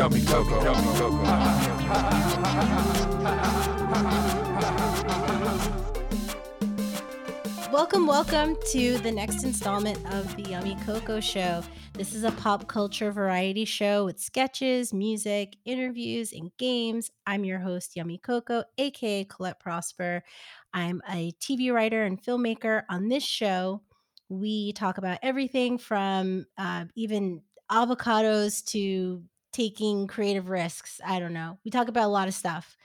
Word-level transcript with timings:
Yummy 0.00 0.24
Coco. 0.24 0.64
Yummy 0.64 0.96
Coco. 0.96 1.22
Welcome, 7.70 8.06
welcome 8.06 8.56
to 8.70 8.96
the 8.96 9.12
next 9.12 9.44
installment 9.44 9.98
of 10.14 10.34
the 10.36 10.44
Yummy 10.44 10.78
Coco 10.86 11.20
Show. 11.20 11.62
This 11.92 12.14
is 12.14 12.24
a 12.24 12.32
pop 12.32 12.66
culture 12.66 13.12
variety 13.12 13.66
show 13.66 14.06
with 14.06 14.18
sketches, 14.18 14.94
music, 14.94 15.56
interviews, 15.66 16.32
and 16.32 16.50
games. 16.56 17.10
I'm 17.26 17.44
your 17.44 17.58
host, 17.58 17.94
Yummy 17.94 18.16
Coco, 18.16 18.64
aka 18.78 19.24
Colette 19.24 19.60
Prosper. 19.60 20.22
I'm 20.72 21.02
a 21.10 21.32
TV 21.32 21.74
writer 21.74 22.04
and 22.04 22.18
filmmaker. 22.18 22.84
On 22.88 23.10
this 23.10 23.22
show, 23.22 23.82
we 24.30 24.72
talk 24.72 24.96
about 24.96 25.18
everything 25.22 25.76
from 25.76 26.46
uh, 26.56 26.86
even 26.94 27.42
avocados 27.70 28.64
to 28.64 29.22
taking 29.52 30.06
creative 30.06 30.48
risks. 30.48 31.00
I 31.04 31.18
don't 31.18 31.32
know. 31.32 31.58
We 31.64 31.70
talk 31.70 31.88
about 31.88 32.06
a 32.06 32.08
lot 32.08 32.28
of 32.28 32.34
stuff. 32.34 32.76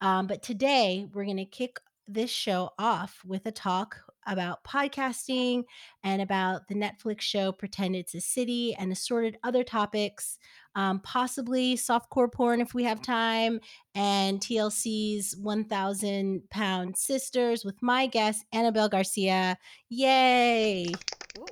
Um, 0.00 0.26
but 0.26 0.42
today, 0.42 1.06
we're 1.12 1.24
going 1.24 1.36
to 1.36 1.44
kick 1.44 1.78
this 2.08 2.30
show 2.30 2.70
off 2.78 3.20
with 3.24 3.46
a 3.46 3.52
talk 3.52 3.96
about 4.26 4.62
podcasting 4.64 5.64
and 6.04 6.22
about 6.22 6.68
the 6.68 6.74
Netflix 6.74 7.22
show 7.22 7.52
Pretend 7.52 7.96
It's 7.96 8.14
a 8.14 8.20
City 8.20 8.74
and 8.78 8.92
assorted 8.92 9.38
other 9.42 9.64
topics, 9.64 10.38
um, 10.74 11.00
possibly 11.00 11.76
softcore 11.76 12.30
porn 12.30 12.60
if 12.60 12.74
we 12.74 12.84
have 12.84 13.02
time, 13.02 13.60
and 13.94 14.40
TLC's 14.40 15.36
1000 15.36 16.48
Pound 16.50 16.96
Sisters 16.96 17.64
with 17.64 17.80
my 17.82 18.06
guest, 18.06 18.44
Annabel 18.52 18.88
Garcia. 18.88 19.58
Yay! 19.88 20.86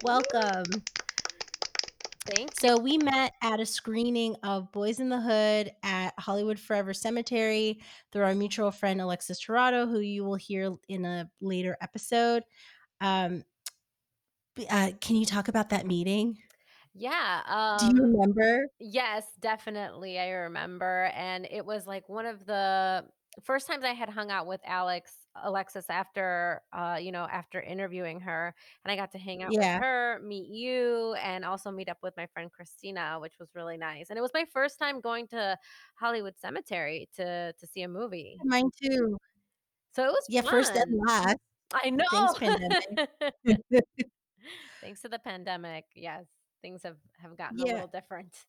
Welcome. 0.05 0.65
So 2.59 2.79
we 2.79 2.99
met 2.99 3.35
at 3.43 3.61
a 3.61 3.67
screening 3.67 4.37
of 4.43 4.71
Boyz 4.73 5.01
n 5.01 5.09
the 5.09 5.21
Hood 5.21 5.73
at 5.83 6.15
Hollywood 6.19 6.59
Forever 6.59 6.93
Cemetery 6.95 7.81
through 8.13 8.25
our 8.25 8.35
mutual 8.35 8.71
friend 8.71 9.01
Alexis 9.01 9.45
Tirado, 9.45 9.89
who 9.89 10.01
you 10.01 10.25
will 10.25 10.35
hear 10.37 10.77
in 10.89 11.05
a 11.05 11.31
later 11.41 11.77
episode. 11.81 12.45
Um, 13.01 13.45
uh, 14.69 14.93
can 15.01 15.17
you 15.17 15.25
talk 15.27 15.49
about 15.49 15.71
that 15.71 15.87
meeting? 15.87 16.39
Yeah. 16.95 17.43
Do 17.79 17.87
Um, 17.87 17.95
you 17.95 18.03
remember? 18.03 18.67
yes, 18.79 19.27
definitely. 19.41 20.19
I 20.19 20.31
remember. 20.31 21.11
And 21.15 21.47
it 21.51 21.65
was 21.65 21.87
like 21.87 22.09
one 22.09 22.27
of 22.27 22.47
the 22.47 23.07
first 23.45 23.67
times 23.67 23.85
I 23.85 23.93
had 23.93 24.09
hung 24.09 24.31
out 24.31 24.47
with 24.47 24.61
Alex, 24.65 25.13
Alexis 25.37 25.87
after, 25.91 26.63
uh, 26.73 26.99
you 27.01 27.13
know, 27.13 27.25
after 27.25 27.61
interviewing 27.61 28.21
her. 28.21 28.55
And 28.85 28.93
I 28.93 28.97
got 28.97 29.13
to 29.13 29.19
hang 29.19 29.43
out 29.43 29.53
Yeah. 29.53 29.81
with 29.81 29.85
her, 29.85 30.21
meet 30.25 30.49
you, 30.51 31.15
and 31.15 31.45
also 31.45 31.71
meet 31.71 31.89
up 31.89 31.99
with 32.03 32.17
my 32.17 32.27
friend 32.27 32.51
Christina, 32.53 33.19
which 33.21 33.39
was 33.39 33.55
really 33.55 33.77
nice. 33.77 34.11
And 34.11 34.19
it 34.19 34.23
was 34.23 34.33
my 34.35 34.45
first 34.53 34.79
time 34.79 35.01
going 35.01 35.29
to 35.29 35.59
Hollywood 35.97 36.39
Cemetery 36.39 37.09
to 37.17 37.53
to 37.59 37.67
see 37.67 37.83
a 37.83 37.89
movie. 37.89 38.45
Mine 38.45 38.71
too. 38.81 39.19
So 39.93 40.05
it 40.05 40.13
was 40.13 40.29
Yeah, 40.29 40.43
first 40.45 40.77
and 40.77 40.99
last. 41.07 41.37
I 41.73 41.91
know. 41.91 42.37
Thanks. 42.45 42.81
Thanks 44.83 45.03
to 45.03 45.09
the 45.09 45.19
pandemic, 45.19 45.87
yes, 45.95 46.27
things 46.63 46.83
have 46.85 46.97
have 47.19 47.37
gotten 47.37 47.61
a 47.61 47.67
little 47.67 47.87
different. 47.87 48.47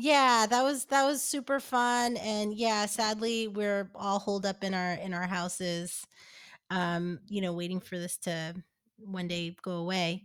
Yeah, 0.00 0.46
that 0.48 0.62
was 0.62 0.84
that 0.86 1.04
was 1.04 1.22
super 1.22 1.58
fun 1.60 2.16
and 2.18 2.54
yeah, 2.54 2.86
sadly 2.86 3.48
we're 3.48 3.90
all 3.96 4.20
holed 4.20 4.46
up 4.46 4.62
in 4.62 4.72
our 4.74 4.92
in 4.94 5.12
our 5.12 5.26
houses 5.26 6.06
um, 6.70 7.20
you 7.28 7.40
know, 7.42 7.52
waiting 7.54 7.80
for 7.80 7.98
this 7.98 8.18
to 8.18 8.54
one 8.98 9.28
day 9.28 9.56
go 9.62 9.72
away. 9.72 10.24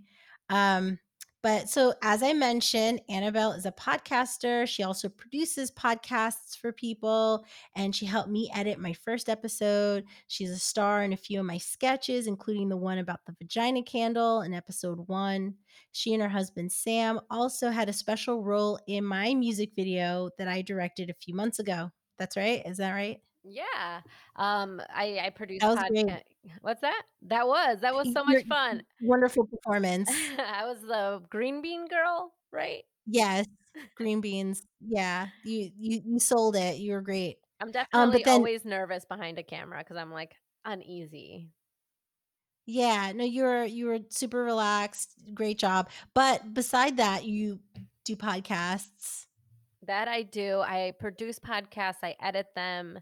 Um, 0.49 0.99
but 1.43 1.69
so, 1.69 1.93
as 2.01 2.23
I 2.23 2.31
mentioned, 2.33 3.01
Annabel 3.09 3.51
is 3.51 3.65
a 3.65 3.71
podcaster. 3.73 4.65
She 4.65 4.81
also 4.83 5.09
produces 5.09 5.71
podcasts 5.71 6.57
for 6.57 6.71
people, 6.71 7.45
and 7.75 7.93
she 7.93 8.05
helped 8.05 8.29
me 8.29 8.49
edit 8.55 8.79
my 8.79 8.93
first 8.93 9.27
episode. 9.27 10.05
She's 10.27 10.49
a 10.51 10.57
star 10.57 11.03
in 11.03 11.11
a 11.11 11.17
few 11.17 11.41
of 11.41 11.45
my 11.45 11.57
sketches, 11.57 12.27
including 12.27 12.69
the 12.69 12.77
one 12.77 12.97
about 12.97 13.19
the 13.25 13.35
vagina 13.37 13.83
candle 13.83 14.41
in 14.41 14.53
episode 14.53 15.07
one. 15.09 15.55
She 15.91 16.13
and 16.13 16.23
her 16.23 16.29
husband, 16.29 16.71
Sam, 16.71 17.19
also 17.29 17.71
had 17.71 17.89
a 17.89 17.93
special 17.93 18.41
role 18.41 18.79
in 18.87 19.03
my 19.03 19.33
music 19.33 19.71
video 19.75 20.29
that 20.37 20.47
I 20.47 20.61
directed 20.61 21.09
a 21.09 21.13
few 21.13 21.35
months 21.35 21.59
ago. 21.59 21.91
That's 22.17 22.37
right. 22.37 22.65
Is 22.65 22.77
that 22.77 22.93
right? 22.93 23.19
Yeah. 23.43 24.01
Um, 24.35 24.81
I 24.93 25.19
I 25.25 25.29
produce 25.29 25.61
That 25.61 25.77
podcast. 25.77 26.21
What's 26.61 26.81
that? 26.81 27.03
That 27.23 27.47
was 27.47 27.81
that 27.81 27.93
was 27.93 28.11
so 28.11 28.23
Your 28.27 28.39
much 28.39 28.45
fun. 28.47 28.83
wonderful 29.01 29.45
performance. 29.45 30.09
I 30.37 30.65
was 30.65 30.81
the 30.81 31.21
green 31.29 31.61
bean 31.61 31.87
girl, 31.87 32.33
right? 32.51 32.83
Yes, 33.05 33.45
green 33.95 34.21
beans. 34.21 34.61
Yeah, 34.81 35.27
you 35.43 35.71
you 35.77 36.01
you 36.05 36.19
sold 36.19 36.55
it. 36.55 36.77
You 36.77 36.93
were 36.93 37.01
great. 37.01 37.37
I'm 37.59 37.71
definitely 37.71 37.99
Um, 38.01 38.11
but 38.11 38.23
then 38.25 38.33
always 38.35 38.65
nervous 38.65 39.05
behind 39.05 39.39
a 39.39 39.43
camera 39.43 39.79
because 39.79 39.97
I'm 39.97 40.11
like 40.11 40.35
uneasy. 40.65 41.51
yeah, 42.65 43.11
no, 43.13 43.23
you 43.25 43.43
were 43.43 43.63
you 43.65 43.87
were 43.87 43.99
super 44.09 44.43
relaxed. 44.43 45.15
Great 45.33 45.57
job. 45.59 45.89
But 46.13 46.53
beside 46.53 46.97
that, 46.97 47.25
you 47.25 47.59
do 48.05 48.15
podcasts. 48.15 49.27
That 49.85 50.07
I 50.07 50.23
do. 50.23 50.61
I 50.61 50.93
produce 50.97 51.39
podcasts, 51.39 51.97
I 52.03 52.15
edit 52.21 52.47
them. 52.55 52.99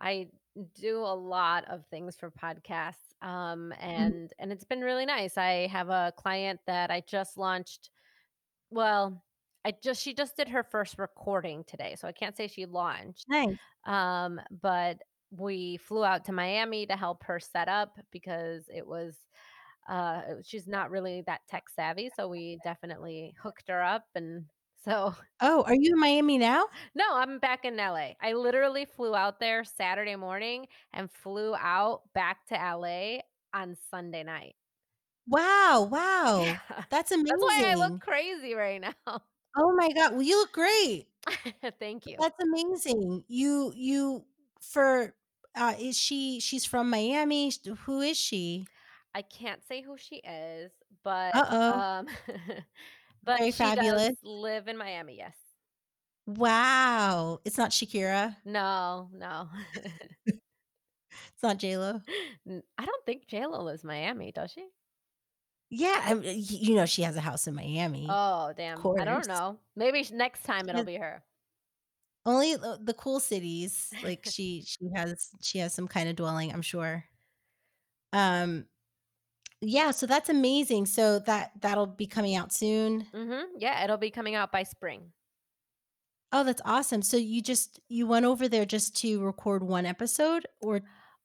I 0.00 0.30
do 0.74 0.98
a 0.98 1.14
lot 1.14 1.64
of 1.66 1.86
things 1.86 2.16
for 2.16 2.30
podcasts. 2.30 3.12
Um, 3.22 3.72
Mhm. 3.96 4.14
and 4.18 4.32
and 4.38 4.52
it's 4.52 4.64
been 4.64 4.82
really 4.82 5.06
nice. 5.06 5.36
I 5.38 5.66
have 5.68 5.88
a 5.90 6.12
client 6.16 6.60
that 6.66 6.90
I 6.90 7.00
just 7.00 7.36
launched. 7.38 7.90
Well, 8.70 9.24
I 9.64 9.72
just 9.72 10.02
she 10.02 10.14
just 10.14 10.36
did 10.36 10.48
her 10.48 10.62
first 10.64 10.98
recording 10.98 11.64
today, 11.64 11.96
so 11.96 12.08
I 12.08 12.12
can't 12.12 12.36
say 12.36 12.48
she 12.48 12.66
launched. 12.66 13.28
Nice. 13.28 13.58
Um, 13.84 14.40
but 14.50 15.02
we 15.30 15.78
flew 15.78 16.04
out 16.04 16.24
to 16.26 16.32
Miami 16.32 16.86
to 16.86 16.96
help 16.96 17.24
her 17.24 17.40
set 17.40 17.68
up 17.68 17.98
because 18.12 18.68
it 18.72 18.86
was 18.86 19.18
uh 19.88 20.22
it 20.28 20.34
was- 20.36 20.48
she's 20.48 20.68
not 20.68 20.90
really 20.90 21.22
that 21.22 21.42
tech 21.48 21.68
savvy, 21.70 22.10
so 22.10 22.28
we 22.28 22.58
definitely 22.64 23.34
hooked 23.42 23.68
her 23.68 23.82
up 23.82 24.06
and 24.14 24.50
so 24.84 25.14
Oh, 25.40 25.62
are 25.64 25.74
you 25.74 25.94
in 25.94 26.00
Miami 26.00 26.38
now? 26.38 26.66
no, 26.94 27.04
I'm 27.14 27.38
back 27.38 27.64
in 27.64 27.78
LA. 27.78 28.16
I 28.20 28.32
literally 28.34 28.84
flew 28.84 29.14
out 29.14 29.40
there 29.40 29.64
Saturday 29.64 30.16
morning 30.16 30.66
and 30.92 31.10
flew 31.10 31.54
out 31.56 32.02
back 32.14 32.46
to 32.48 32.54
LA 32.54 33.20
on 33.54 33.76
Sunday 33.90 34.22
night. 34.24 34.54
Wow, 35.26 35.88
wow. 35.90 36.58
Yeah. 36.74 36.84
That's 36.90 37.12
That's 37.28 37.42
why 37.42 37.70
I 37.72 37.74
look 37.76 37.98
crazy 38.00 38.54
right 38.54 38.80
now. 38.80 39.20
Oh 39.56 39.72
my 39.74 39.88
god. 39.92 40.12
Well, 40.12 40.22
you 40.22 40.38
look 40.38 40.52
great. 40.52 41.08
Thank 41.78 42.06
you. 42.06 42.18
That's 42.18 42.36
amazing. 42.42 43.24
You 43.28 43.72
you 43.74 44.24
for 44.60 45.14
uh 45.56 45.74
is 45.78 45.98
she 45.98 46.40
she's 46.40 46.64
from 46.64 46.90
Miami? 46.90 47.52
Who 47.86 48.00
is 48.00 48.18
she? 48.18 48.68
I 49.14 49.22
can't 49.22 49.62
say 49.66 49.82
who 49.82 49.96
she 49.96 50.16
is, 50.16 50.72
but 51.02 51.34
Uh-oh. 51.34 51.82
um 51.82 52.06
but 53.24 53.38
Very 53.38 53.50
she 53.50 53.52
fabulous. 53.52 54.08
does 54.08 54.18
live 54.22 54.68
in 54.68 54.76
Miami, 54.76 55.16
yes. 55.16 55.36
Wow. 56.26 57.40
It's 57.44 57.58
not 57.58 57.70
Shakira. 57.70 58.36
No, 58.44 59.08
no. 59.12 59.48
It's 60.26 61.42
not 61.42 61.58
J-Lo. 61.58 62.00
I 62.78 62.84
don't 62.84 63.06
think 63.06 63.26
JLo 63.28 63.62
lives 63.62 63.82
in 63.84 63.88
Miami, 63.88 64.32
does 64.32 64.52
she? 64.52 64.66
Yeah, 65.70 66.00
I 66.04 66.14
mean, 66.14 66.36
you 66.48 66.74
know 66.76 66.86
she 66.86 67.02
has 67.02 67.16
a 67.16 67.20
house 67.20 67.46
in 67.46 67.54
Miami. 67.54 68.06
Oh, 68.08 68.52
damn. 68.56 68.78
I 68.98 69.04
don't 69.04 69.26
know. 69.26 69.58
Maybe 69.76 70.06
next 70.12 70.44
time 70.44 70.68
it'll 70.68 70.84
be 70.84 70.96
her. 70.96 71.22
only 72.26 72.56
the, 72.56 72.78
the 72.82 72.94
cool 72.94 73.20
cities. 73.20 73.90
Like 74.02 74.24
she 74.30 74.62
she 74.66 74.88
has 74.94 75.28
she 75.42 75.58
has 75.58 75.74
some 75.74 75.88
kind 75.88 76.08
of 76.08 76.16
dwelling, 76.16 76.52
I'm 76.52 76.62
sure. 76.62 77.04
Um 78.12 78.66
yeah, 79.68 79.90
so 79.90 80.06
that's 80.06 80.28
amazing. 80.28 80.86
So 80.86 81.18
that 81.20 81.52
that'll 81.60 81.86
be 81.86 82.06
coming 82.06 82.34
out 82.34 82.52
soon. 82.52 83.06
Mhm. 83.14 83.52
Yeah, 83.56 83.82
it'll 83.84 83.96
be 83.96 84.10
coming 84.10 84.34
out 84.34 84.52
by 84.52 84.62
spring. 84.64 85.12
Oh, 86.32 86.42
that's 86.44 86.62
awesome. 86.64 87.02
So 87.02 87.16
you 87.16 87.40
just 87.42 87.80
you 87.88 88.06
went 88.06 88.26
over 88.26 88.48
there 88.48 88.64
just 88.66 88.96
to 88.98 89.22
record 89.24 89.62
one 89.62 89.86
episode 89.86 90.46
or 90.60 90.80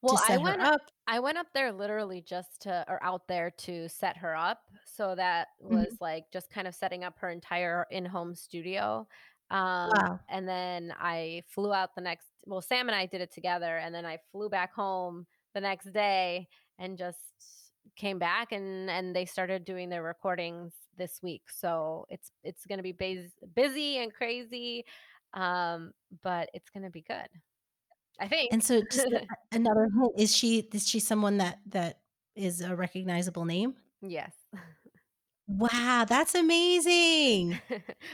to 0.07 0.17
Well, 0.17 0.21
I 0.23 0.37
set 0.37 0.41
her 0.41 0.53
went 0.53 0.61
up? 0.61 0.81
I 1.07 1.19
went 1.19 1.37
up 1.37 1.47
there 1.53 1.71
literally 1.71 2.21
just 2.21 2.61
to 2.61 2.85
or 2.87 3.03
out 3.03 3.27
there 3.27 3.51
to 3.51 3.89
set 3.89 4.17
her 4.17 4.35
up. 4.35 4.69
So 4.85 5.15
that 5.15 5.49
Mhm. 5.69 5.89
was 5.89 5.97
like 5.99 6.31
just 6.31 6.49
kind 6.49 6.67
of 6.67 6.75
setting 6.75 7.03
up 7.03 7.19
her 7.19 7.29
entire 7.29 7.85
in-home 7.91 8.35
studio. 8.35 9.07
Um, 9.49 10.07
Wow. 10.07 10.19
and 10.29 10.47
then 10.47 10.93
I 10.97 11.43
flew 11.47 11.73
out 11.73 11.95
the 11.95 12.01
next 12.01 12.27
well, 12.45 12.61
Sam 12.61 12.87
and 12.89 12.95
I 12.95 13.05
did 13.07 13.21
it 13.21 13.31
together 13.31 13.77
and 13.77 13.93
then 13.93 14.05
I 14.05 14.19
flew 14.31 14.49
back 14.49 14.73
home 14.73 15.27
the 15.53 15.61
next 15.61 15.91
day 15.91 16.47
and 16.77 16.97
just 16.97 17.68
came 17.99 18.19
back 18.19 18.51
and 18.53 18.89
and 18.89 19.15
they 19.15 19.25
started 19.25 19.65
doing 19.65 19.89
their 19.89 20.03
recordings 20.03 20.73
this 20.97 21.21
week. 21.23 21.43
So 21.51 22.07
it's 22.09 22.31
it's 22.43 22.65
going 22.65 22.79
to 22.79 22.83
be 22.83 22.93
bus- 22.93 23.33
busy 23.55 23.97
and 23.99 24.13
crazy. 24.13 24.85
Um, 25.33 25.93
but 26.23 26.49
it's 26.53 26.71
going 26.71 26.83
to 26.85 26.91
be 26.91 27.03
good. 27.03 27.29
I 28.19 28.27
think. 28.29 28.51
And 28.51 28.63
so 28.63 28.81
just 28.81 29.07
another 29.51 29.89
hint, 29.89 30.13
is 30.17 30.35
she 30.35 30.59
is 30.73 30.87
she 30.87 30.99
someone 30.99 31.37
that 31.37 31.59
that 31.67 32.01
is 32.35 32.61
a 32.61 32.75
recognizable 32.75 33.45
name? 33.45 33.75
yes. 34.01 34.33
Wow, 35.47 36.05
that's 36.07 36.35
amazing. 36.35 37.59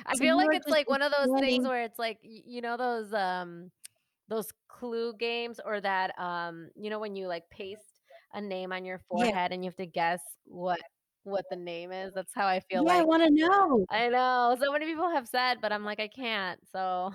I 0.05 0.15
So 0.15 0.25
feel 0.25 0.37
like 0.37 0.53
it's 0.53 0.69
like 0.69 0.89
one 0.89 1.01
of 1.01 1.11
those 1.11 1.33
things 1.37 1.67
where 1.67 1.83
it's 1.83 1.99
like, 1.99 2.19
you 2.23 2.61
know 2.61 2.77
those, 2.77 3.13
um 3.13 3.71
those 4.29 4.51
clue 4.69 5.13
games 5.13 5.59
or 5.63 5.81
that, 5.81 6.17
um, 6.19 6.69
you 6.75 6.89
know, 6.89 6.99
when 6.99 7.15
you, 7.15 7.27
like, 7.27 7.49
paste 7.49 7.94
a 8.35 8.41
name 8.41 8.73
on 8.73 8.85
your 8.85 8.99
Yeah. 9.11 9.37
forehead 9.39 9.53
and 9.53 9.63
you 9.65 9.69
have 9.71 9.77
to 9.77 9.87
guess 9.87 10.21
what 10.45 10.81
what 11.23 11.45
the 11.51 11.57
name 11.57 11.91
is? 11.93 12.13
That's 12.15 12.33
how 12.35 12.47
I 12.47 12.61
feel 12.61 12.85
Yeah, 12.85 12.91
I 12.91 13.03
wanna 13.03 13.29
know. 13.31 13.85
I 13.89 14.09
know, 14.09 14.57
so 14.59 14.71
many 14.73 14.85
people 14.87 15.09
have 15.11 15.27
said, 15.29 15.61
but 15.61 15.71
I'm 15.73 15.85
like, 15.85 15.99
"I 16.01 16.07
can't," 16.09 16.61
so 16.69 17.11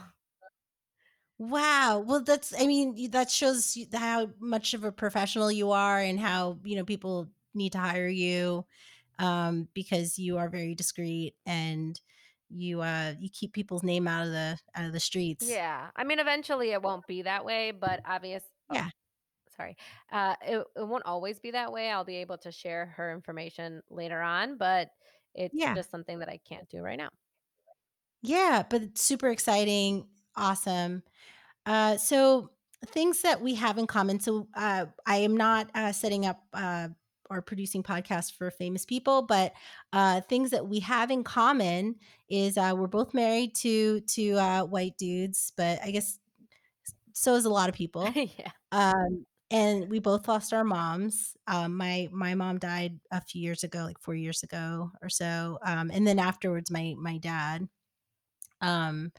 Wow. 1.39 2.01
Well, 2.01 2.23
that's 2.23 2.53
I 2.59 2.67
mean, 2.67 3.11
that 3.13 3.31
shows 3.31 3.77
how 3.95 4.31
much 4.39 4.75
of 4.75 4.85
a 4.85 4.93
professional 4.93 5.51
you 5.51 5.71
are 5.71 5.99
and 5.99 6.21
how, 6.21 6.59
you 6.65 6.77
know, 6.77 6.85
people 6.85 7.31
need 7.55 7.73
to 7.73 7.79
hire 7.79 8.09
you, 8.09 8.67
um, 9.19 9.69
because 9.75 10.19
you 10.19 10.39
are 10.39 10.51
very 10.51 10.75
discreet 10.75 11.35
and 11.47 12.01
you, 12.51 12.83
uh, 12.83 13.15
you 13.19 13.31
keep 13.31 13.53
people's 13.55 13.83
name 13.83 14.07
out 14.09 14.27
of 14.27 14.33
the 14.33 14.59
out 14.75 14.85
of 14.87 14.93
the 14.93 15.01
streets. 15.01 15.59
Yeah, 15.59 15.91
I 15.97 16.05
mean, 16.05 16.19
eventually 16.19 16.71
it 16.73 16.83
won't 16.83 17.07
be 17.07 17.23
that 17.23 17.45
way, 17.47 17.71
but 17.71 18.01
obvious 18.05 18.45
Yeah. 18.71 18.91
Sorry. 19.61 19.77
Uh, 20.13 20.37
it 20.43 20.67
it 20.77 20.89
won't 20.89 21.05
always 21.07 21.41
be 21.41 21.51
that 21.53 21.73
way, 21.73 21.91
I'll 21.91 22.05
be 22.05 22.17
able 22.17 22.39
to 22.39 22.53
share 22.53 22.87
her 22.87 23.13
information 23.13 23.83
later 23.91 24.21
on, 24.21 24.57
but 24.59 24.91
it's 25.35 25.53
Yeah. 25.53 25.77
just 25.77 25.91
something 25.91 26.19
that 26.21 26.29
I 26.29 26.39
can't 26.39 26.69
do 26.69 26.81
right 26.83 26.99
now. 26.99 27.11
Yeah, 28.23 28.65
but 28.69 28.83
it's 28.83 29.03
super 29.03 29.29
exciting, 29.29 30.09
awesome. 30.37 31.03
Uh, 31.67 31.97
so 31.99 32.53
things 32.87 33.23
that 33.23 33.41
we 33.43 33.55
have 33.57 33.79
in 33.79 33.87
common. 33.87 34.21
So 34.21 34.49
uh, 34.55 34.87
I 35.07 35.19
am 35.19 35.37
not 35.37 35.71
uh, 35.75 35.93
setting 35.93 36.27
up 36.27 36.45
uh, 36.55 36.89
or 37.31 37.43
producing 37.43 37.83
podcasts 37.83 38.33
for 38.33 38.51
famous 38.51 38.87
people, 38.87 39.23
but 39.23 39.55
uh, 39.93 40.23
things 40.23 40.51
that 40.51 40.69
we 40.69 40.81
have 40.81 41.11
in 41.11 41.25
common 41.25 41.97
is 42.29 42.59
uh, 42.59 42.75
we're 42.77 42.89
both 42.89 43.15
married 43.15 43.55
to 43.57 44.01
to 44.03 44.33
uh, 44.35 44.65
white 44.67 44.99
dudes, 44.99 45.53
but 45.57 45.81
I 45.83 45.91
guess 45.93 46.19
so 47.13 47.35
is 47.35 47.45
a 47.45 47.51
lot 47.51 47.69
of 47.69 47.75
people. 47.75 48.19
Yeah. 48.39 48.53
Um, 48.73 49.27
and 49.51 49.91
we 49.91 49.99
both 50.01 50.29
lost 50.29 50.53
our 50.53 50.65
moms. 50.65 51.37
Um, 51.47 51.77
my 51.77 52.09
my 52.13 52.35
mom 52.35 52.59
died 52.59 53.01
a 53.11 53.21
few 53.21 53.43
years 53.43 53.65
ago, 53.65 53.85
like 53.85 54.01
four 54.01 54.15
years 54.15 54.43
ago 54.43 54.93
or 55.03 55.09
so, 55.09 55.59
um, 55.65 55.91
and 55.93 56.07
then 56.07 56.19
afterwards, 56.19 56.71
my 56.71 56.95
my 56.99 57.19
dad. 57.19 57.69
Um, 58.61 59.13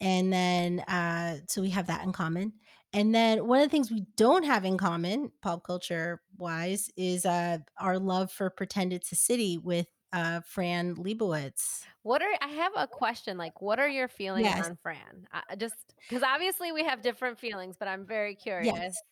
and 0.00 0.32
then, 0.32 0.80
uh, 0.82 1.38
so 1.48 1.62
we 1.62 1.70
have 1.70 1.88
that 1.88 2.04
in 2.04 2.12
common. 2.12 2.54
And 2.92 3.14
then 3.14 3.46
one 3.46 3.60
of 3.60 3.66
the 3.66 3.70
things 3.70 3.90
we 3.90 4.06
don't 4.16 4.44
have 4.44 4.64
in 4.64 4.78
common, 4.78 5.32
pop 5.42 5.64
culture 5.64 6.22
wise, 6.38 6.90
is 6.96 7.26
uh, 7.26 7.58
our 7.78 7.98
love 7.98 8.32
for 8.32 8.50
Pretend 8.50 8.92
It's 8.92 9.12
a 9.12 9.16
City 9.16 9.58
with 9.58 9.88
uh, 10.12 10.40
Fran 10.42 10.96
Lebowitz. 10.96 11.86
What 12.02 12.22
are 12.22 12.34
I 12.40 12.48
have 12.48 12.72
a 12.76 12.86
question, 12.88 13.36
like, 13.36 13.60
what 13.60 13.78
are 13.78 13.88
your 13.88 14.08
feelings 14.08 14.54
Yes. 14.54 14.70
on 14.70 14.76
Fran? 14.76 15.26
I 15.32 15.56
just 15.56 15.94
'cause 16.08 16.22
obviously 16.22 16.72
we 16.72 16.84
have 16.84 17.02
different 17.02 17.38
feelings, 17.38 17.76
but 17.76 17.88
I'm 17.88 18.06
very 18.06 18.34
curious. 18.34 18.86
Yes. 18.86 19.02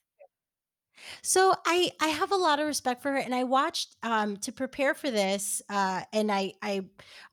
So 1.22 1.54
I 1.66 1.90
I 2.00 2.08
have 2.08 2.32
a 2.32 2.36
lot 2.36 2.60
of 2.60 2.66
respect 2.66 3.02
for 3.02 3.12
her, 3.12 3.18
and 3.18 3.34
I 3.34 3.44
watched 3.44 3.96
um, 4.02 4.36
to 4.38 4.52
prepare 4.52 4.94
for 4.94 5.10
this, 5.10 5.62
uh, 5.68 6.02
and 6.12 6.30
I 6.32 6.54
I 6.62 6.84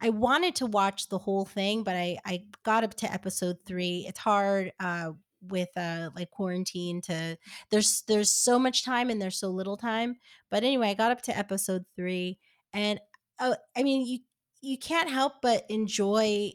I 0.01 0.09
wanted 0.09 0.55
to 0.55 0.65
watch 0.65 1.09
the 1.09 1.17
whole 1.17 1.45
thing, 1.45 1.83
but 1.83 1.95
I 1.95 2.17
I 2.25 2.43
got 2.63 2.83
up 2.83 2.95
to 2.95 3.11
episode 3.11 3.57
three. 3.65 4.05
It's 4.07 4.19
hard 4.19 4.73
uh, 4.79 5.11
with 5.41 5.69
uh, 5.77 6.09
like 6.15 6.31
quarantine 6.31 7.01
to 7.03 7.37
there's 7.71 8.03
there's 8.07 8.31
so 8.31 8.57
much 8.59 8.83
time 8.83 9.09
and 9.09 9.21
there's 9.21 9.39
so 9.39 9.49
little 9.49 9.77
time. 9.77 10.17
But 10.49 10.63
anyway, 10.63 10.89
I 10.89 10.93
got 10.93 11.11
up 11.11 11.21
to 11.23 11.37
episode 11.37 11.85
three, 11.95 12.39
and 12.73 12.99
uh, 13.39 13.55
I 13.75 13.83
mean 13.83 14.05
you 14.05 14.19
you 14.61 14.77
can't 14.77 15.09
help 15.09 15.33
but 15.41 15.65
enjoy 15.69 16.51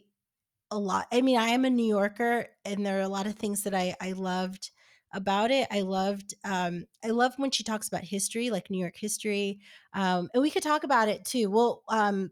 a 0.70 0.78
lot. 0.78 1.06
I 1.12 1.20
mean, 1.22 1.36
I 1.38 1.48
am 1.48 1.64
a 1.64 1.70
New 1.70 1.86
Yorker, 1.86 2.46
and 2.64 2.84
there 2.86 2.98
are 2.98 3.02
a 3.02 3.08
lot 3.08 3.26
of 3.26 3.34
things 3.34 3.64
that 3.64 3.74
I 3.74 3.94
I 4.00 4.12
loved 4.12 4.70
about 5.12 5.50
it. 5.50 5.66
I 5.70 5.80
loved 5.80 6.34
um 6.44 6.86
I 7.04 7.08
love 7.08 7.32
when 7.36 7.50
she 7.50 7.64
talks 7.64 7.88
about 7.88 8.04
history, 8.04 8.50
like 8.50 8.70
New 8.70 8.78
York 8.78 8.96
history. 8.96 9.60
Um 9.94 10.28
and 10.34 10.42
we 10.42 10.50
could 10.50 10.62
talk 10.62 10.84
about 10.84 11.08
it 11.08 11.24
too. 11.24 11.50
We'll 11.50 11.82
um 11.88 12.30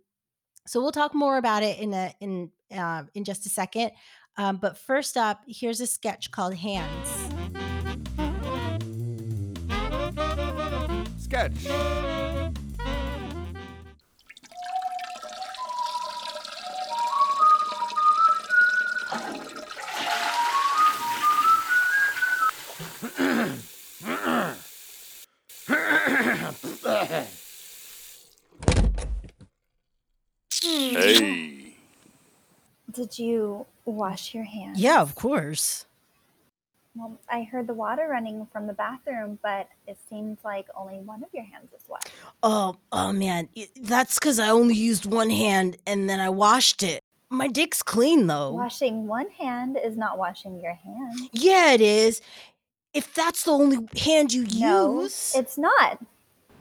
so 0.68 0.82
we'll 0.82 0.92
talk 0.92 1.14
more 1.14 1.38
about 1.38 1.62
it 1.62 1.78
in 1.78 1.94
a 1.94 2.12
in 2.20 2.50
uh, 2.76 3.04
in 3.14 3.24
just 3.24 3.46
a 3.46 3.48
second. 3.48 3.92
Um, 4.36 4.58
but 4.58 4.76
first 4.78 5.16
up, 5.16 5.40
here's 5.48 5.80
a 5.80 5.86
sketch 5.86 6.30
called 6.30 6.54
Hands. 6.54 7.08
Sketch. 11.18 12.27
Hey. 30.60 31.74
Did 32.90 33.18
you 33.18 33.66
wash 33.84 34.34
your 34.34 34.44
hands? 34.44 34.78
Yeah, 34.80 35.00
of 35.00 35.14
course. 35.14 35.86
Well, 36.94 37.18
I 37.30 37.44
heard 37.44 37.68
the 37.68 37.74
water 37.74 38.08
running 38.10 38.48
from 38.52 38.66
the 38.66 38.72
bathroom, 38.72 39.38
but 39.42 39.68
it 39.86 39.98
seems 40.10 40.38
like 40.44 40.66
only 40.76 40.96
one 40.96 41.22
of 41.22 41.28
your 41.32 41.44
hands 41.44 41.68
is 41.72 41.82
wet. 41.88 42.10
Oh, 42.42 42.76
oh 42.90 43.12
man, 43.12 43.48
that's 43.80 44.18
because 44.18 44.40
I 44.40 44.48
only 44.48 44.74
used 44.74 45.06
one 45.06 45.30
hand 45.30 45.76
and 45.86 46.10
then 46.10 46.18
I 46.18 46.28
washed 46.28 46.82
it. 46.82 47.00
My 47.30 47.46
dick's 47.46 47.82
clean 47.82 48.26
though. 48.26 48.50
Washing 48.52 49.06
one 49.06 49.30
hand 49.30 49.78
is 49.82 49.96
not 49.96 50.18
washing 50.18 50.58
your 50.60 50.74
hand. 50.74 51.28
Yeah, 51.32 51.72
it 51.72 51.80
is. 51.80 52.20
If 52.94 53.14
that's 53.14 53.44
the 53.44 53.52
only 53.52 53.86
hand 53.96 54.32
you 54.32 54.46
No, 54.58 55.02
use, 55.02 55.34
it's 55.36 55.56
not. 55.58 56.00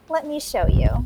Let 0.10 0.26
me 0.26 0.40
show 0.40 0.68
you. 0.68 1.06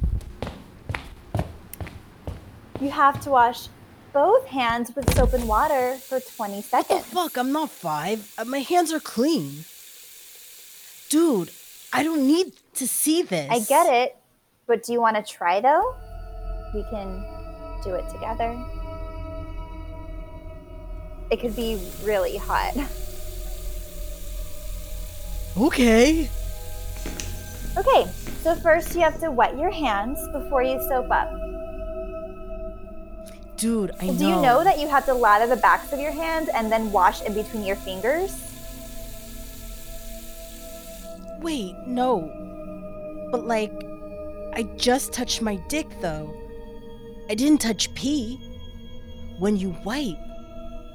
You 2.80 2.90
have 2.92 3.22
to 3.22 3.30
wash 3.30 3.68
both 4.14 4.46
hands 4.48 4.92
with 4.96 5.14
soap 5.16 5.34
and 5.34 5.48
water 5.48 5.96
for 5.98 6.20
20 6.20 6.54
What 6.56 6.64
the 6.64 6.84
seconds. 6.84 7.06
fuck? 7.06 7.38
I'm 7.38 7.52
not 7.52 7.70
five. 7.70 8.34
Uh, 8.38 8.46
My 8.46 8.60
hands 8.60 8.92
are 8.92 9.00
clean. 9.00 9.66
Dude, 11.10 11.52
I 11.94 12.04
don't 12.04 12.26
need 12.28 12.54
to 12.76 12.88
see 12.88 13.22
this. 13.22 13.50
I 13.52 13.60
get 13.60 13.88
it, 13.92 14.16
but 14.68 14.84
do 14.84 14.94
you 14.94 15.02
want 15.02 15.16
to 15.18 15.24
try 15.24 15.60
though? 15.62 15.96
We 16.74 16.84
can 16.90 17.24
do 17.84 17.96
it 17.96 18.08
together. 18.10 18.58
It 21.30 21.40
could 21.40 21.56
be 21.56 21.80
really 22.04 22.38
hot. 22.38 22.76
Okay. 25.58 26.30
Okay, 27.78 28.10
so 28.44 28.56
first 28.56 28.94
you 28.96 29.02
have 29.02 29.20
to 29.22 29.32
wet 29.32 29.58
your 29.58 29.72
hands 29.72 30.20
before 30.34 30.62
you 30.64 30.80
soap 30.88 31.10
up. 31.10 31.32
Dude, 33.58 33.92
I 34.02 34.08
know. 34.08 34.14
Do 34.18 34.28
you 34.28 34.42
know 34.42 34.64
that 34.64 34.80
you 34.80 34.88
have 34.88 35.06
to 35.06 35.14
lather 35.14 35.48
the 35.48 35.62
backs 35.62 35.94
of 35.94 36.00
your 36.00 36.12
hands 36.12 36.50
and 36.54 36.72
then 36.72 36.92
wash 36.92 37.22
in 37.22 37.34
between 37.34 37.64
your 37.64 37.76
fingers? 37.76 38.36
Wait, 41.42 41.76
no. 41.88 42.30
But 43.32 43.46
like, 43.48 43.72
I 44.54 44.64
just 44.78 45.14
touched 45.14 45.42
my 45.42 45.56
dick 45.70 45.88
though. 46.02 46.36
I 47.30 47.36
didn't 47.36 47.60
touch 47.62 47.94
pee. 47.94 48.38
When 49.40 49.56
you 49.58 49.76
wipe, 49.86 50.18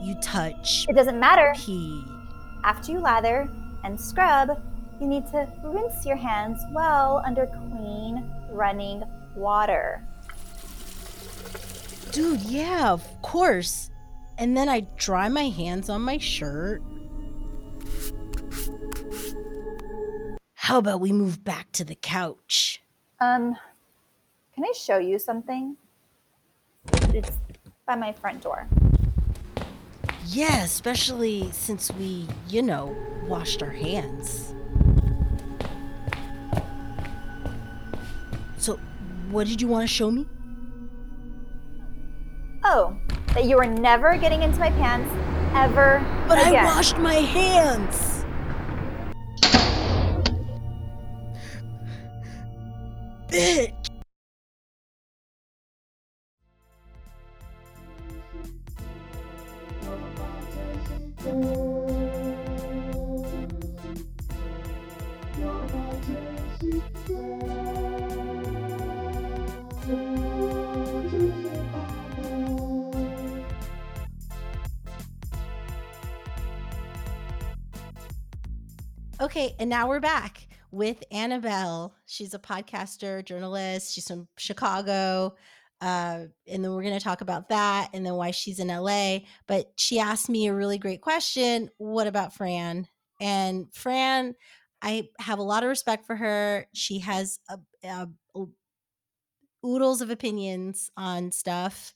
you 0.02 0.14
touch 0.21 0.87
It 0.88 0.95
doesn't 0.95 1.18
matter. 1.18 1.52
pee. 1.56 2.04
After 2.64 2.92
you 2.92 2.99
lather 3.00 3.49
and 3.85 3.99
scrub, 3.99 4.61
you 5.00 5.07
need 5.07 5.26
to 5.29 5.49
rinse 5.65 6.07
your 6.07 6.17
hands 6.17 6.62
well 6.73 7.23
under 7.25 7.47
clean 7.47 8.31
running 8.50 9.03
water. 9.35 10.03
Dude, 12.12 12.41
yeah, 12.43 12.93
of 12.93 13.05
course. 13.23 13.91
And 14.38 14.57
then 14.57 14.69
I 14.69 14.81
dry 14.97 15.29
my 15.29 15.49
hands 15.49 15.88
on 15.88 16.03
my 16.03 16.19
shirt. 16.19 16.83
How 20.55 20.79
about 20.79 21.00
we 21.00 21.12
move 21.12 21.45
back 21.45 21.71
to 21.73 21.85
the 21.85 21.95
couch? 21.95 22.83
Um, 23.21 23.57
can 24.55 24.65
I 24.65 24.73
show 24.76 24.99
you 24.99 25.19
something? 25.19 25.76
It's 27.15 27.31
by 27.87 27.97
my 27.97 28.12
front 28.12 28.43
door. 28.43 28.67
Yeah, 30.26 30.65
especially 30.65 31.50
since 31.53 31.93
we, 31.93 32.26
you 32.49 32.62
know, 32.62 32.97
washed 33.29 33.62
our 33.62 33.71
hands. 33.71 34.55
So, 38.59 38.79
what 39.31 39.47
did 39.47 39.61
you 39.61 39.69
want 39.69 39.89
to 39.89 39.93
show 39.93 40.11
me? 40.11 40.27
Oh, 42.65 42.97
that 43.35 43.45
you 43.45 43.57
were 43.57 43.67
never 43.67 44.17
getting 44.17 44.43
into 44.43 44.59
my 44.59 44.71
pants 44.71 45.11
ever 45.55 46.05
But 46.27 46.39
again. 46.39 46.65
I 46.65 46.65
washed 46.65 46.99
my 46.99 47.15
hands. 47.15 48.25
Bitch. 53.29 53.86
Okay, 79.37 79.55
and 79.59 79.69
now 79.69 79.87
we're 79.87 80.00
back 80.00 80.49
with 80.71 81.05
Annabel. 81.11 81.95
She's 82.07 82.33
a 82.33 82.38
podcaster, 82.38 83.23
journalist. 83.23 83.93
She's 83.93 84.09
from 84.09 84.26
Chicago. 84.38 85.35
Uh, 85.83 86.25
and 86.50 86.64
then 86.64 86.73
we're 86.73 86.83
going 86.83 86.99
to 86.99 87.05
talk 87.05 87.21
about 87.21 87.50
that 87.50 87.90
and 87.93 88.07
then 88.07 88.14
why 88.14 88.31
she's 88.31 88.61
in 88.61 88.69
LA. 88.69 89.19
But 89.47 89.73
she 89.76 89.99
asked 89.99 90.31
me 90.31 90.47
a 90.47 90.55
really 90.55 90.78
great 90.78 91.02
question 91.02 91.69
What 91.76 92.07
about 92.07 92.33
Fran? 92.33 92.88
And 93.21 93.66
Fran, 93.75 94.37
I 94.81 95.11
have 95.19 95.38
a 95.38 95.43
lot 95.43 95.64
of 95.64 95.69
respect 95.69 96.07
for 96.07 96.16
her. 96.16 96.66
She 96.73 97.00
has 97.00 97.38
a, 97.50 97.59
a, 97.85 98.09
a 98.37 98.47
oodles 99.66 100.00
of 100.00 100.09
opinions 100.09 100.90
on 100.97 101.31
stuff, 101.31 101.93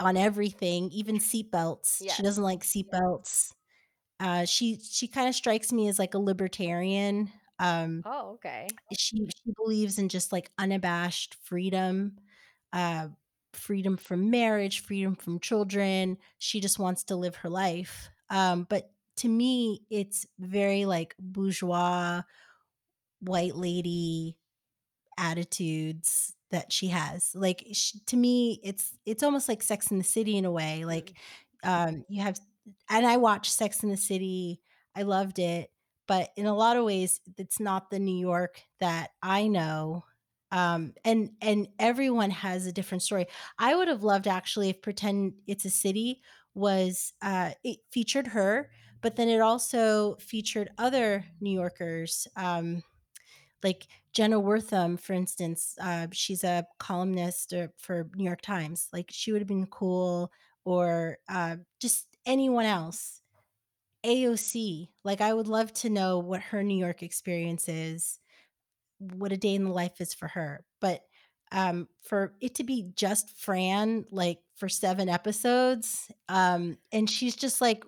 on 0.00 0.16
everything, 0.16 0.88
even 0.90 1.18
seatbelts. 1.18 1.98
Yes. 2.00 2.16
She 2.16 2.22
doesn't 2.22 2.42
like 2.42 2.60
seatbelts. 2.60 3.52
Uh, 4.22 4.46
she 4.46 4.78
she 4.82 5.08
kind 5.08 5.28
of 5.28 5.34
strikes 5.34 5.72
me 5.72 5.88
as 5.88 5.98
like 5.98 6.14
a 6.14 6.20
libertarian. 6.20 7.32
Um, 7.58 8.04
Oh, 8.04 8.32
okay. 8.34 8.68
she 8.96 9.16
she 9.44 9.52
believes 9.56 9.98
in 9.98 10.08
just 10.08 10.32
like 10.32 10.50
unabashed 10.58 11.36
freedom, 11.44 12.18
uh, 12.72 13.08
freedom 13.54 13.96
from 13.96 14.30
marriage, 14.30 14.80
freedom 14.80 15.16
from 15.16 15.40
children. 15.40 16.18
She 16.38 16.60
just 16.60 16.78
wants 16.78 17.04
to 17.04 17.16
live 17.16 17.36
her 17.36 17.50
life. 17.50 18.10
Um, 18.30 18.66
but 18.70 18.90
to 19.18 19.28
me, 19.28 19.82
it's 19.90 20.26
very 20.38 20.86
like 20.86 21.16
bourgeois, 21.18 22.22
white 23.20 23.56
lady 23.56 24.36
attitudes 25.18 26.34
that 26.50 26.72
she 26.72 26.88
has. 26.88 27.32
Like 27.34 27.66
sh 27.72 27.92
to 28.06 28.16
me, 28.16 28.60
it's 28.64 28.96
it's 29.06 29.22
almost 29.22 29.48
like 29.48 29.62
Sex 29.62 29.90
in 29.90 29.98
the 29.98 30.04
City 30.04 30.36
in 30.36 30.44
a 30.46 30.52
way. 30.52 30.84
Like 30.84 31.14
um, 31.64 32.04
you 32.08 32.22
have, 32.22 32.38
and 32.90 33.06
I 33.06 33.16
watched 33.16 33.52
Sex 33.52 33.82
in 33.82 33.90
the 33.90 33.96
City. 33.96 34.60
I 34.94 35.02
loved 35.02 35.38
it, 35.38 35.70
but 36.06 36.30
in 36.36 36.46
a 36.46 36.54
lot 36.54 36.76
of 36.76 36.84
ways, 36.84 37.20
it's 37.38 37.60
not 37.60 37.90
the 37.90 37.98
New 37.98 38.16
York 38.18 38.62
that 38.80 39.10
I 39.22 39.48
know. 39.48 40.04
Um, 40.50 40.92
and 41.04 41.30
and 41.40 41.68
everyone 41.78 42.30
has 42.30 42.66
a 42.66 42.72
different 42.72 43.02
story. 43.02 43.26
I 43.58 43.74
would 43.74 43.88
have 43.88 44.04
loved 44.04 44.28
actually 44.28 44.68
if 44.70 44.82
Pretend 44.82 45.34
It's 45.46 45.64
a 45.64 45.70
City 45.70 46.20
was 46.54 47.14
uh, 47.22 47.52
it 47.64 47.78
featured 47.90 48.26
her, 48.28 48.70
but 49.00 49.16
then 49.16 49.28
it 49.30 49.40
also 49.40 50.16
featured 50.20 50.70
other 50.76 51.24
New 51.40 51.50
Yorkers. 51.52 52.26
Um, 52.36 52.82
like 53.62 53.86
Jenna 54.12 54.40
Wortham, 54.40 54.96
for 54.96 55.12
instance, 55.12 55.76
uh, 55.80 56.08
she's 56.12 56.44
a 56.44 56.66
columnist 56.78 57.52
uh, 57.54 57.68
for 57.78 58.08
New 58.16 58.24
York 58.24 58.40
Times. 58.42 58.88
Like 58.92 59.06
she 59.10 59.32
would 59.32 59.40
have 59.40 59.48
been 59.48 59.66
cool, 59.66 60.32
or 60.64 61.18
uh, 61.28 61.56
just 61.80 62.08
anyone 62.26 62.66
else. 62.66 63.20
AOC, 64.04 64.88
like 65.04 65.20
I 65.20 65.32
would 65.32 65.46
love 65.46 65.72
to 65.74 65.90
know 65.90 66.18
what 66.18 66.40
her 66.40 66.62
New 66.62 66.76
York 66.76 67.02
experience 67.02 67.68
is, 67.68 68.18
what 68.98 69.32
a 69.32 69.36
day 69.36 69.54
in 69.54 69.64
the 69.64 69.70
life 69.70 70.00
is 70.00 70.12
for 70.12 70.28
her. 70.28 70.64
But 70.80 71.02
um, 71.52 71.88
for 72.00 72.34
it 72.40 72.56
to 72.56 72.64
be 72.64 72.90
just 72.96 73.30
Fran, 73.38 74.06
like 74.10 74.38
for 74.56 74.68
seven 74.68 75.08
episodes, 75.08 76.10
um, 76.28 76.78
and 76.90 77.08
she's 77.08 77.36
just 77.36 77.60
like 77.60 77.84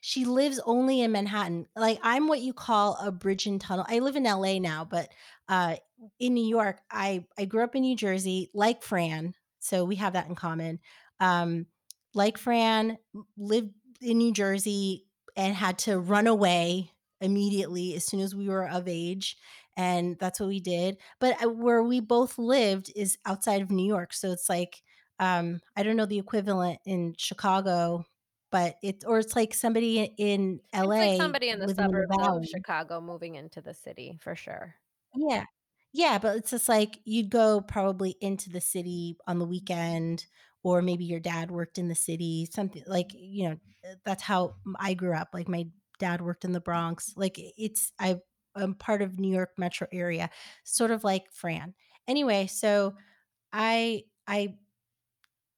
she 0.00 0.24
lives 0.24 0.60
only 0.64 1.00
in 1.00 1.12
Manhattan. 1.12 1.66
Like 1.76 1.98
I'm 2.02 2.28
what 2.28 2.40
you 2.40 2.52
call 2.52 2.96
a 3.02 3.10
bridge 3.10 3.46
and 3.46 3.60
tunnel. 3.60 3.86
I 3.88 3.98
live 4.00 4.16
in 4.16 4.24
LA 4.24 4.58
now, 4.58 4.84
but 4.84 5.08
uh 5.48 5.76
in 6.18 6.34
New 6.34 6.46
York, 6.46 6.78
I 6.90 7.24
I 7.38 7.44
grew 7.44 7.64
up 7.64 7.74
in 7.74 7.82
New 7.82 7.96
Jersey 7.96 8.50
like 8.54 8.82
Fran, 8.82 9.34
so 9.58 9.84
we 9.84 9.96
have 9.96 10.12
that 10.14 10.28
in 10.28 10.34
common. 10.34 10.80
Um 11.18 11.66
like 12.14 12.38
Fran, 12.38 12.98
lived 13.36 13.72
in 14.00 14.18
New 14.18 14.32
Jersey 14.32 15.06
and 15.36 15.54
had 15.54 15.78
to 15.80 15.98
run 15.98 16.26
away 16.26 16.90
immediately 17.20 17.94
as 17.94 18.04
soon 18.04 18.20
as 18.20 18.34
we 18.34 18.48
were 18.48 18.66
of 18.68 18.88
age 18.88 19.36
and 19.76 20.18
that's 20.18 20.40
what 20.40 20.48
we 20.48 20.60
did. 20.60 20.96
But 21.20 21.42
uh, 21.42 21.48
where 21.48 21.82
we 21.82 22.00
both 22.00 22.38
lived 22.38 22.92
is 22.96 23.18
outside 23.26 23.62
of 23.62 23.70
New 23.70 23.86
York, 23.86 24.12
so 24.12 24.32
it's 24.32 24.48
like 24.48 24.82
um 25.18 25.60
I 25.76 25.82
don't 25.82 25.96
know 25.96 26.06
the 26.06 26.18
equivalent 26.18 26.80
in 26.86 27.14
Chicago 27.18 28.04
but 28.50 28.76
it 28.82 29.04
or 29.06 29.18
it's 29.18 29.36
like 29.36 29.54
somebody 29.54 30.12
in 30.18 30.60
It's 30.72 30.96
like 30.96 31.12
LA 31.12 31.16
somebody 31.16 31.48
in 31.50 31.60
the 31.60 31.66
living 31.66 31.84
in 31.84 31.90
the 31.90 32.16
suburbs 32.16 32.46
of. 32.46 32.46
Chicago 32.46 33.00
moving 33.00 33.36
into 33.36 33.60
the 33.60 33.74
city 33.74 34.18
for 34.20 34.34
sure. 34.34 34.74
Yeah. 35.14 35.44
Yeah, 35.92 36.18
but 36.18 36.36
it's 36.36 36.50
just 36.50 36.68
like 36.68 37.00
you'd 37.04 37.30
go 37.30 37.60
probably 37.60 38.16
into 38.20 38.48
the 38.48 38.60
city 38.60 39.16
on 39.26 39.40
the 39.40 39.44
weekend, 39.44 40.26
or 40.62 40.82
maybe 40.82 41.04
your 41.04 41.20
dad 41.20 41.50
worked 41.50 41.78
in 41.78 41.88
the 41.88 41.94
city, 41.94 42.48
something 42.52 42.82
like, 42.86 43.10
you 43.14 43.48
know, 43.48 43.56
uh, 43.88 43.94
that's 44.04 44.22
how 44.22 44.56
I 44.78 44.94
grew 44.94 45.14
up. 45.14 45.30
Like 45.32 45.48
my 45.48 45.66
dad 45.98 46.20
worked 46.20 46.44
in 46.44 46.52
the 46.52 46.60
Bronx. 46.60 47.12
Like 47.16 47.36
it's 47.38 47.92
I 47.98 48.20
I'm 48.54 48.74
part 48.74 49.02
of 49.02 49.18
New 49.18 49.32
York 49.32 49.50
metro 49.58 49.86
area, 49.92 50.30
sort 50.64 50.90
of 50.90 51.04
like 51.04 51.30
Fran. 51.32 51.74
Anyway, 52.08 52.46
so 52.46 52.94
I 53.52 54.04
I 54.26 54.56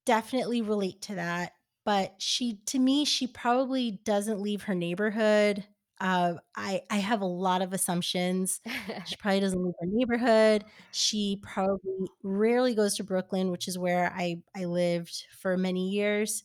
definitely 0.04 0.62
relate 0.62 1.02
to 1.02 1.14
that, 1.16 1.52
but 1.84 2.14
she 2.18 2.58
to 2.66 2.78
me, 2.78 3.04
she 3.04 3.26
probably 3.26 3.90
doesn't 4.04 4.40
leave 4.40 4.64
her 4.64 4.74
neighborhood. 4.74 5.64
Uh, 6.02 6.34
I 6.56 6.82
I 6.90 6.96
have 6.96 7.20
a 7.20 7.26
lot 7.26 7.62
of 7.62 7.72
assumptions. 7.72 8.60
She 9.06 9.14
probably 9.20 9.38
doesn't 9.38 9.62
leave 9.62 9.74
her 9.80 9.86
neighborhood. 9.86 10.64
She 10.90 11.38
probably 11.42 12.08
rarely 12.24 12.74
goes 12.74 12.96
to 12.96 13.04
Brooklyn, 13.04 13.52
which 13.52 13.68
is 13.68 13.78
where 13.78 14.12
I 14.12 14.42
I 14.56 14.64
lived 14.64 15.26
for 15.38 15.56
many 15.56 15.90
years. 15.90 16.42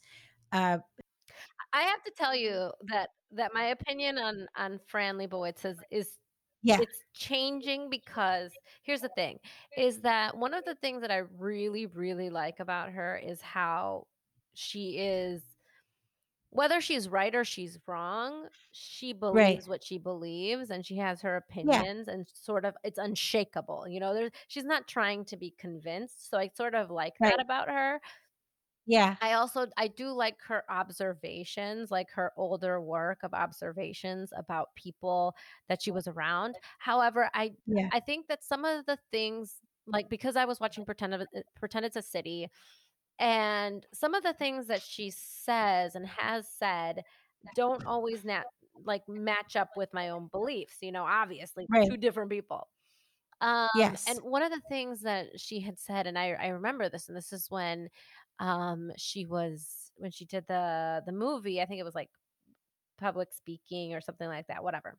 Uh, 0.51 0.77
I 1.73 1.81
have 1.81 2.03
to 2.03 2.11
tell 2.15 2.35
you 2.35 2.71
that 2.83 3.09
that 3.31 3.51
my 3.55 3.65
opinion 3.65 4.19
on 4.19 4.47
on 4.55 4.79
Fran 4.85 5.17
Lebowitz 5.17 5.65
is 5.65 5.77
is 5.89 6.17
yeah, 6.61 6.77
it's 6.79 6.99
changing 7.15 7.89
because 7.89 8.51
here's 8.83 9.01
the 9.01 9.09
thing 9.09 9.39
is 9.75 10.01
that 10.01 10.37
one 10.37 10.53
of 10.53 10.65
the 10.65 10.75
things 10.75 11.01
that 11.01 11.09
I 11.11 11.23
really 11.39 11.87
really 11.87 12.29
like 12.29 12.59
about 12.59 12.91
her 12.91 13.17
is 13.17 13.41
how 13.41 14.05
she 14.53 14.99
is 14.99 15.41
whether 16.49 16.79
she's 16.81 17.09
right 17.09 17.35
or 17.35 17.43
she's 17.43 17.77
wrong, 17.87 18.47
she 18.71 19.13
right. 19.31 19.59
believes 19.59 19.67
what 19.67 19.83
she 19.83 19.97
believes 19.97 20.69
and 20.71 20.85
she 20.85 20.95
has 20.97 21.21
her 21.21 21.35
Yeah, 21.61 21.83
opinions 21.89 22.07
and 22.07 22.27
sort 22.33 22.65
of 22.65 22.75
it's 22.83 22.97
unshakable. 22.99 23.87
You 23.87 23.99
know, 23.99 24.13
there's 24.13 24.31
she's 24.47 24.65
not 24.65 24.87
trying 24.87 25.25
to 25.25 25.37
be 25.37 25.51
convinced. 25.51 26.29
So 26.29 26.37
I 26.37 26.49
sort 26.55 26.75
of 26.75 26.89
like 26.89 27.15
that 27.23 27.39
about 27.41 27.69
her. 27.69 27.99
Yeah, 28.85 29.17
I 29.19 29.33
also 29.33 29.67
I 29.77 29.87
do 29.87 30.09
like 30.11 30.41
her 30.43 30.63
observations, 30.69 31.89
like 31.89 32.11
her 32.11 32.31
older 32.37 32.79
work 32.79 33.23
of 33.23 33.33
observations 33.33 34.31
about 34.35 34.75
people 34.75 35.35
that 35.69 35.81
she 35.81 35.89
was 35.91 36.07
around. 36.07 36.59
However, 36.79 37.29
I 37.33 37.55
yeah, 37.65 37.89
I 37.91 37.99
think 37.99 38.27
that 38.27 38.43
some 38.43 38.63
of 38.65 38.85
the 38.85 38.97
things 39.11 39.59
like 39.87 40.09
because 40.09 40.35
I 40.35 40.45
was 40.45 40.59
watching 40.59 40.85
Pretend 40.85 41.15
uh, 41.15 41.25
Pretend 41.55 41.85
It's 41.85 41.95
a 41.95 42.01
City 42.03 42.47
and 43.19 43.85
some 43.93 44.13
of 44.13 44.23
the 44.23 44.33
things 44.33 44.67
that 44.67 44.81
she 44.81 45.11
says 45.11 45.95
and 45.95 46.05
has 46.05 46.47
said 46.59 47.03
don't 47.55 47.85
always 47.85 48.23
nat- 48.23 48.45
like 48.85 49.07
match 49.07 49.55
up 49.55 49.69
with 49.75 49.93
my 49.93 50.09
own 50.09 50.29
beliefs, 50.31 50.77
you 50.81 50.91
know, 50.91 51.03
obviously 51.03 51.65
right. 51.69 51.89
two 51.89 51.97
different 51.97 52.29
people. 52.29 52.67
Um, 53.39 53.69
and 54.07 54.19
one 54.23 54.41
of 54.41 54.51
the 54.51 54.61
things 54.69 55.01
that 55.01 55.39
she 55.39 55.59
had 55.59 55.77
said, 55.77 56.07
and 56.07 56.17
I 56.17 56.31
I 56.31 56.47
remember 56.47 56.89
this, 56.89 57.07
and 57.07 57.17
this 57.17 57.31
is 57.31 57.47
when 57.49 57.89
um 58.39 58.91
she 58.97 59.25
was 59.25 59.91
when 59.97 60.11
she 60.11 60.25
did 60.25 60.45
the 60.47 61.03
the 61.05 61.11
movie, 61.11 61.61
I 61.61 61.65
think 61.65 61.79
it 61.79 61.85
was 61.85 61.95
like 61.95 62.09
public 62.97 63.29
speaking 63.31 63.93
or 63.93 64.01
something 64.01 64.27
like 64.27 64.47
that, 64.47 64.63
whatever. 64.63 64.97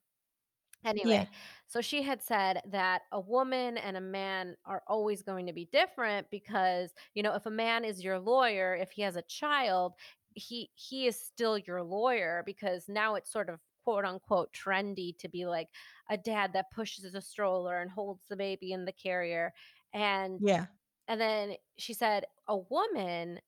Yeah, 0.96 1.02
Anyway, 1.02 1.28
so 1.66 1.80
she 1.80 2.02
had 2.02 2.22
said 2.22 2.62
that 2.70 3.02
a 3.12 3.20
woman 3.20 3.78
and 3.78 3.96
a 3.96 4.00
man 4.00 4.56
are 4.64 4.82
always 4.86 5.22
going 5.22 5.46
to 5.46 5.52
be 5.52 5.68
different 5.72 6.26
because, 6.30 6.90
you 7.14 7.22
know, 7.22 7.34
if 7.34 7.46
a 7.46 7.50
man 7.50 7.84
is 7.84 8.02
your 8.02 8.18
lawyer, 8.18 8.74
if 8.74 8.90
he 8.90 9.02
has 9.02 9.16
a 9.16 9.22
child, 9.22 9.94
he 10.34 10.70
he 10.74 11.06
is 11.06 11.18
still 11.18 11.58
your 11.58 11.82
lawyer 11.82 12.42
because 12.46 12.88
now 12.88 13.14
it's 13.16 13.32
sort 13.32 13.48
of 13.48 13.60
quote 13.84 14.04
unquote 14.04 14.50
trendy 14.52 15.16
to 15.18 15.28
be 15.28 15.46
like 15.46 15.68
a 16.10 16.16
dad 16.16 16.52
that 16.52 16.70
pushes 16.70 17.14
a 17.14 17.20
stroller 17.20 17.80
and 17.80 17.90
holds 17.90 18.22
the 18.28 18.36
baby 18.36 18.72
in 18.72 18.84
the 18.84 18.92
carrier 18.92 19.52
and 19.94 20.38
yeah. 20.40 20.66
and 21.08 21.20
then 21.20 21.54
she 21.78 21.92
said 21.94 22.24
a 22.46 22.56
woman 22.56 23.40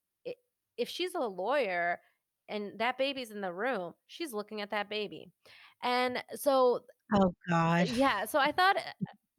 if 0.77 0.89
she's 0.89 1.13
a 1.13 1.19
lawyer 1.19 1.99
and 2.49 2.73
that 2.79 2.97
baby's 2.97 3.31
in 3.31 3.41
the 3.41 3.53
room, 3.53 3.93
she's 4.07 4.33
looking 4.33 4.61
at 4.61 4.71
that 4.71 4.89
baby. 4.89 5.31
And 5.83 6.23
so 6.35 6.81
Oh 7.13 7.33
God. 7.47 7.87
yeah, 7.87 8.25
so 8.25 8.39
I 8.39 8.51
thought 8.51 8.77
uh, 8.77 8.81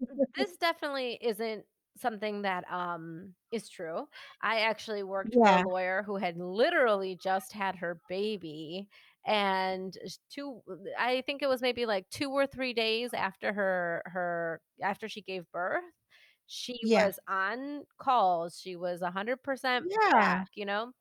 this 0.36 0.56
definitely 0.58 1.18
isn't 1.22 1.66
something 1.96 2.42
that 2.42 2.64
um 2.72 3.34
is 3.52 3.68
true. 3.68 4.08
I 4.42 4.60
actually 4.62 5.02
worked 5.04 5.36
for 5.42 5.50
a 5.52 5.56
Yeah. 5.56 5.62
lawyer 5.62 6.02
who 6.04 6.16
had 6.16 6.38
literally 6.38 7.16
just 7.16 7.52
had 7.52 7.76
her 7.76 8.02
baby 8.08 8.88
and 9.26 9.96
two 10.30 10.62
I 10.98 11.22
think 11.26 11.42
it 11.42 11.48
was 11.48 11.62
maybe 11.62 11.86
like 11.86 12.08
2 12.10 12.30
or 12.32 12.46
3 12.46 12.72
days 12.74 13.14
after 13.14 13.52
her 13.52 14.02
her 14.06 14.62
after 14.82 15.08
she 15.08 15.22
gave 15.22 15.50
birth, 15.52 15.84
she 16.46 16.80
Yeah. 16.82 17.06
was 17.06 17.18
on 17.28 17.84
calls. 17.98 18.58
She 18.60 18.76
was 18.76 19.02
a 19.02 19.06
100% 19.06 19.86
Yeah. 19.88 20.12
back, 20.18 20.48
you 20.54 20.66
know? 20.66 20.92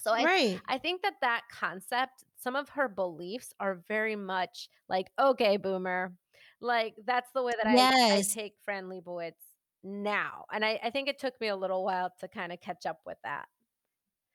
So 0.00 0.12
I 0.12 0.28
Right. 0.28 0.62
I 0.66 0.78
think 0.78 1.02
that 1.02 1.14
that 1.22 1.42
concept, 1.50 2.24
some 2.38 2.56
of 2.56 2.70
her 2.70 2.88
beliefs 2.88 3.52
are 3.60 3.76
very 3.88 4.16
much 4.16 4.68
like, 4.88 5.12
"Okay, 5.18 5.56
boomer." 5.58 6.16
Like, 6.60 6.96
that's 7.04 7.30
the 7.32 7.42
way 7.44 7.52
that 7.58 7.66
I 7.68 7.90
I 8.10 8.22
take 8.22 8.56
Fran 8.64 8.86
Lebowitz 8.88 9.56
now, 9.84 10.46
and 10.52 10.64
I 10.64 10.80
I 10.82 10.90
think 10.90 11.08
it 11.08 11.18
took 11.18 11.40
me 11.40 11.48
a 11.48 11.56
little 11.56 11.84
while 11.84 12.10
to 12.20 12.28
kinda 12.28 12.56
catch 12.58 12.86
up 12.86 13.02
with 13.06 13.18
that. 13.24 13.48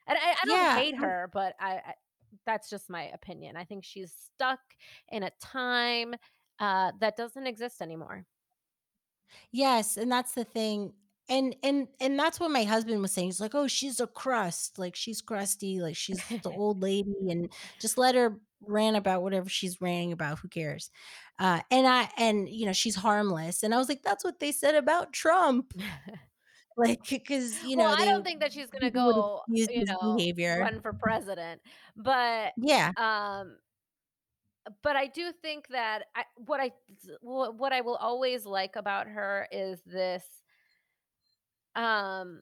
And 0.07 0.17
I 0.19 0.31
I 0.31 0.45
don't 0.45 0.65
Yeah. 0.65 0.83
hate 0.83 0.97
her, 0.97 1.29
but 1.33 1.55
I 1.59 1.75
I 1.77 1.95
that's 2.45 2.69
just 2.69 2.89
my 2.89 3.03
opinion. 3.11 3.57
I 3.57 3.65
think 3.65 3.85
she's 3.85 4.13
stuck 4.13 4.61
in 5.09 5.23
a 5.23 5.31
time, 5.41 6.15
uh, 6.59 6.91
that 6.99 7.15
doesn't 7.17 7.47
exist 7.47 7.81
anymore. 7.81 8.25
Yes, 9.51 9.97
and 9.97 10.11
that's 10.11 10.33
the 10.33 10.43
thing. 10.43 10.93
And 11.29 11.55
and 11.63 11.87
and 12.01 12.19
that's 12.19 12.39
what 12.39 12.51
my 12.51 12.63
husband 12.65 13.01
was 13.01 13.13
saying. 13.13 13.29
He's 13.29 13.39
like, 13.39 13.55
"Oh, 13.55 13.67
she's 13.67 13.99
a 14.01 14.07
crust. 14.07 14.77
Like 14.77 14.95
she's 14.95 15.21
crusty. 15.21 15.79
Like 15.81 15.95
she's 15.97 16.25
the 16.43 16.51
old 16.51 16.81
lady, 16.81 17.13
and 17.29 17.51
just 17.79 17.97
let 17.97 18.15
her 18.15 18.39
rant 18.61 18.97
about 18.97 19.23
whatever 19.23 19.49
she's 19.49 19.79
ranting 19.81 20.11
about. 20.11 20.39
Who 20.39 20.49
cares?" 20.49 20.91
Uh, 21.39 21.61
and 21.71 21.87
I 21.87 22.09
and 22.17 22.49
you 22.49 22.65
know 22.65 22.73
she's 22.73 22.95
harmless. 22.95 23.63
And 23.63 23.73
I 23.73 23.77
was 23.77 23.87
like, 23.89 24.03
"That's 24.03 24.23
what 24.23 24.39
they 24.39 24.51
said 24.51 24.75
about 24.75 25.13
Trump." 25.13 25.73
Like 26.77 27.07
because 27.09 27.61
you 27.61 27.75
Well, 27.75 27.77
know 27.77 27.95
I 27.95 28.05
don't 28.05 28.23
think 28.23 28.39
that 28.41 28.53
she's 28.53 28.69
gonna 28.69 28.91
go, 28.91 29.43
you 29.53 29.85
know, 29.85 30.25
behavior. 30.25 30.57
run 30.57 30.81
for 30.81 30.93
president, 30.93 31.61
but, 31.95 32.53
Yeah, 32.55 32.93
um 32.97 33.57
but 34.81 34.95
I 34.95 35.07
do 35.07 35.31
think 35.31 35.67
that 35.69 36.05
I 36.15 36.25
what 36.35 36.59
I 36.61 36.71
what 37.21 37.73
I 37.73 37.81
will 37.81 37.95
always 37.97 38.45
like 38.45 38.75
about 38.75 39.07
her 39.07 39.47
is 39.51 39.81
this, 39.83 40.42
um 41.75 42.41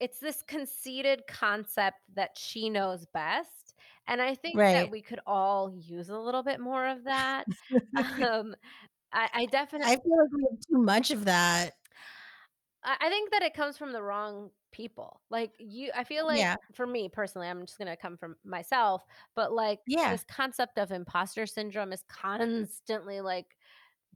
it's 0.00 0.18
this 0.20 0.42
conceited 0.42 1.24
concept 1.28 1.98
that 2.14 2.36
she 2.38 2.70
knows 2.70 3.06
best, 3.14 3.74
and 4.08 4.20
I 4.22 4.34
think 4.34 4.70
that 4.70 4.90
we 4.90 5.02
could 5.02 5.20
all 5.26 5.72
use 5.74 6.08
a 6.10 6.18
little 6.18 6.42
bit 6.42 6.60
more 6.60 6.86
of 6.88 7.04
that. 7.04 7.48
Um, 8.22 8.54
I 9.12 9.28
I 9.34 9.46
I 9.82 9.96
feel 9.96 10.16
like 10.18 10.30
we 10.32 10.42
have 10.50 10.60
too 10.60 10.78
much 10.78 11.10
of 11.10 11.24
that. 11.26 11.74
I 12.84 12.96
I 13.00 13.08
think 13.08 13.30
that 13.30 13.42
it 13.42 13.54
comes 13.54 13.78
from 13.78 13.92
the 13.92 14.02
wrong 14.02 14.50
people. 14.72 15.20
Like 15.30 15.52
you 15.58 15.90
I 15.94 16.04
feel 16.04 16.26
like 16.26 16.38
Yeah, 16.38 16.56
for 16.74 16.86
me 16.86 17.08
personally, 17.08 17.48
I'm 17.48 17.66
just 17.66 17.78
gonna 17.78 17.96
come 17.96 18.16
from 18.16 18.36
myself, 18.44 19.04
but 19.34 19.52
like 19.52 19.80
yeah, 19.86 20.10
this 20.10 20.24
concept 20.24 20.78
of 20.78 20.90
imposter 20.92 21.46
syndrome 21.46 21.92
is 21.92 22.04
constantly 22.08 23.20
like 23.20 23.56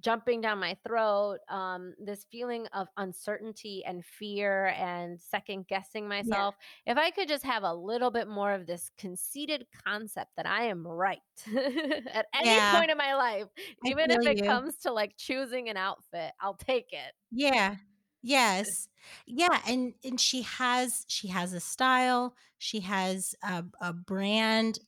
jumping 0.01 0.41
down 0.41 0.59
my 0.59 0.77
throat. 0.87 1.39
Um, 1.49 1.95
this 1.99 2.27
feeling 2.31 2.67
of 2.73 2.89
uncertainty 2.97 3.85
and 3.87 4.05
fear 4.05 4.69
and 4.79 5.21
second 5.21 5.67
guessing 5.69 6.05
yeah, 6.05 6.09
myself. 6.09 6.55
If 6.87 6.99
I 6.99 7.11
could 7.11 7.29
just 7.29 7.45
have 7.45 7.63
a 7.63 7.75
little 7.75 8.11
bit 8.11 8.29
more 8.29 8.53
of 8.53 8.67
this 8.67 8.91
conceited 8.99 9.67
concept 9.85 10.31
that 10.37 10.47
I 10.47 10.65
am 10.65 10.87
right 10.87 11.19
at 11.47 12.27
any 12.35 12.51
yeah. 12.51 12.79
point 12.79 12.91
in 12.91 12.99
my 12.99 13.15
life, 13.15 13.47
I 13.85 13.89
even 13.89 14.11
if 14.11 14.27
it 14.27 14.39
you. 14.39 14.45
comes 14.45 14.77
to 14.79 14.93
like 14.93 15.17
choosing 15.17 15.69
an 15.69 15.77
outfit, 15.77 16.33
I'll 16.41 16.55
take 16.55 16.93
it. 16.93 17.13
Yeah. 17.31 17.77
Yes. 18.23 18.89
Yeah, 19.27 19.61
and 19.69 19.95
and 20.05 20.21
she 20.21 20.43
has 20.43 21.05
she 21.07 21.29
has 21.29 21.53
a 21.53 21.61
style, 21.61 22.35
she 22.59 22.81
has 22.81 23.37
a 23.43 23.65
a 23.81 23.93
brand, 23.93 24.81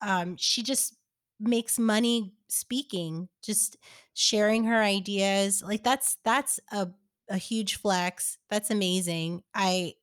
um, 0.00 0.36
she 0.38 0.62
just 0.62 0.95
makes 1.40 1.78
money 1.78 2.34
speaking, 2.48 3.28
just 3.42 3.76
sharing 4.14 4.64
her 4.64 4.82
ideas, 4.82 5.62
like, 5.62 5.84
that's 5.84 6.18
that's 6.24 6.60
a 6.72 6.88
a 7.28 7.36
huge 7.38 7.76
flex, 7.76 8.38
that's 8.50 8.70
amazing. 8.70 9.42
I 9.54 9.94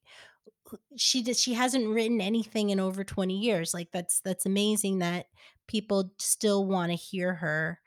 she 0.98 1.22
does 1.24 1.39
she 1.39 1.54
hasn't 1.54 1.88
written 1.88 2.22
anything 2.22 2.69
in 2.69 2.80
over 2.80 3.04
20 3.04 3.38
years, 3.39 3.74
like, 3.74 3.91
that's 3.91 4.19
that's 4.22 4.46
amazing 4.46 5.00
that 5.00 5.28
people 5.67 6.12
still 6.19 6.65
wanna 6.65 6.96
hear 6.96 7.34
her. 7.36 7.80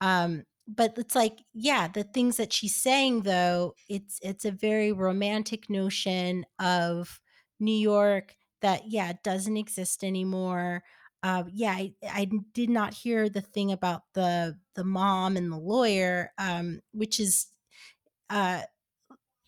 Um, 0.00 0.44
but 0.68 0.98
it's 0.98 1.14
like, 1.16 1.40
yeah, 1.54 1.88
the 1.88 2.04
things 2.04 2.36
that 2.38 2.52
she's 2.52 2.76
saying 2.76 3.22
though, 3.22 3.74
it's 3.88 4.20
it's 4.22 4.44
a 4.46 4.52
very 4.52 4.92
romantic 4.92 5.70
notion 5.70 6.46
of 6.60 7.20
New 7.60 7.76
York 7.76 8.36
that, 8.62 8.90
yeah, 8.90 9.14
doesn't 9.24 9.56
exist 9.58 10.04
anymore. 10.04 10.84
Uh, 11.26 11.42
yeah, 11.52 11.72
I, 11.72 11.92
I 12.08 12.30
did 12.54 12.70
not 12.70 12.94
hear 12.94 13.28
the 13.28 13.40
thing 13.40 13.72
about 13.72 14.02
the 14.14 14.56
the 14.76 14.84
mom 14.84 15.36
and 15.36 15.50
the 15.50 15.56
lawyer, 15.58 16.30
um, 16.38 16.80
which 16.92 17.18
is 17.18 17.46
uh, 18.30 18.62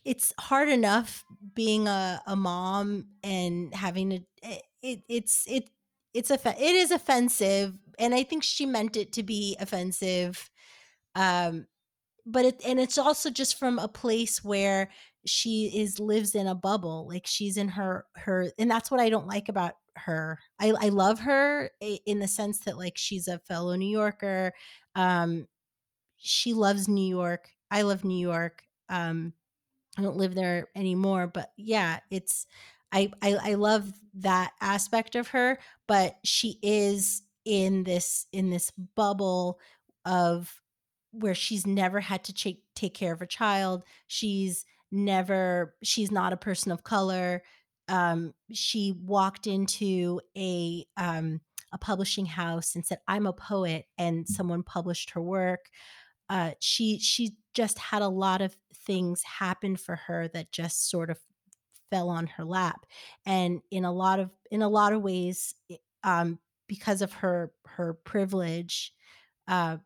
it's 0.05 0.35
hard 0.41 0.69
enough 0.69 1.25
being 1.55 1.89
a, 1.89 2.21
a 2.27 2.37
mom 2.37 3.07
and 3.23 3.75
having. 3.75 4.13
It, 4.13 4.25
it 4.83 5.03
it's 5.09 5.45
it 5.47 5.71
it's 6.15 6.31
a 6.33 6.39
it 6.47 6.77
is 6.77 6.91
offensive, 6.91 7.75
and 7.99 8.15
I 8.15 8.25
think 8.25 8.43
she 8.43 8.67
meant 8.67 8.97
it 8.97 9.13
to 9.13 9.23
be 9.23 9.57
offensive 9.61 10.51
um 11.15 11.67
but 12.27 12.45
it 12.45 12.63
and 12.67 12.79
it's 12.79 12.99
also 12.99 13.31
just 13.31 13.59
from 13.59 13.79
a 13.79 13.89
place 13.89 14.45
where 14.45 14.91
she 15.27 15.73
is 15.75 15.99
lives 15.99 16.35
in 16.35 16.47
a 16.47 16.55
bubble 16.55 17.07
like 17.09 17.27
she's 17.27 17.57
in 17.57 17.69
her 17.69 18.05
her 18.17 18.51
and 18.59 18.71
that's 18.71 18.91
what 18.91 19.01
i 19.01 19.11
don't 19.11 19.27
like 19.27 19.49
about 19.49 19.75
her 19.99 20.39
i 20.61 20.73
i 20.81 20.89
love 20.89 21.21
her 21.21 21.71
in 21.81 22.19
the 22.19 22.29
sense 22.29 22.61
that 22.61 22.79
like 22.79 22.97
she's 22.97 23.29
a 23.29 23.39
fellow 23.41 23.75
new 23.75 23.91
yorker 23.91 24.53
um 24.95 25.47
she 26.17 26.53
loves 26.53 26.89
new 26.89 27.09
york 27.09 27.51
i 27.71 27.83
love 27.83 28.05
new 28.05 28.19
york 28.19 28.63
um 28.89 29.33
I 29.99 30.03
don't 30.03 30.17
live 30.17 30.35
there 30.37 30.69
anymore, 30.77 31.27
but 31.27 31.51
yeah, 31.57 31.99
it's 32.11 32.47
I 32.93 33.11
I 33.21 33.37
I 33.43 33.55
love 33.55 33.93
that 34.15 34.53
aspect 34.61 35.17
of 35.17 35.29
her, 35.29 35.59
but 35.89 36.17
she 36.25 36.59
is 36.63 37.23
in 37.45 37.83
this 37.83 38.27
in 38.33 38.51
this 38.51 38.71
bubble 38.95 39.59
of 40.05 40.63
where 41.11 41.35
she's 41.35 41.67
never 41.67 42.01
had 42.01 42.23
to 42.25 42.33
take 42.33 42.63
take 42.77 42.95
care 42.95 43.13
of 43.13 43.23
a 43.23 43.27
child. 43.27 43.83
She's 44.07 44.65
never 44.93 45.75
she's 45.83 46.13
not 46.13 46.33
a 46.33 46.37
person 46.37 46.71
of 46.71 46.85
color. 46.85 47.43
Um, 47.89 48.35
she 48.53 48.93
walked 48.93 49.47
into 49.47 50.21
a 50.37 50.87
um, 50.97 51.41
a 51.73 51.79
publishing 51.79 52.27
house 52.27 52.75
and 52.75 52.85
said, 52.87 52.99
"I'm 53.09 53.27
a 53.27 53.33
poet," 53.33 53.87
and 53.99 54.29
someone 54.29 54.63
published 54.63 55.11
her 55.11 55.23
work 55.23 55.71
uh, 56.29 56.53
she 56.61 56.99
she 56.99 57.37
just 57.55 57.79
had 57.79 58.03
a 58.03 58.09
lot 58.09 58.41
of 58.41 58.57
things 58.75 59.23
happen 59.23 59.77
for 59.77 59.97
her 59.97 60.29
that 60.29 60.53
just 60.53 60.91
sort 60.91 61.11
of 61.11 61.19
fell 61.91 62.09
on 62.11 62.27
her 62.27 62.45
lap, 62.45 62.87
and 63.25 63.63
in 63.71 63.85
a 63.85 63.93
lot 63.93 64.21
of 64.21 64.31
in 64.51 64.63
a 64.63 64.69
lot 64.69 64.93
of 64.93 65.03
ways, 65.03 65.55
um, 66.05 66.39
because 66.67 67.01
of 67.03 67.13
her 67.15 67.53
her 67.67 67.95
privilege, 67.95 68.93
uh, 69.47 69.79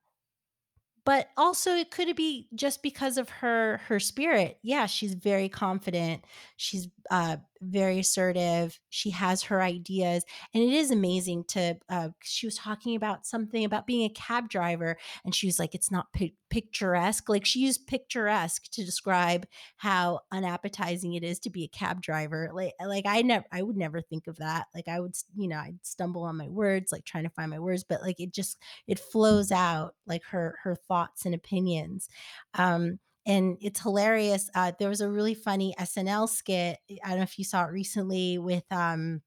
but 1.04 1.28
also 1.36 1.72
it 1.72 1.90
could 1.90 2.14
be 2.14 2.48
just 2.54 2.82
because 2.82 3.18
of 3.18 3.28
her 3.28 3.78
her 3.88 3.98
spirit. 3.98 4.58
Yeah, 4.62 4.86
she's 4.86 5.14
very 5.14 5.48
confident. 5.48 6.24
She's, 6.56 6.88
uh, 7.10 7.38
very 7.62 7.98
assertive. 8.00 8.78
She 8.90 9.10
has 9.10 9.42
her 9.44 9.62
ideas, 9.62 10.24
and 10.54 10.62
it 10.62 10.72
is 10.72 10.90
amazing 10.90 11.44
to, 11.48 11.78
uh 11.88 12.10
she 12.22 12.46
was 12.46 12.56
talking 12.56 12.96
about 12.96 13.26
something 13.26 13.64
about 13.64 13.86
being 13.86 14.04
a 14.04 14.10
cab 14.14 14.48
driver, 14.48 14.96
and 15.24 15.34
she 15.34 15.46
was 15.46 15.58
like, 15.58 15.74
"It's 15.74 15.90
not 15.90 16.12
pic 16.12 16.34
picturesque." 16.50 17.28
Like, 17.28 17.46
she 17.46 17.60
used 17.60 17.86
picturesque 17.86 18.70
to 18.72 18.84
describe 18.84 19.46
how 19.76 20.20
unappetizing 20.32 21.14
it 21.14 21.24
is 21.24 21.38
to 21.40 21.50
be 21.50 21.64
a 21.64 21.68
cab 21.68 22.02
driver. 22.02 22.50
Like 22.52 22.74
like, 22.84 23.06
I 23.06 23.22
never 23.22 23.46
I 23.52 23.62
would 23.62 23.76
never 23.76 24.00
think 24.02 24.26
of 24.26 24.36
that. 24.38 24.66
Like, 24.74 24.88
I 24.88 25.00
would 25.00 25.14
you 25.36 25.48
know, 25.48 25.58
I'd 25.58 25.78
stumble 25.84 26.24
on 26.24 26.36
my 26.36 26.48
words, 26.48 26.92
like, 26.92 27.04
trying 27.04 27.24
to 27.24 27.30
find 27.30 27.50
my 27.50 27.58
words, 27.60 27.84
but, 27.84 28.02
like, 28.02 28.20
it 28.20 28.32
just 28.32 28.58
it 28.86 28.98
flows 28.98 29.52
out 29.52 29.94
like 30.06 30.24
her 30.24 30.58
her 30.62 30.74
thoughts 30.76 31.24
and 31.26 31.34
opinions 31.34 32.08
um 32.54 32.98
and 33.26 33.56
it's 33.60 33.80
hilarious 33.80 34.50
uh 34.54 34.72
there 34.78 34.88
was 34.88 35.00
a 35.00 35.08
really 35.08 35.34
funny 35.34 35.74
snl 35.80 36.28
skit 36.28 36.78
i 37.04 37.08
don't 37.08 37.18
know 37.18 37.22
if 37.22 37.38
you 37.38 37.44
saw 37.44 37.64
it 37.64 37.70
recently 37.70 38.38
with 38.38 38.64
um 38.70 39.20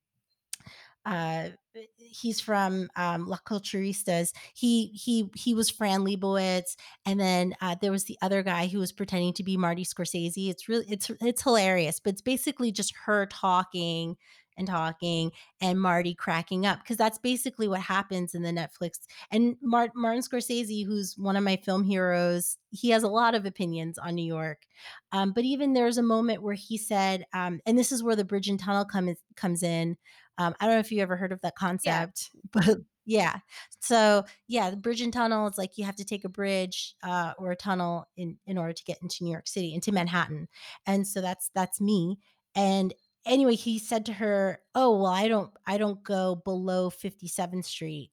uh 1.04 1.48
he's 1.96 2.40
from 2.40 2.88
um 2.96 3.28
Las 3.28 3.40
Culturistas. 3.46 4.32
He 4.54 4.86
he 4.88 5.30
he 5.34 5.54
was 5.54 5.70
Fran 5.70 6.00
Lebowitz, 6.00 6.76
and 7.04 7.18
then 7.20 7.54
uh, 7.60 7.76
there 7.80 7.92
was 7.92 8.04
the 8.04 8.18
other 8.22 8.42
guy 8.42 8.66
who 8.66 8.78
was 8.78 8.92
pretending 8.92 9.32
to 9.34 9.44
be 9.44 9.56
Marty 9.56 9.84
Scorsese. 9.84 10.48
It's 10.50 10.68
really 10.68 10.86
it's 10.88 11.10
it's 11.20 11.42
hilarious, 11.42 12.00
but 12.00 12.14
it's 12.14 12.22
basically 12.22 12.72
just 12.72 12.94
her 13.04 13.26
talking 13.26 14.16
and 14.56 14.66
talking 14.66 15.32
and 15.60 15.80
Marty 15.80 16.14
cracking 16.14 16.66
up 16.66 16.80
because 16.80 16.96
that's 16.96 17.18
basically 17.18 17.68
what 17.68 17.80
happens 17.80 18.34
in 18.34 18.42
the 18.42 18.50
Netflix. 18.50 19.00
And 19.30 19.56
Mart- 19.62 19.92
Martin 19.94 20.22
Scorsese, 20.22 20.84
who's 20.86 21.16
one 21.18 21.36
of 21.36 21.44
my 21.44 21.56
film 21.56 21.84
heroes, 21.84 22.56
he 22.70 22.90
has 22.90 23.02
a 23.02 23.08
lot 23.08 23.34
of 23.34 23.46
opinions 23.46 23.98
on 23.98 24.14
New 24.14 24.24
York. 24.24 24.66
Um, 25.12 25.32
but 25.32 25.44
even 25.44 25.72
there's 25.72 25.98
a 25.98 26.02
moment 26.02 26.42
where 26.42 26.54
he 26.54 26.78
said, 26.78 27.24
um, 27.32 27.60
and 27.66 27.78
this 27.78 27.92
is 27.92 28.02
where 28.02 28.16
the 28.16 28.24
bridge 28.24 28.48
and 28.48 28.58
tunnel 28.60 28.84
comes 28.84 29.18
comes 29.36 29.62
in 29.62 29.96
um, 30.38 30.54
I 30.60 30.66
don't 30.66 30.74
know 30.74 30.80
if 30.80 30.92
you 30.92 31.00
ever 31.00 31.16
heard 31.16 31.32
of 31.32 31.40
that 31.40 31.56
Yeah. 31.82 32.06
concept, 32.06 32.30
but 32.52 32.78
Yeah. 33.08 33.38
So, 33.80 34.24
yeah, 34.48 34.70
the 34.70 34.76
bridge 34.76 35.00
and 35.00 35.12
tunnel, 35.12 35.46
is 35.46 35.56
like 35.56 35.78
you 35.78 35.84
have 35.84 35.94
to 35.96 36.04
take 36.04 36.24
a 36.24 36.28
bridge, 36.28 36.96
uh, 37.04 37.34
or 37.38 37.52
a 37.52 37.56
tunnel 37.56 38.06
in 38.16 38.38
in 38.46 38.58
order 38.58 38.72
to 38.72 38.84
get 38.84 38.98
into 39.00 39.22
New 39.22 39.30
York 39.30 39.46
City, 39.46 39.74
into 39.74 39.92
Manhattan, 39.92 40.48
and 40.86 41.06
so 41.06 41.20
that's 41.20 41.50
that's 41.54 41.80
me, 41.80 42.18
and 42.56 42.92
anyway, 43.26 43.56
he 43.56 43.78
said 43.78 44.06
to 44.06 44.14
her, 44.14 44.60
"Oh, 44.74 44.96
well, 45.02 45.06
I 45.12 45.28
don't 45.28 45.52
I 45.66 45.78
don't 45.78 46.02
go 46.04 46.36
below 46.36 46.90
57th 46.90 47.66
Street." 47.66 48.12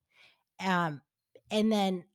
Um, 0.59 1.01
and 1.51 1.71
then 1.71 2.05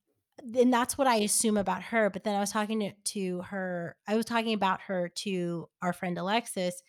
then 0.44 0.70
that's 0.70 0.98
what 0.98 1.06
I 1.08 1.16
assume 1.16 1.56
about 1.58 1.82
her, 1.84 2.10
but 2.10 2.24
then 2.24 2.36
I 2.36 2.40
was 2.40 2.52
talking 2.52 2.80
to 2.80 2.92
to 3.14 3.42
her 3.42 3.96
I 4.08 4.16
was 4.16 4.26
talking 4.26 4.54
about 4.54 4.82
her 4.82 5.08
to 5.10 5.68
our 5.82 5.92
friend 5.92 6.18
Alexis, 6.18 6.82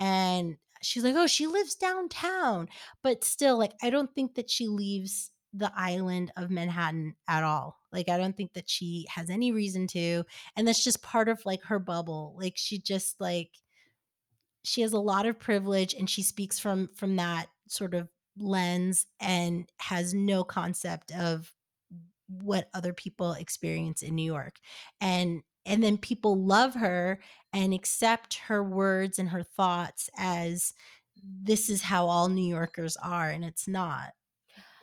and 0.00 0.56
she's 0.82 1.04
like, 1.04 1.14
"Oh, 1.16 1.26
she 1.26 1.46
lives 1.46 1.74
downtown." 1.76 2.68
But 3.02 3.24
still, 3.24 3.58
like, 3.58 3.72
I 3.82 3.90
don't 3.90 4.14
think 4.14 4.34
that 4.36 4.50
she 4.50 4.66
leaves 4.68 5.30
the 5.54 5.72
island 5.76 6.32
of 6.36 6.50
Manhattan 6.50 7.14
at 7.28 7.44
all. 7.44 7.78
Like, 7.92 8.08
I 8.08 8.16
don't 8.18 8.36
think 8.36 8.54
that 8.54 8.70
she 8.70 9.06
has 9.10 9.28
any 9.30 9.52
reason 9.52 9.86
to, 9.88 10.24
and 10.56 10.66
that's 10.66 10.82
just 10.84 11.02
part 11.02 11.28
of, 11.28 11.44
like, 11.46 11.62
her 11.64 11.78
bubble. 11.78 12.34
Like, 12.38 12.54
she 12.56 12.78
just, 12.80 13.20
like 13.20 13.50
she 14.64 14.82
has 14.82 14.92
a 14.92 15.00
lot 15.00 15.26
of 15.26 15.38
privilege, 15.38 15.94
and 15.94 16.08
she 16.08 16.22
speaks 16.22 16.58
from 16.58 16.88
from 16.94 17.16
that 17.16 17.48
sort 17.68 17.94
of 17.94 18.08
lens 18.38 19.06
and 19.20 19.70
has 19.80 20.14
no 20.14 20.44
concept 20.44 21.12
of 21.12 21.54
what 22.28 22.70
other 22.74 22.92
people 22.94 23.32
experience 23.32 24.02
in 24.02 24.14
New 24.14 24.24
York. 24.24 24.58
And 25.00 25.42
and 25.66 25.82
then 25.82 25.98
people 25.98 26.36
love 26.44 26.74
her 26.74 27.20
and 27.52 27.72
accept 27.74 28.34
her 28.34 28.62
words 28.64 29.18
and 29.18 29.28
her 29.30 29.42
thoughts 29.42 30.10
as 30.16 30.74
this 31.24 31.70
is 31.70 31.82
how 31.82 32.06
all 32.06 32.28
New 32.28 32.48
Yorkers 32.48 32.96
are, 32.98 33.30
and 33.30 33.44
it's 33.44 33.68
not. 33.68 34.14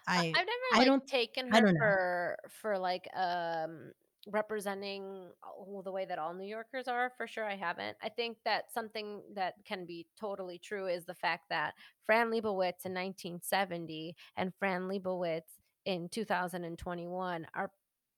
I 0.08 0.18
I 0.34 0.34
I've 0.34 0.46
never, 0.46 0.62
I 0.74 0.84
like, 0.84 0.86
don't 0.86 1.06
taken 1.08 1.50
I 1.52 1.60
her 1.60 1.62
don't 1.62 1.76
know. 1.76 1.88
for 1.88 2.38
for, 2.50 2.78
like, 2.78 3.08
um, 3.16 3.92
representing 4.28 5.32
all 5.44 5.82
the 5.84 5.92
way 5.92 6.06
that 6.06 6.20
all 6.20 6.34
New 6.34 6.46
Yorkers 6.48 6.88
are, 6.88 7.12
for 7.18 7.28
sure 7.28 7.46
I 7.46 7.56
haven't. 7.56 7.98
I 8.02 8.10
think 8.10 8.38
that 8.46 8.72
something 8.72 9.24
that 9.34 9.56
can 9.66 9.86
be 9.86 10.08
totally 10.18 10.60
true 10.60 10.88
is 10.88 11.06
the 11.06 11.16
fact 11.16 11.46
that 11.50 11.76
Fran 12.06 12.30
Lebowitz 12.30 12.86
in 12.86 12.94
1970 12.94 14.16
and 14.36 14.54
Fran 14.60 14.84
Lebowitz 14.90 15.60
in 15.86 16.10
2021 16.10 17.48
are 17.54 17.72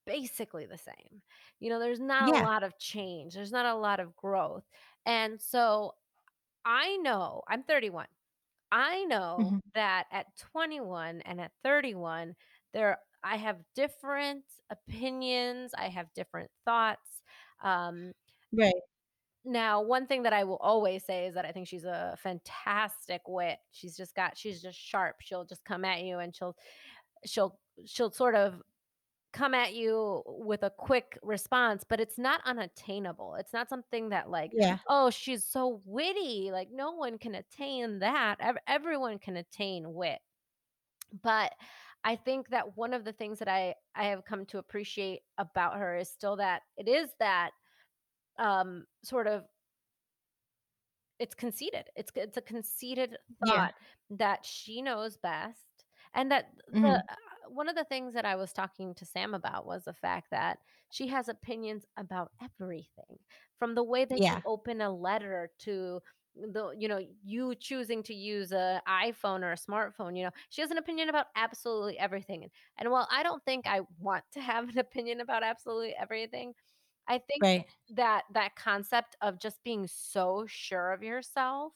basically 0.04 0.66
the 0.66 0.78
same. 0.78 1.22
You 1.60 1.70
know, 1.70 1.78
there's 1.78 2.00
not 2.00 2.28
a 2.28 2.36
lot 2.36 2.62
of 2.64 2.78
change, 2.78 3.34
there's 3.34 3.52
not 3.52 3.66
a 3.66 3.74
lot 3.78 4.00
of 4.00 4.16
growth, 4.16 4.64
and 5.06 5.40
so 5.40 5.94
I 6.64 6.96
know 6.98 7.42
I'm 7.48 7.62
31. 7.64 8.06
I 8.70 9.04
know 9.04 9.52
Mhm. 9.52 9.62
that 9.74 10.06
at 10.12 10.36
21 10.36 11.20
and 11.22 11.40
at 11.40 11.52
31, 11.64 12.36
there 12.72 12.98
I 13.24 13.36
have 13.36 13.58
different 13.74 14.44
opinions, 14.70 15.72
I 15.76 15.88
have 15.88 16.12
different 16.14 16.50
thoughts. 16.64 17.22
Um, 17.62 18.12
Right. 18.52 18.82
now, 19.44 19.82
one 19.82 20.06
thing 20.06 20.22
that 20.22 20.32
I 20.32 20.44
will 20.44 20.58
always 20.58 21.04
say 21.04 21.26
is 21.26 21.34
that 21.34 21.44
I 21.44 21.50
think 21.52 21.66
she's 21.66 21.84
a 21.84 22.16
fantastic 22.22 23.22
wit. 23.26 23.58
She's 23.72 23.96
just 23.96 24.14
got 24.14 24.36
she's 24.38 24.62
just 24.62 24.78
sharp. 24.78 25.16
She'll 25.20 25.44
just 25.44 25.64
come 25.64 25.84
at 25.84 26.02
you 26.02 26.18
and 26.20 26.34
she'll 26.34 26.56
she'll 27.26 27.60
she'll 27.86 28.12
sort 28.12 28.34
of 28.36 28.62
come 29.32 29.54
at 29.54 29.74
you 29.74 30.22
with 30.26 30.62
a 30.64 30.70
quick 30.70 31.18
response, 31.22 31.84
but 31.88 32.00
it's 32.00 32.18
not 32.18 32.40
unattainable. 32.46 33.36
It's 33.36 33.52
not 33.54 33.68
something 33.70 34.10
that 34.10 34.30
like, 34.30 34.52
Yeah. 34.52 34.78
"Oh, 34.88 35.10
she's 35.10 35.44
so 35.44 35.82
witty." 35.86 36.50
Like, 36.52 36.70
no 36.72 36.92
one 36.92 37.18
can 37.18 37.34
attain 37.36 38.00
that. 38.00 38.38
Ev 38.40 38.58
everyone 38.68 39.18
can 39.20 39.36
attain 39.38 39.94
wit. 39.94 40.20
But 41.22 41.52
I 42.04 42.16
think 42.16 42.48
that 42.48 42.76
one 42.76 42.94
of 42.94 43.04
the 43.04 43.12
things 43.12 43.38
that 43.38 43.48
I 43.48 43.74
I 43.94 44.04
have 44.06 44.24
come 44.24 44.46
to 44.46 44.58
appreciate 44.58 45.22
about 45.38 45.78
her 45.78 45.96
is 45.96 46.08
still 46.10 46.36
that 46.36 46.62
it 46.76 46.88
is 46.88 47.10
that, 47.20 47.52
um, 48.38 48.86
sort 49.04 49.28
of 49.28 49.46
it's 51.18 51.34
conceited. 51.34 51.88
It's 51.96 52.10
it's 52.16 52.36
a 52.36 52.42
conceited 52.42 53.16
Yeah. 53.40 53.66
thought 53.66 53.74
that 54.10 54.44
she 54.44 54.82
knows 54.82 55.16
best, 55.16 55.84
and 56.14 56.30
that 56.32 56.46
the 56.66 57.02
Mhm. 57.02 57.08
uh, 57.08 57.14
one 57.50 57.68
of 57.68 57.76
the 57.76 57.84
things 57.84 58.14
that 58.14 58.24
I 58.24 58.36
was 58.36 58.52
talking 58.52 58.94
to 58.96 59.04
Sam 59.06 59.34
about 59.34 59.66
was 59.66 59.84
the 59.84 59.92
fact 59.94 60.30
that 60.30 60.58
she 60.90 61.06
has 61.08 61.28
opinions 61.28 61.84
about 61.96 62.32
everything, 62.42 63.18
from 63.58 63.74
the 63.74 63.84
way 63.84 64.04
that 64.04 64.22
you 64.26 64.40
open 64.44 64.80
a 64.80 64.90
letter 64.92 65.50
to 65.60 66.00
the 66.36 66.70
you 66.78 66.88
know, 66.88 67.00
you 67.22 67.54
choosing 67.54 68.02
to 68.04 68.14
use 68.14 68.52
a 68.52 68.82
iPhone 68.88 69.42
or 69.42 69.52
a 69.52 69.56
smartphone, 69.56 70.16
you 70.16 70.24
know, 70.24 70.30
she 70.50 70.62
has 70.62 70.70
an 70.70 70.78
opinion 70.78 71.08
about 71.08 71.26
absolutely 71.36 71.98
everything, 71.98 72.42
and 72.44 72.52
and 72.78 72.90
while 72.90 73.08
I 73.10 73.22
don't 73.22 73.44
think 73.44 73.66
I 73.66 73.82
want 73.98 74.24
to 74.32 74.40
have 74.40 74.68
an 74.70 74.78
opinion 74.78 75.20
about 75.20 75.42
absolutely 75.42 75.94
everything, 75.94 76.54
I 77.08 77.18
think 77.18 77.42
Right. 77.42 77.66
that 77.90 78.24
that 78.32 78.56
concept 78.56 79.16
of 79.22 79.38
just 79.40 79.62
being 79.64 79.86
so 79.86 80.46
sure 80.48 80.92
of 80.92 81.02
yourself, 81.02 81.74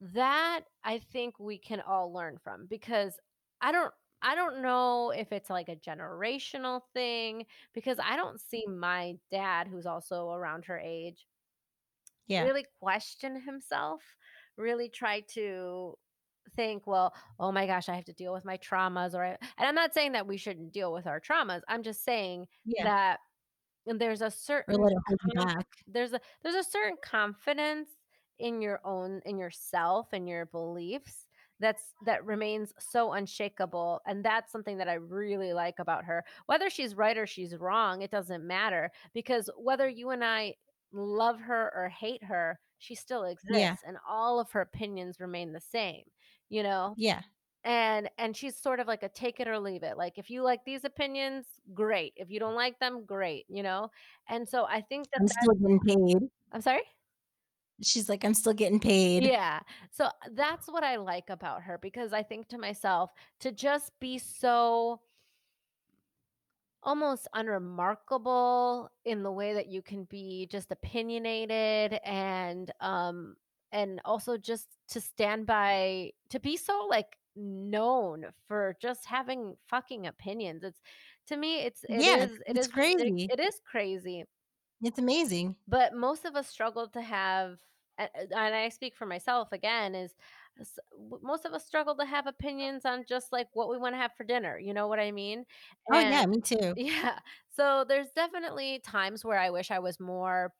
that 0.00 0.64
I 0.84 0.98
think 0.98 1.38
we 1.38 1.58
can 1.58 1.80
all 1.80 2.12
learn 2.12 2.38
from 2.38 2.66
because 2.66 3.18
I 3.60 3.72
don't 3.72 3.92
I 4.22 4.34
don't 4.34 4.62
know 4.62 5.10
if 5.10 5.30
it's 5.32 5.50
like 5.50 5.68
a 5.68 5.76
generational 5.76 6.82
thing 6.92 7.46
because 7.72 7.98
I 8.02 8.16
don't 8.16 8.40
see 8.40 8.66
my 8.66 9.16
dad 9.30 9.68
who's 9.68 9.86
also 9.86 10.30
around 10.32 10.64
her 10.66 10.78
age 10.78 11.26
Yeah. 12.28 12.44
really 12.44 12.64
question 12.80 13.40
himself, 13.40 14.02
really 14.56 14.88
try 14.88 15.20
to 15.34 15.96
think, 16.56 16.86
well, 16.86 17.14
oh 17.38 17.52
my 17.52 17.66
gosh, 17.66 17.88
I 17.88 17.94
have 17.96 18.06
to 18.06 18.12
deal 18.12 18.32
with 18.32 18.44
my 18.44 18.58
traumas 18.58 19.14
or 19.14 19.24
I, 19.24 19.30
and 19.58 19.66
I'm 19.68 19.74
not 19.74 19.94
saying 19.94 20.12
that 20.12 20.26
we 20.26 20.36
shouldn't 20.38 20.72
deal 20.72 20.92
with 20.92 21.06
our 21.06 21.20
traumas. 21.20 21.62
I'm 21.68 21.82
just 21.82 22.04
saying 22.04 22.48
Yeah. 22.64 22.84
that 22.84 23.20
there's 23.86 24.22
a 24.22 24.30
certain 24.30 24.76
let 24.82 24.92
it 24.92 24.98
hold 25.06 25.20
you 25.24 25.32
conf 25.36 25.52
back. 25.54 25.66
there's 25.86 26.12
a 26.12 26.20
there's 26.42 26.54
a 26.54 26.64
certain 26.70 26.98
confidence 27.02 27.90
in 28.38 28.60
your 28.62 28.80
own 28.84 29.20
in 29.24 29.38
yourself 29.38 30.08
and 30.12 30.28
your 30.28 30.46
beliefs 30.46 31.26
that's 31.60 31.94
that 32.06 32.24
remains 32.24 32.72
so 32.78 33.12
unshakable, 33.14 34.00
and 34.06 34.24
that's 34.24 34.52
something 34.52 34.78
that 34.78 34.88
I 34.88 34.94
really 34.94 35.52
like 35.52 35.80
about 35.80 36.04
her. 36.04 36.24
Whether 36.46 36.70
she's 36.70 36.94
right 36.94 37.16
or 37.18 37.26
she's 37.26 37.56
wrong, 37.56 38.02
it 38.02 38.10
doesn't 38.12 38.46
matter 38.46 38.92
because 39.12 39.50
whether 39.56 39.88
you 39.88 40.10
and 40.10 40.24
I 40.24 40.54
love 40.92 41.40
her 41.40 41.72
or 41.74 41.88
hate 41.88 42.24
her, 42.24 42.60
she 42.78 42.94
still 42.94 43.24
Yeah. 43.42 43.76
exists, 43.76 43.82
and 43.86 43.98
all 44.08 44.40
of 44.40 44.50
her 44.52 44.60
opinions 44.62 45.20
remain 45.20 45.52
the 45.52 45.60
same, 45.60 46.04
you 46.48 46.62
know? 46.62 46.96
Yeah. 46.96 47.22
And 47.64 48.10
and 48.18 48.36
she's 48.36 48.56
sort 48.60 48.80
of 48.80 48.86
like 48.88 49.02
a 49.02 49.08
take 49.10 49.40
it 49.40 49.48
or 49.48 49.58
leave 49.60 49.82
it. 49.84 49.96
Like 49.98 50.18
if 50.18 50.30
you 50.30 50.42
like 50.42 50.64
these 50.66 50.84
opinions, 50.84 51.46
great. 51.74 52.14
If 52.16 52.30
you 52.30 52.40
don't 52.40 52.54
like 52.56 52.78
them, 52.80 53.04
great, 53.06 53.46
you 53.48 53.62
know? 53.64 53.90
And 54.28 54.48
so 54.48 54.64
I 54.66 54.80
think 54.82 55.10
that 55.12 55.20
I'm 55.20 55.28
still 55.28 55.54
getting 55.54 55.80
paid. 55.80 56.28
I'm 56.52 56.60
sorry? 56.60 56.82
She's 57.82 58.08
like, 58.08 58.24
"I'm 58.24 58.34
still 58.34 58.52
getting 58.54 58.80
paid." 58.80 59.30
Yeah. 59.30 59.60
So 59.90 60.06
uh, 60.06 60.10
that's 60.32 60.68
what 60.68 60.84
I 60.84 60.96
like 60.96 61.30
about 61.30 61.62
her 61.62 61.78
because 61.78 62.12
I 62.12 62.22
think 62.22 62.48
to 62.48 62.58
myself 62.58 63.12
to 63.40 63.50
just 63.52 63.98
be 64.00 64.18
so 64.18 65.00
almost 66.82 67.28
unremarkable 67.34 68.90
in 69.04 69.22
the 69.22 69.32
way 69.32 69.54
that 69.54 69.66
you 69.66 69.82
can 69.82 70.04
be 70.04 70.46
just 70.50 70.70
opinionated 70.70 71.98
and 72.04 72.70
um 72.80 73.36
and 73.72 74.00
also 74.04 74.36
just 74.38 74.68
to 74.88 75.00
stand 75.00 75.46
by 75.46 76.10
to 76.30 76.40
be 76.40 76.56
so 76.56 76.86
like 76.88 77.16
known 77.36 78.26
for 78.46 78.76
just 78.80 79.04
having 79.06 79.56
fucking 79.68 80.06
opinions 80.06 80.62
it's 80.64 80.80
to 81.26 81.36
me 81.36 81.60
it's 81.60 81.84
it 81.90 82.06
Yeah, 82.06 82.24
is 82.24 82.40
it 82.46 82.56
it's 82.56 82.66
is 82.66 82.68
crazy. 82.68 83.28
it 83.28 83.40
is 83.40 83.60
crazy 83.70 84.24
It's 84.82 84.98
amazing. 84.98 85.56
but 85.66 85.94
most 85.94 86.24
of 86.24 86.36
us 86.36 86.48
struggle 86.48 86.88
to 86.88 87.02
have 87.02 87.58
and 87.98 88.54
I 88.54 88.68
speak 88.68 88.94
for 88.96 89.06
myself 89.06 89.48
again 89.52 89.94
is 89.94 90.14
most 91.22 91.44
of 91.44 91.52
us 91.52 91.66
struggle 91.66 91.96
to 91.96 92.04
have 92.04 92.26
opinions 92.26 92.84
on 92.84 93.04
just 93.08 93.32
like 93.32 93.48
what 93.52 93.70
we 93.70 93.78
want 93.78 93.94
to 93.94 93.98
have 93.98 94.12
for 94.16 94.24
dinner 94.24 94.58
you 94.58 94.74
know 94.74 94.88
what 94.88 94.98
i 95.00 95.10
mean 95.12 95.44
Oh, 95.90 95.98
yeah, 96.00 96.26
me 96.26 96.40
too. 96.40 96.76
yeah 96.76 97.18
so 97.50 97.84
there's 97.88 98.10
definitely 98.12 98.80
times 98.80 99.24
where 99.24 99.38
i 99.38 99.50
wish 99.50 99.70
i 99.70 99.78
was 99.78 99.98
more 100.00 100.52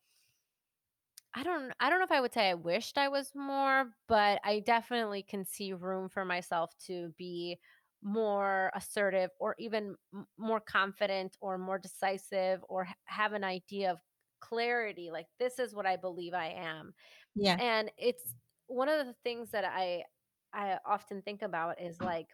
i 1.34 1.42
don't 1.42 1.72
i 1.80 1.90
don't 1.90 1.98
know 1.98 2.04
if 2.04 2.12
i 2.12 2.20
would 2.20 2.32
say 2.32 2.48
i 2.50 2.54
wished 2.54 2.96
i 2.98 3.08
was 3.08 3.32
more 3.34 3.92
but 4.06 4.40
i 4.44 4.60
definitely 4.60 5.22
can 5.22 5.44
see 5.44 5.72
room 5.72 6.08
for 6.08 6.24
myself 6.24 6.72
to 6.78 7.12
be 7.18 7.58
more 8.02 8.70
assertive 8.74 9.30
or 9.40 9.54
even 9.58 9.94
more 10.38 10.60
confident 10.60 11.36
or 11.40 11.58
more 11.58 11.78
decisive 11.78 12.64
or 12.68 12.86
have 13.04 13.32
an 13.32 13.42
idea 13.44 13.90
of 13.90 13.98
clarity 14.40 15.10
like 15.10 15.26
this 15.38 15.58
is 15.58 15.74
what 15.74 15.84
i 15.86 15.96
believe 15.96 16.32
i 16.32 16.46
am 16.48 16.94
Yeah. 17.34 17.60
and 17.60 17.90
it's 17.98 18.34
one 18.68 18.88
of 18.90 19.06
the 19.06 19.14
things 19.24 19.50
that 19.52 19.64
I 19.66 20.04
I 20.52 20.78
often 20.86 21.22
think 21.22 21.42
about 21.42 21.80
is 21.80 22.00
like 22.00 22.28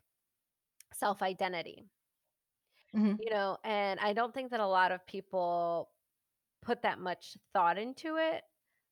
self-identity, 0.95 1.91
Mhm. 2.93 3.19
you 3.19 3.31
know, 3.31 3.59
and 3.65 4.01
I 4.01 4.13
don't 4.13 4.35
think 4.35 4.51
that 4.51 4.61
a 4.61 4.67
lot 4.67 4.93
of 4.93 5.07
people 5.07 5.91
put 6.63 6.83
that 6.83 7.01
much 7.01 7.37
thought 7.53 7.79
into 7.79 8.17
it. 8.19 8.45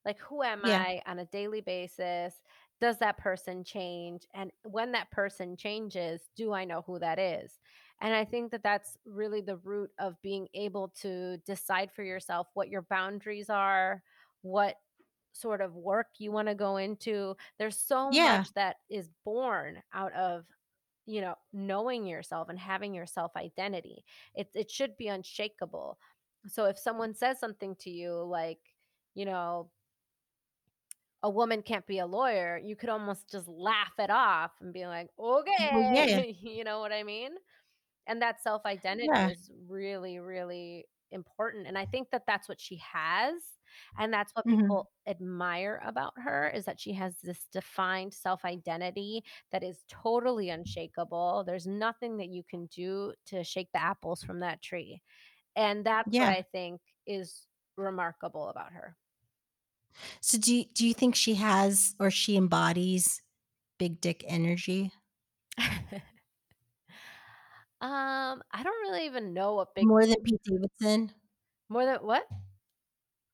Like 0.04 0.18
who 0.20 0.42
am 0.42 0.64
Yeah. 0.64 0.86
I 0.86 1.02
on 1.06 1.20
a 1.20 1.26
daily 1.26 1.60
basis? 1.62 2.42
does 2.80 2.98
that 2.98 3.18
person 3.18 3.64
change? 3.64 4.26
And 4.34 4.52
when 4.64 4.92
that 4.92 5.10
person 5.12 5.56
changes, 5.56 6.30
do 6.36 6.52
I 6.52 6.64
know 6.64 6.82
who 6.82 6.98
that 6.98 7.18
is? 7.18 7.60
And 8.00 8.14
I 8.14 8.24
think 8.24 8.52
that 8.52 8.64
that's 8.64 8.96
really 9.06 9.40
the 9.40 9.58
root 9.58 9.90
of 9.98 10.20
being 10.22 10.48
able 10.54 10.88
to 11.02 11.38
decide 11.46 11.92
for 11.92 12.02
yourself 12.04 12.48
what 12.54 12.70
your 12.70 12.82
boundaries 12.82 13.50
are, 13.50 14.02
what 14.42 14.76
sort 15.32 15.60
of 15.60 15.74
work 15.74 16.08
you 16.18 16.32
want 16.32 16.48
to 16.48 16.54
go 16.54 16.76
into. 16.76 17.36
There's 17.58 17.78
so 17.78 18.10
Yeah. 18.10 18.12
much 18.12 18.52
that 18.54 18.76
is 18.90 19.08
born 19.24 19.82
out 19.92 20.12
of 20.14 20.46
you 21.06 21.20
know 21.20 21.34
knowing 21.52 22.06
yourself 22.06 22.48
and 22.48 22.58
having 22.58 22.94
your 22.94 23.06
self 23.06 23.32
identity 23.36 24.04
it 24.34 24.48
it 24.54 24.70
should 24.70 24.96
be 24.96 25.08
unshakable 25.08 25.98
so 26.46 26.66
if 26.66 26.78
someone 26.78 27.14
says 27.14 27.40
something 27.40 27.74
to 27.76 27.90
you 27.90 28.12
like 28.22 28.60
you 29.14 29.24
know 29.24 29.70
a 31.22 31.30
woman 31.30 31.62
can't 31.62 31.86
be 31.86 31.98
a 31.98 32.06
lawyer, 32.06 32.58
you 32.58 32.74
could 32.76 32.88
almost 32.88 33.30
just 33.30 33.46
laugh 33.48 33.92
it 33.98 34.10
off 34.10 34.52
and 34.60 34.72
be 34.72 34.86
like, 34.86 35.08
Well, 35.70 35.82
yeah. 35.82 36.22
"Okay." 36.22 36.36
You 36.40 36.64
know 36.64 36.80
what 36.80 36.92
I 36.92 37.02
mean? 37.04 37.36
And 38.06 38.22
that 38.22 38.42
self-identity 38.42 39.10
Yeah. 39.12 39.32
is 39.32 39.50
really, 39.68 40.18
really 40.20 40.86
important, 41.12 41.66
and 41.68 41.78
I 41.78 41.86
think 41.86 42.10
that 42.12 42.24
that's 42.26 42.48
what 42.48 42.60
she 42.60 42.76
has, 42.78 43.34
and 43.98 44.12
that's 44.12 44.32
what 44.34 44.46
Mhm. 44.46 44.58
people 44.58 44.90
admire 45.06 45.80
about 45.84 46.12
her 46.16 46.48
is 46.50 46.64
that 46.64 46.80
she 46.80 46.92
has 46.94 47.16
this 47.22 47.46
defined 47.52 48.14
self-identity 48.14 49.24
that 49.50 49.62
is 49.64 49.84
totally 49.88 50.50
unshakable. 50.50 51.44
There's 51.44 51.66
nothing 51.66 52.16
that 52.18 52.28
you 52.28 52.42
can 52.44 52.66
do 52.66 53.14
to 53.26 53.44
shake 53.44 53.70
the 53.72 53.82
apples 53.82 54.22
from 54.22 54.40
that 54.40 54.62
tree, 54.62 55.02
and 55.56 55.84
that's 55.86 56.18
what 56.18 56.28
I 56.28 56.42
think 56.42 56.80
is 57.06 57.46
remarkable 57.76 58.48
about 58.48 58.72
her. 58.72 58.96
So 60.20 60.38
do 60.38 60.54
you 60.54 60.64
do 60.72 60.86
you 60.86 60.94
think 60.94 61.14
she 61.14 61.34
has 61.34 61.94
or 61.98 62.10
she 62.10 62.36
embodies 62.36 63.22
big 63.78 64.00
dick 64.00 64.24
energy 64.26 64.92
Um, 67.80 68.42
I 68.52 68.62
don't 68.62 68.80
really 68.82 69.06
even 69.06 69.34
know 69.34 69.54
what 69.54 69.74
big 69.74 69.88
more 69.88 70.06
than 70.06 70.16
Pete 70.24 70.40
Davidson? 70.44 71.12
more 71.68 71.84
than 71.84 71.98
what? 72.06 72.26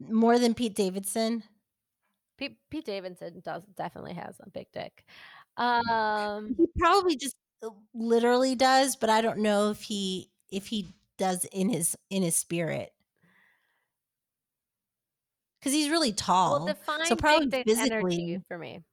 More 0.01 0.39
than 0.39 0.55
Pete 0.55 0.75
Davidson? 0.75 1.43
Pete 2.37 2.59
Pete 2.71 2.85
Davidson 2.85 3.41
does 3.45 3.63
definitely 3.77 4.15
has 4.15 4.37
a 4.41 4.49
big 4.51 4.67
dick. 4.73 5.05
Um, 5.57 6.57
He 6.57 6.67
probably 6.79 7.17
just, 7.17 7.37
uh, 7.63 7.71
literally 7.95 8.55
does, 8.55 8.97
but 8.97 9.11
I 9.11 9.21
don't 9.21 9.39
know 9.41 9.71
if 9.71 9.83
he 9.83 10.31
if 10.51 10.69
he 10.69 10.95
does 11.19 11.45
in 11.53 11.69
his 11.69 11.97
in 12.11 12.23
his 12.23 12.37
spirit 12.37 12.93
because 15.61 15.73
he's 15.73 15.91
really 15.91 16.15
well, 16.49 16.67
tall, 16.67 16.77
so 17.03 17.15
define 17.15 17.49
big 17.51 17.65
probably 17.65 17.65
physically 17.65 18.41
for 18.49 18.59
me. 18.59 18.85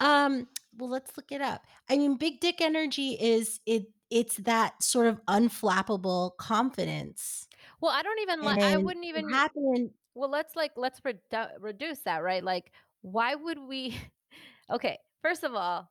um, 0.00 0.48
well, 0.76 0.90
let's 0.90 1.16
look 1.16 1.32
it 1.32 1.40
up. 1.40 1.64
I 1.88 1.96
mean, 1.98 2.16
big 2.16 2.40
dick 2.40 2.60
energy 2.60 3.12
is 3.20 3.60
it 3.66 3.86
it's 4.10 4.36
that 4.38 4.82
sort 4.82 5.06
of 5.06 5.20
unflappable 5.26 6.36
confidence, 6.38 7.46
Well, 7.80 7.92
I 7.92 8.02
don't 8.02 8.20
even 8.20 8.42
like 8.44 8.62
I 8.62 8.76
and 8.76 8.78
wouldn't 8.78 9.04
even 9.06 9.28
happened 9.28 9.90
well, 10.14 10.30
let's 10.30 10.56
like 10.56 10.72
let's 10.76 11.00
redu 11.00 11.50
reduce 11.60 12.00
that, 12.02 12.22
right? 12.22 12.44
Like, 12.44 12.72
why 13.02 13.34
would 13.34 13.58
we 13.60 13.96
Okay, 14.70 14.98
first 15.22 15.44
of 15.44 15.54
all, 15.54 15.90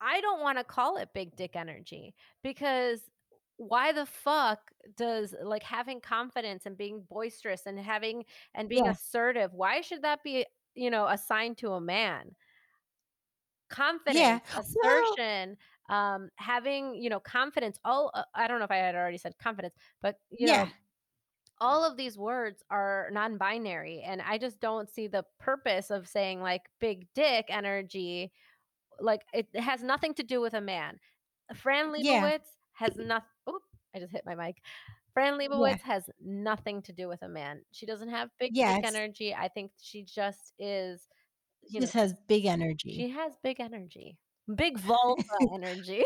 I 0.00 0.20
don't 0.20 0.40
wanna 0.40 0.64
call 0.64 0.96
it 0.98 1.12
big 1.14 1.36
dick 1.36 1.56
energy 1.56 2.14
because 2.42 3.10
why 3.56 3.92
the 3.92 4.06
fuck 4.06 4.70
does 4.96 5.34
like 5.42 5.64
having 5.64 6.00
confidence 6.00 6.64
and 6.66 6.76
being 6.76 7.02
boisterous 7.02 7.66
and 7.66 7.78
having 7.78 8.24
and 8.54 8.68
being 8.68 8.86
Yeah, 8.86 8.92
assertive, 8.92 9.52
why 9.52 9.80
should 9.80 10.02
that 10.02 10.22
be, 10.22 10.46
you 10.74 10.90
know, 10.90 11.08
assigned 11.08 11.58
to 11.58 11.72
a 11.72 11.80
man? 11.80 12.36
yeah. 14.06 14.38
Confidence, 14.38 14.42
Well 14.74 15.18
assertion, 15.18 15.58
um, 15.88 16.30
having, 16.36 16.94
you 16.94 17.10
know, 17.10 17.20
confidence, 17.20 17.78
all 17.84 18.10
uh, 18.14 18.24
I 18.34 18.46
don't 18.48 18.58
know 18.58 18.64
if 18.64 18.70
I 18.70 18.76
had 18.76 18.94
already 18.94 19.18
said 19.18 19.38
confidence, 19.38 19.74
but, 20.02 20.16
you 20.30 20.46
yeah, 20.46 20.64
know, 20.64 20.68
all 21.60 21.84
of 21.84 21.96
these 21.96 22.16
words 22.18 22.62
are 22.70 23.08
non-binary, 23.12 24.02
and 24.06 24.22
I 24.22 24.38
just 24.38 24.60
don't 24.60 24.88
see 24.90 25.08
the 25.08 25.24
purpose 25.40 25.90
of 25.90 26.06
saying, 26.08 26.40
like, 26.40 26.62
big 26.80 27.06
dick 27.14 27.46
energy, 27.48 28.32
like, 29.00 29.22
it 29.32 29.48
has 29.54 29.82
nothing 29.82 30.14
to 30.14 30.22
do 30.22 30.40
with 30.40 30.54
a 30.54 30.60
man. 30.60 30.98
Fran 31.54 31.92
yeah, 31.96 32.22
Lebowitz 32.22 32.56
has 32.74 32.96
nothing 32.96 33.28
oop, 33.48 33.62
I 33.94 33.98
just 33.98 34.12
hit 34.12 34.24
my 34.26 34.34
mic. 34.34 34.56
Fran 35.14 35.40
yeah, 35.40 35.48
Lebowitz 35.48 35.80
has 35.82 36.10
nothing 36.20 36.82
to 36.82 36.92
do 36.92 37.08
with 37.08 37.22
a 37.22 37.28
man. 37.28 37.62
She 37.72 37.86
doesn't 37.86 38.10
have 38.10 38.30
big 38.38 38.52
dick 38.54 38.84
energy, 38.84 39.34
I 39.34 39.48
think 39.48 39.72
she 39.80 40.04
just 40.04 40.52
is, 40.58 41.08
He 41.62 41.76
you 41.76 41.80
know 41.80 41.88
has 41.92 42.14
big 42.28 42.46
energy 42.46 42.92
she 42.92 43.08
has 43.10 43.36
big 43.42 43.60
energy. 43.60 44.18
Big 44.54 44.78
vulva 44.78 45.22
energy. 45.54 46.04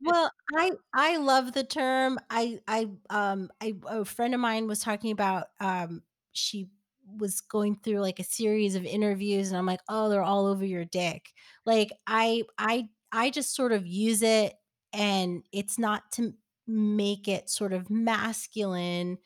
Well, 0.00 0.30
I 0.56 0.72
I 0.92 1.16
love 1.18 1.52
the 1.52 1.64
term. 1.64 2.18
I 2.30 2.60
I, 2.66 2.88
um, 3.10 3.50
I 3.60 3.74
a 3.86 4.04
friend 4.04 4.34
of 4.34 4.40
mine 4.40 4.66
was 4.66 4.80
talking 4.80 5.12
about, 5.12 5.48
um, 5.60 6.02
she 6.32 6.68
was 7.06 7.40
going 7.40 7.76
through, 7.76 8.00
like, 8.00 8.18
a 8.18 8.24
series 8.24 8.74
of 8.74 8.84
interviews, 8.84 9.48
and 9.50 9.58
I'm 9.58 9.66
like, 9.66 9.80
"Oh, 9.88 10.08
they're 10.08 10.22
all 10.22 10.46
over 10.46 10.64
your 10.64 10.84
dick." 10.84 11.32
Like, 11.66 11.90
I 12.06 12.44
I 12.58 12.88
I 13.12 13.30
just 13.30 13.54
sort 13.54 13.72
of 13.72 13.86
use 13.86 14.22
it, 14.22 14.54
and 14.92 15.44
it's 15.52 15.78
not 15.78 16.10
to 16.12 16.34
make 16.66 17.28
it 17.28 17.48
sort 17.50 17.72
of 17.72 17.90
masculine, 17.90 19.18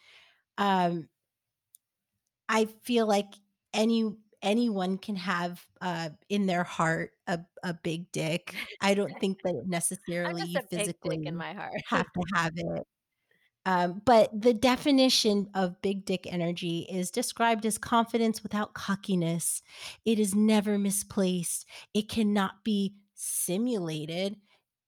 um, 0.59 1.09
I 2.49 2.67
feel 2.67 3.07
like 3.07 3.35
any 3.75 4.17
anyone 4.47 4.97
can 4.97 5.17
have, 5.17 5.67
uh, 5.83 6.09
in 6.31 6.47
their 6.47 6.65
heart 6.65 7.13
a 7.27 7.41
a 7.63 7.75
big 7.75 8.11
dick. 8.13 8.55
I 8.81 8.95
don't 8.95 9.13
think 9.21 9.43
that 9.43 9.63
necessarily 9.67 10.43
just 10.43 10.73
you 10.73 10.79
a 10.79 10.85
big 10.85 10.97
dick 11.03 11.21
in 11.27 11.37
my 11.37 11.53
heart. 11.53 11.75
have 11.89 12.11
to 12.13 12.23
have 12.35 12.53
it. 12.57 12.87
Um, 13.67 14.01
but 14.05 14.31
the 14.33 14.55
definition 14.55 15.51
of 15.53 15.83
big 15.83 16.05
dick 16.05 16.33
energy 16.33 16.87
is 16.89 17.11
described 17.11 17.67
as 17.67 17.79
confidence 17.79 18.45
without 18.45 18.75
cockiness. 18.75 19.61
It 20.05 20.21
is 20.21 20.37
never 20.37 20.79
misplaced. 20.79 21.67
It 21.93 22.09
cannot 22.09 22.63
be 22.63 22.95
simulated. 23.15 24.37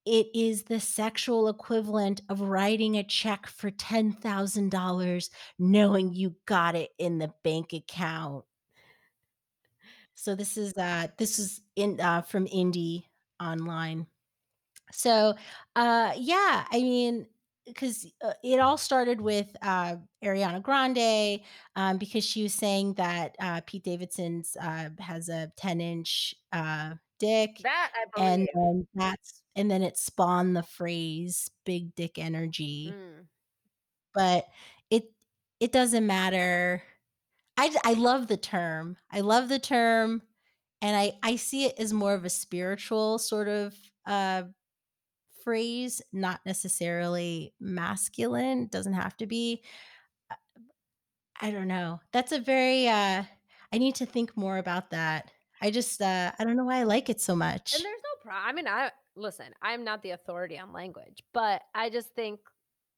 It 0.05 0.27
is 0.33 0.63
the 0.63 0.79
sexual 0.79 1.49
equivalent 1.49 2.21
of 2.29 2.39
writing 2.39 2.95
a 2.95 3.03
check 3.03 3.47
for 3.47 3.69
$10,000 3.69 5.29
knowing 5.59 6.13
you 6.13 6.35
got 6.45 6.75
it 6.75 6.91
in 6.97 7.17
the 7.17 7.33
bank 7.43 7.73
account. 7.73 8.45
So 10.21 10.35
this 10.35 10.57
is, 10.57 10.73
uh 10.77 11.07
this 11.17 11.39
is 11.39 11.61
in, 11.77 11.99
uh, 12.01 12.21
from 12.23 12.45
Indie 12.47 13.05
Online. 13.41 14.05
So, 14.91 15.35
uh, 15.75 16.13
yeah, 16.17 16.65
I 16.71 16.79
mean, 16.81 17.27
'cause, 17.75 18.05
uh, 18.23 18.33
it 18.43 18.59
all 18.59 18.77
started 18.77 19.21
with, 19.21 19.55
uh, 19.61 19.97
Ariana 20.23 20.61
Grande, 20.63 21.41
um, 21.75 21.97
because 21.99 22.25
she 22.25 22.43
was 22.43 22.53
saying 22.55 22.95
that, 22.95 23.35
uh, 23.41 23.61
Pete 23.65 23.83
Davidson's, 23.85 24.57
uh, 24.61 24.89
has 24.99 25.29
a 25.29 25.51
ten-inch, 25.57 26.35
uh, 26.53 26.95
dick, 27.19 27.63
That 27.63 27.91
I 27.95 28.05
and 28.17 28.47
believe. 28.47 28.55
then 28.55 28.87
that's 28.95 29.43
and 29.55 29.71
then 29.71 29.83
it 29.83 29.97
spawned 29.97 30.55
the 30.57 30.63
phrase 30.63 31.49
"big 31.65 31.95
dick 31.95 32.17
energy," 32.19 32.97
Mm. 32.97 33.29
but 34.13 34.45
it 34.89 35.11
it 35.59 35.71
doesn't 35.71 36.05
matter. 36.07 36.83
I 37.59 37.75
I 37.83 37.93
love 37.93 38.27
the 38.27 38.37
term. 38.37 38.95
I 39.11 39.19
love 39.19 39.49
the 39.49 39.59
term, 39.59 40.21
and 40.81 40.95
I 40.95 41.13
I 41.21 41.35
see 41.35 41.65
it 41.65 41.75
as 41.77 41.91
more 41.93 42.13
of 42.13 42.23
a 42.25 42.29
spiritual 42.29 43.19
sort 43.19 43.47
of, 43.49 43.75
uh 44.05 44.43
phrase, 45.43 46.01
not 46.11 46.41
necessarily 46.45 47.53
masculine, 47.59 48.67
doesn't 48.67 48.93
have 48.93 49.15
to 49.17 49.25
be. 49.25 49.63
Uh, 50.29 50.35
I 51.41 51.51
don't 51.51 51.67
know. 51.67 52.01
That's 52.11 52.31
a 52.31 52.39
very, 52.39 52.87
uh 52.87 53.23
I 53.73 53.77
need 53.77 53.95
to 53.95 54.05
think 54.05 54.35
more 54.37 54.57
about 54.57 54.91
that. 54.91 55.31
I 55.61 55.71
just, 55.71 56.01
uh, 56.01 56.31
I 56.39 56.43
don't 56.43 56.55
know 56.55 56.65
why 56.65 56.79
I 56.79 56.83
like 56.83 57.09
it 57.09 57.21
so 57.21 57.35
much. 57.35 57.73
And 57.75 57.83
there's 57.83 58.01
no 58.03 58.23
problem. 58.23 58.49
I 58.49 58.53
mean, 58.53 58.67
I 58.67 58.91
listen, 59.15 59.53
I'm 59.61 59.83
not 59.83 60.01
the 60.01 60.11
authority 60.11 60.57
on 60.57 60.71
language, 60.73 61.23
but 61.33 61.61
I 61.75 61.89
just 61.89 62.15
think, 62.15 62.39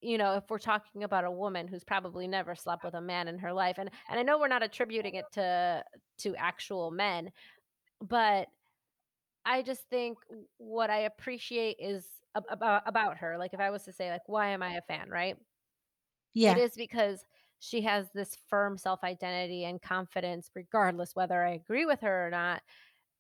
you 0.01 0.17
know, 0.17 0.35
if 0.35 0.49
we're 0.49 0.59
talking 0.59 1.03
about 1.03 1.25
a 1.25 1.31
woman 1.31 1.67
who's 1.67 1.83
probably 1.83 2.27
never 2.27 2.55
slept 2.55 2.83
with 2.83 2.93
a 2.95 3.01
man 3.01 3.27
in 3.27 3.39
her 3.39 3.53
life, 3.53 3.77
and 3.79 3.89
and 4.09 4.19
I 4.19 4.23
know 4.23 4.39
we're 4.39 4.47
not 4.47 4.63
attributing 4.63 5.15
it 5.15 5.31
to 5.33 5.83
to 6.19 6.35
actual 6.35 6.91
men, 6.91 7.31
but 8.01 8.49
I 9.45 9.61
just 9.63 9.89
think 9.89 10.19
what 10.57 10.89
I 10.89 10.99
appreciate 11.01 11.77
is 11.79 12.07
about 12.35 12.83
about 12.87 13.17
her. 13.17 13.37
Like 13.37 13.53
if 13.53 13.59
I 13.59 13.71
was 13.71 13.83
to 13.85 13.93
say 13.93 14.11
like 14.11 14.27
why 14.27 14.49
am 14.49 14.63
I 14.63 14.75
a 14.75 14.81
fan, 14.83 15.09
right? 15.09 15.37
Yeah, 16.33 16.55
It 16.55 16.57
is 16.57 16.73
because 16.75 17.25
she 17.59 17.81
has 17.81 18.09
this 18.11 18.35
firm 18.47 18.77
self-identity 18.77 19.63
and 19.65 19.81
confidence 19.81 20.49
regardless 20.55 21.15
whether 21.15 21.43
I 21.43 21.51
agree 21.51 21.85
with 21.85 22.01
her 22.01 22.27
or 22.27 22.29
not 22.31 22.63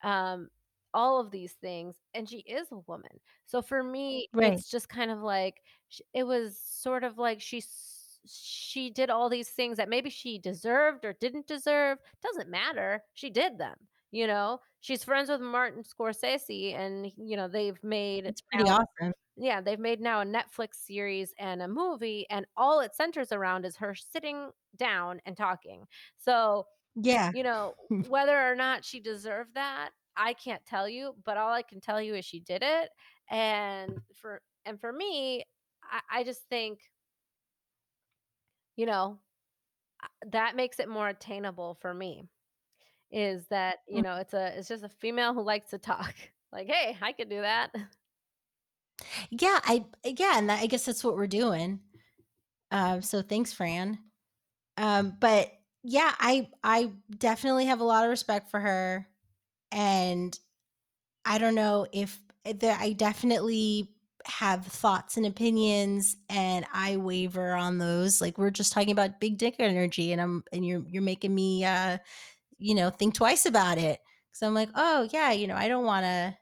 um, 0.03 0.49
all 0.93 1.19
of 1.19 1.31
these 1.31 1.53
things, 1.53 1.95
and 2.13 2.29
she 2.29 2.39
is 2.39 2.67
a 2.71 2.77
woman. 2.87 3.11
So 3.45 3.61
for 3.61 3.83
me, 3.83 4.27
right. 4.33 4.53
it's 4.53 4.69
just 4.69 4.89
kind 4.89 5.11
of 5.11 5.19
like 5.21 5.61
it 6.13 6.23
was 6.23 6.57
sort 6.59 7.03
of 7.03 7.17
like 7.17 7.41
she 7.41 7.63
she 8.27 8.89
did 8.91 9.09
all 9.09 9.29
these 9.29 9.49
things 9.49 9.77
that 9.77 9.89
maybe 9.89 10.09
she 10.09 10.37
deserved 10.37 11.05
or 11.05 11.13
didn't 11.19 11.47
deserve, 11.47 11.97
doesn't 12.21 12.49
matter, 12.49 13.01
she 13.13 13.29
did 13.31 13.57
them, 13.57 13.75
You 14.11 14.27
know, 14.27 14.59
she's 14.81 15.03
friends 15.03 15.29
with 15.29 15.41
Martin 15.41 15.83
Scorsese, 15.83 16.75
and 16.75 17.11
you 17.17 17.35
know 17.37 17.47
they've 17.47 17.83
made 17.83 18.25
It's 18.27 18.41
pretty 18.41 18.65
now- 18.65 18.85
awesome. 18.99 19.13
yeah, 19.37 19.59
they've 19.61 19.79
made 19.79 20.01
now 20.01 20.21
a 20.21 20.25
Netflix 20.25 20.75
series 20.75 21.33
and 21.39 21.61
a 21.63 21.67
movie, 21.67 22.27
and 22.29 22.45
all 22.55 22.79
it 22.81 22.93
centers 22.95 23.31
around 23.31 23.65
is 23.65 23.75
her 23.77 23.95
sitting 23.95 24.51
down 24.75 25.19
and 25.25 25.35
talking. 25.35 25.87
So, 26.17 26.67
Yeah. 26.95 27.31
you 27.33 27.41
know, 27.43 27.73
whether 28.07 28.37
or 28.39 28.55
not 28.55 28.85
she 28.85 28.99
deserved 28.99 29.55
that, 29.55 29.91
I 30.21 30.33
can't 30.33 30.65
tell 30.65 30.87
you, 30.89 31.15
but 31.25 31.37
all 31.37 31.51
I 31.53 31.63
can 31.63 31.81
tell 31.81 32.01
you 32.01 32.15
is 32.15 32.25
she 32.25 32.39
did 32.41 32.63
it. 32.63 32.89
And 33.29 33.99
for 34.21 34.41
and 34.65 34.79
for 34.79 34.91
me, 34.93 35.45
I, 35.83 36.19
I 36.19 36.23
just 36.23 36.43
think, 36.49 36.81
you 38.75 38.85
know, 38.85 39.19
that 40.31 40.55
makes 40.55 40.79
it 40.79 40.89
more 40.89 41.09
attainable 41.09 41.75
for 41.81 41.93
me. 41.93 42.29
Is 43.11 43.47
that, 43.49 43.79
you 43.89 44.01
Mm. 44.01 44.03
know, 44.03 44.17
it's 44.17 44.33
a 44.33 44.57
it's 44.57 44.69
just 44.69 44.83
a 44.83 44.89
female 44.89 45.33
who 45.33 45.43
likes 45.43 45.71
to 45.71 45.79
talk. 45.79 46.15
Like, 46.53 46.67
hey, 46.67 46.97
I 47.01 47.13
could 47.13 47.29
do 47.29 47.41
that. 47.41 47.71
Yeah, 49.29 49.59
I 49.63 49.85
yeah, 50.05 50.37
and 50.37 50.51
I 50.51 50.65
guess 50.67 50.85
that's 50.85 51.03
what 51.03 51.15
we're 51.15 51.27
doing. 51.27 51.81
Um, 52.71 53.01
so 53.01 53.23
thanks, 53.23 53.53
Fran. 53.53 53.99
Um, 54.77 55.17
but 55.19 55.51
yeah, 55.83 56.15
I 56.19 56.49
I 56.63 56.91
definitely 57.17 57.67
have 57.67 57.81
a 57.81 57.85
lot 57.85 58.05
of 58.05 58.11
respect 58.11 58.51
for 58.51 58.61
her, 58.61 59.07
and 59.71 60.37
I 61.25 61.37
don't 61.37 61.55
know 61.55 61.87
if 61.93 62.19
there. 62.45 62.77
I 62.79 62.93
definitely 62.93 63.89
have 64.25 64.65
thoughts 64.65 65.17
and 65.17 65.25
opinions, 65.25 66.17
and 66.29 66.65
I 66.73 66.97
waver 66.97 67.53
on 67.53 67.77
those. 67.77 68.21
Like 68.21 68.37
we're 68.37 68.51
just 68.51 68.73
talking 68.73 68.91
about 68.91 69.19
big 69.19 69.37
dick 69.37 69.55
energy, 69.59 70.11
and 70.11 70.21
I'm 70.21 70.43
and 70.53 70.65
you're 70.65 70.83
you're 70.87 71.01
making 71.03 71.33
me, 71.35 71.65
uh, 71.65 71.97
you 72.57 72.75
know, 72.75 72.89
think 72.89 73.15
twice 73.15 73.45
about 73.45 73.77
it 73.77 73.99
because 74.31 74.43
I'm 74.47 74.53
like, 74.55 74.69
oh 74.75 75.07
yeah, 75.13 75.31
you 75.31 75.47
know, 75.47 75.55
I 75.55 75.67
don't 75.67 75.85
want 75.85 76.05
to. 76.05 76.37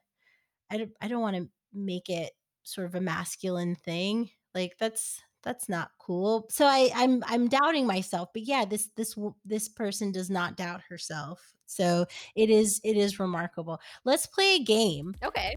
I 0.71 0.77
don't 0.77 0.91
I 1.01 1.07
don't 1.07 1.21
want 1.21 1.37
to 1.37 1.49
make 1.73 2.09
it 2.09 2.31
sort 2.63 2.87
of 2.87 2.95
a 2.95 3.01
masculine 3.01 3.75
thing. 3.75 4.29
Like 4.55 4.77
that's 4.79 5.21
that's 5.43 5.69
not 5.69 5.91
cool. 5.99 6.47
So 6.49 6.65
I 6.65 6.89
I'm 6.95 7.23
I'm 7.27 7.47
doubting 7.47 7.87
myself. 7.87 8.29
But 8.33 8.43
yeah, 8.43 8.65
this 8.65 8.89
this 8.95 9.15
this 9.45 9.69
person 9.69 10.11
does 10.11 10.29
not 10.29 10.57
doubt 10.57 10.81
herself. 10.89 11.39
So 11.65 12.05
it 12.35 12.49
is 12.49 12.81
it 12.83 12.97
is 12.97 13.19
remarkable. 13.19 13.79
Let's 14.03 14.25
play 14.25 14.55
a 14.55 14.63
game. 14.63 15.15
Okay. 15.23 15.55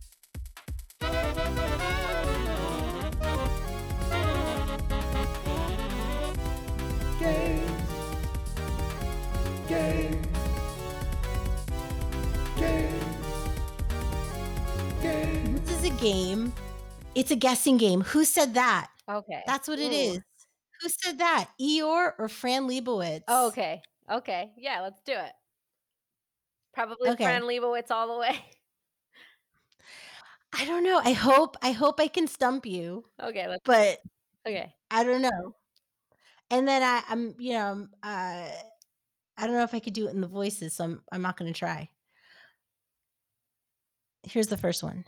Games. 7.19 7.71
Games. 9.69 10.27
Games. 15.01 15.61
This 15.63 15.79
is 15.79 15.85
a 15.85 15.91
game. 16.03 16.53
It's 17.15 17.31
a 17.31 17.37
guessing 17.37 17.77
game. 17.77 18.03
Who 18.03 18.25
said 18.25 18.55
that? 18.55 18.89
Okay. 19.19 19.43
That's 19.47 19.69
what 19.69 19.79
it 19.79 19.93
Ooh. 19.93 20.15
is. 20.15 20.21
Who 20.81 20.89
said 20.89 21.19
that? 21.19 21.51
Eeyore 21.61 22.13
or 22.19 22.29
Fran 22.29 22.69
Lebowitz? 22.69 23.23
Oh, 23.29 23.49
okay. 23.49 23.83
Okay. 24.11 24.51
Yeah, 24.57 24.81
let's 24.81 25.01
do 25.05 25.13
it. 25.13 25.33
Probably 26.75 27.11
Okay. 27.11 27.25
Fran 27.25 27.43
Lebowitz 27.43 27.91
all 27.91 28.15
the 28.15 28.19
way. 28.19 28.45
I 30.59 30.65
don't 30.65 30.85
know. 30.85 31.01
I 31.03 31.13
hope 31.13 31.57
I 31.63 31.73
hope 31.73 31.99
I 31.99 32.09
can 32.09 32.27
stump 32.27 32.67
you, 32.67 33.05
Okay, 33.23 33.49
let's 33.49 33.63
but 33.65 33.99
okay. 34.47 34.75
I 34.91 35.05
don't 35.05 35.23
know. 35.23 35.55
And 36.51 36.69
then 36.69 36.83
I, 36.83 37.03
I'm, 37.09 37.35
you 37.39 37.55
know, 37.55 37.89
uh, 38.03 38.49
I 39.39 39.47
don't 39.47 39.53
know 39.53 39.63
if 39.63 39.75
I 39.75 39.81
could 39.81 39.95
do 39.95 40.07
it 40.09 40.15
in 40.15 40.21
the 40.21 40.27
voices, 40.27 40.75
so 40.75 40.85
I'm, 40.85 41.03
I'm 41.11 41.23
not 41.23 41.39
going 41.39 41.51
to 41.51 41.59
try. 41.59 41.89
Here's 44.25 44.49
the 44.49 44.59
first 44.59 44.83
one. 44.83 45.07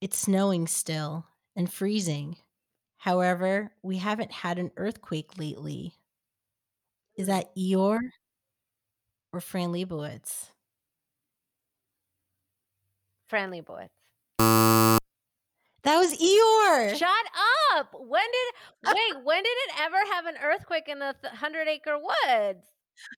It's 0.00 0.16
snowing 0.16 0.68
still 0.68 1.26
and 1.56 1.70
freezing. 1.70 2.36
However, 3.00 3.72
we 3.82 3.96
haven't 3.96 4.30
had 4.30 4.58
an 4.58 4.72
earthquake 4.76 5.38
lately. 5.38 5.94
Is 7.16 7.28
mm. 7.28 7.30
that 7.30 7.56
Eeyore 7.56 8.10
or 9.32 9.40
Fran 9.40 9.72
Lebowitz? 9.72 10.50
Fran 13.28 13.50
Lebowitz. 13.50 13.88
That 15.82 15.96
was 15.96 16.12
Eeyore. 16.12 16.94
Shut 16.94 17.10
up. 17.72 17.88
When 17.98 18.20
did 18.20 18.54
wait, 18.94 19.24
when 19.24 19.42
did 19.42 19.48
it 19.48 19.80
ever 19.80 19.96
have 20.12 20.26
an 20.26 20.34
earthquake 20.42 20.88
in 20.88 20.98
the 20.98 21.14
th- 21.22 21.32
100 21.32 21.68
acre 21.68 21.96
woods? 21.98 22.66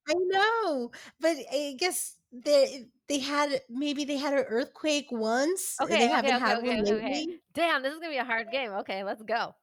I 0.09 0.15
know, 0.15 0.93
but 1.21 1.39
I 1.53 1.75
guess 1.77 2.19
they 2.31 2.87
they 3.13 3.19
had 3.19 3.61
maybe 3.69 4.05
they 4.05 4.17
had 4.17 4.33
an 4.33 4.45
earthquake 4.49 5.09
once. 5.11 5.83
and 5.87 5.87
Okay, 5.87 5.99
they 6.01 6.09
okay, 6.15 6.15
haven't 6.15 6.37
okay, 6.37 6.39
had 6.39 6.59
okay, 6.59 6.77
one 6.77 6.81
okay, 6.81 7.27
lately. 7.27 7.41
Damn, 7.53 7.83
this 7.83 7.93
is 7.93 7.99
gonna 8.01 8.13
be 8.13 8.17
a 8.19 8.25
hard 8.25 8.51
game. 8.51 8.73
Okay, 8.73 9.05
let's 9.05 9.23
go. 9.23 9.55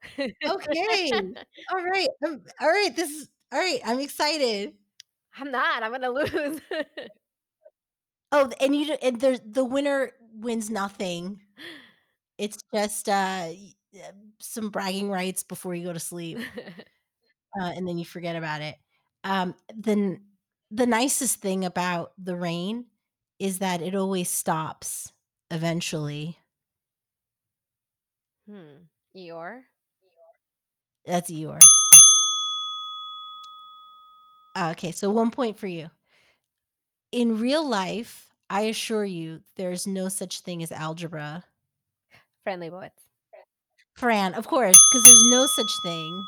Okay. 0.47 1.11
All 1.71 1.83
right. 1.83 2.07
Um, 2.25 2.41
all 2.61 2.69
right. 2.69 2.95
This 2.95 3.09
is 3.09 3.29
all 3.51 3.59
right. 3.59 3.79
I'm 3.85 3.99
excited. 3.99 4.73
I'm 5.37 5.51
not. 5.51 5.83
I'm 5.83 5.91
gonna 5.91 6.09
lose. 6.09 6.61
Oh, 8.31 8.49
and 8.59 8.75
you 8.75 8.93
and 9.01 9.19
there's 9.19 9.39
the 9.45 9.65
winner 9.65 10.11
wins 10.33 10.69
nothing. 10.69 11.41
It's 12.37 12.57
just 12.73 13.09
uh 13.09 13.49
uh, 13.95 14.11
some 14.39 14.69
bragging 14.69 15.09
rights 15.09 15.43
before 15.43 15.73
you 15.75 15.85
go 15.85 15.93
to 15.93 15.99
sleep, 15.99 16.39
uh, 17.61 17.71
and 17.75 17.87
then 17.87 17.97
you 17.97 18.05
forget 18.05 18.35
about 18.35 18.61
it. 18.61 18.75
Um, 19.23 19.55
then 19.75 20.21
the 20.71 20.85
nicest 20.85 21.41
thing 21.41 21.65
about 21.65 22.13
the 22.17 22.35
rain 22.35 22.85
is 23.39 23.59
that 23.59 23.81
it 23.81 23.95
always 23.95 24.29
stops 24.29 25.11
eventually. 25.49 26.37
hmm. 28.47 28.83
Eeyore. 29.15 29.61
That's 31.05 31.31
Eeyore. 31.31 31.59
Uh, 34.55 34.69
Okay, 34.71 34.91
so 34.91 35.09
one 35.09 35.31
point 35.31 35.57
for 35.57 35.67
you. 35.67 35.89
In 37.11 37.39
real 37.39 37.67
life, 37.67 38.29
I 38.49 38.61
assure 38.61 39.05
you, 39.05 39.41
there's 39.55 39.87
no 39.87 40.09
such 40.09 40.41
thing 40.41 40.61
as 40.61 40.71
algebra. 40.71 41.43
Fran 42.43 42.59
Lebowitz. 42.59 42.91
Fran, 43.95 44.33
of 44.33 44.47
course, 44.47 44.77
because 44.91 45.05
there's 45.05 45.23
no 45.25 45.45
such 45.45 45.71
thing. 45.83 46.23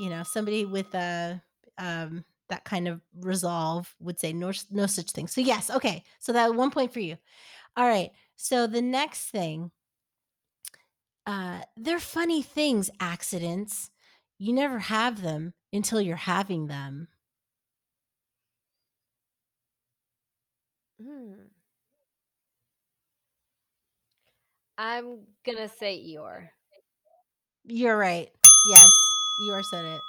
You 0.00 0.10
know, 0.10 0.22
somebody 0.24 0.64
with 0.64 0.94
a 0.94 1.42
um 1.78 2.24
that 2.48 2.64
kind 2.64 2.88
of 2.88 3.00
resolve 3.20 3.94
would 4.00 4.18
say 4.20 4.32
no 4.32 4.52
no 4.70 4.86
such 4.86 5.10
thing. 5.10 5.26
So 5.26 5.40
yes, 5.40 5.70
okay. 5.70 6.04
So 6.18 6.32
that 6.32 6.54
one 6.54 6.70
point 6.70 6.92
for 6.92 7.00
you. 7.00 7.16
All 7.76 7.86
right. 7.86 8.10
So 8.36 8.66
the 8.66 8.82
next 8.82 9.30
thing, 9.30 9.70
uh, 11.26 11.60
they're 11.76 11.98
funny 11.98 12.42
things, 12.42 12.90
accidents. 13.00 13.90
You 14.38 14.52
never 14.52 14.78
have 14.78 15.22
them 15.22 15.54
until 15.72 16.00
you're 16.00 16.16
having 16.16 16.66
them. 16.66 17.08
Hmm. 21.02 21.48
I'm 24.78 25.20
gonna 25.44 25.68
say 25.68 25.98
Eeyore. 25.98 26.48
You're 27.64 27.96
right. 27.96 28.28
Yes, 28.66 28.90
you 29.40 29.52
are 29.52 29.62
said 29.62 29.84
it. 29.84 30.00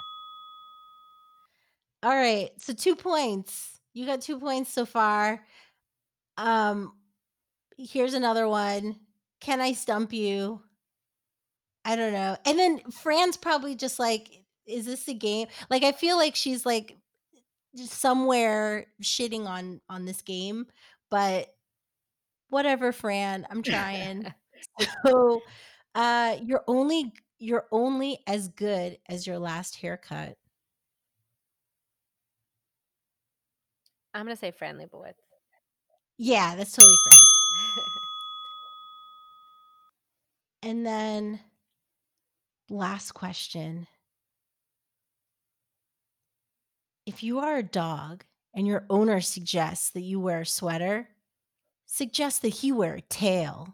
All 2.02 2.14
right. 2.14 2.50
So 2.58 2.72
two 2.72 2.96
points. 2.96 3.80
You 3.94 4.06
got 4.06 4.20
two 4.20 4.38
points 4.38 4.72
so 4.72 4.86
far. 4.86 5.44
Um, 6.36 6.92
here's 7.76 8.14
another 8.14 8.48
one. 8.48 8.96
Can 9.40 9.60
I 9.60 9.72
stump 9.72 10.12
you? 10.12 10.62
I 11.84 11.96
don't 11.96 12.12
know. 12.12 12.36
And 12.44 12.58
then 12.58 12.80
Fran's 12.90 13.36
probably 13.36 13.74
just 13.74 13.98
like, 13.98 14.28
is 14.66 14.86
this 14.86 15.08
a 15.08 15.14
game? 15.14 15.48
Like 15.70 15.82
I 15.82 15.92
feel 15.92 16.16
like 16.16 16.36
she's 16.36 16.66
like 16.66 16.96
somewhere 17.76 18.86
shitting 19.02 19.46
on 19.46 19.80
on 19.88 20.04
this 20.04 20.22
game, 20.22 20.66
but 21.10 21.48
whatever, 22.50 22.92
Fran. 22.92 23.46
I'm 23.50 23.62
trying. 23.62 24.32
so 25.06 25.40
uh 25.94 26.36
you're 26.42 26.64
only 26.68 27.12
you're 27.38 27.66
only 27.72 28.18
as 28.26 28.48
good 28.48 28.98
as 29.08 29.26
your 29.26 29.38
last 29.38 29.76
haircut. 29.76 30.36
I'm 34.18 34.24
gonna 34.26 34.36
say 34.36 34.50
Fran 34.50 34.76
Lebowitz. 34.78 35.14
Yeah, 36.18 36.56
that's 36.56 36.72
totally 36.72 36.96
Fran. 37.04 37.84
And 40.60 40.84
then 40.84 41.38
last 42.68 43.12
question. 43.12 43.86
If 47.06 47.22
you 47.22 47.38
are 47.38 47.56
a 47.58 47.62
dog 47.62 48.24
and 48.54 48.66
your 48.66 48.84
owner 48.90 49.20
suggests 49.20 49.90
that 49.90 50.00
you 50.00 50.18
wear 50.18 50.40
a 50.40 50.46
sweater, 50.46 51.08
suggest 51.86 52.42
that 52.42 52.48
he 52.48 52.72
wear 52.72 52.94
a 52.94 53.00
tail. 53.02 53.72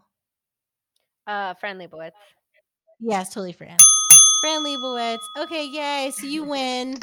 uh, 1.25 1.55
Fran 1.55 1.79
Lebowitz. 1.79 2.11
Yes, 2.99 3.29
totally 3.33 3.51
Fran. 3.51 3.77
Fran 4.41 4.63
Lebowitz. 4.63 5.17
Okay, 5.39 5.65
yay. 5.65 6.11
So 6.11 6.27
you 6.27 6.43
win. 6.47 6.99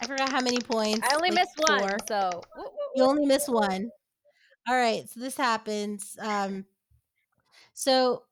I 0.00 0.06
forgot 0.06 0.28
how 0.30 0.40
many 0.40 0.58
points. 0.58 1.06
I 1.10 1.14
only 1.14 1.30
like 1.30 1.40
missed 1.40 1.58
one, 1.58 1.98
so 2.06 2.42
You 2.94 3.04
only 3.04 3.26
missed 3.26 3.48
one. 3.48 3.90
All 4.68 4.74
right, 4.74 5.08
so 5.08 5.20
this 5.20 5.36
happens. 5.36 6.16
Um, 6.20 6.66
so 7.72 8.24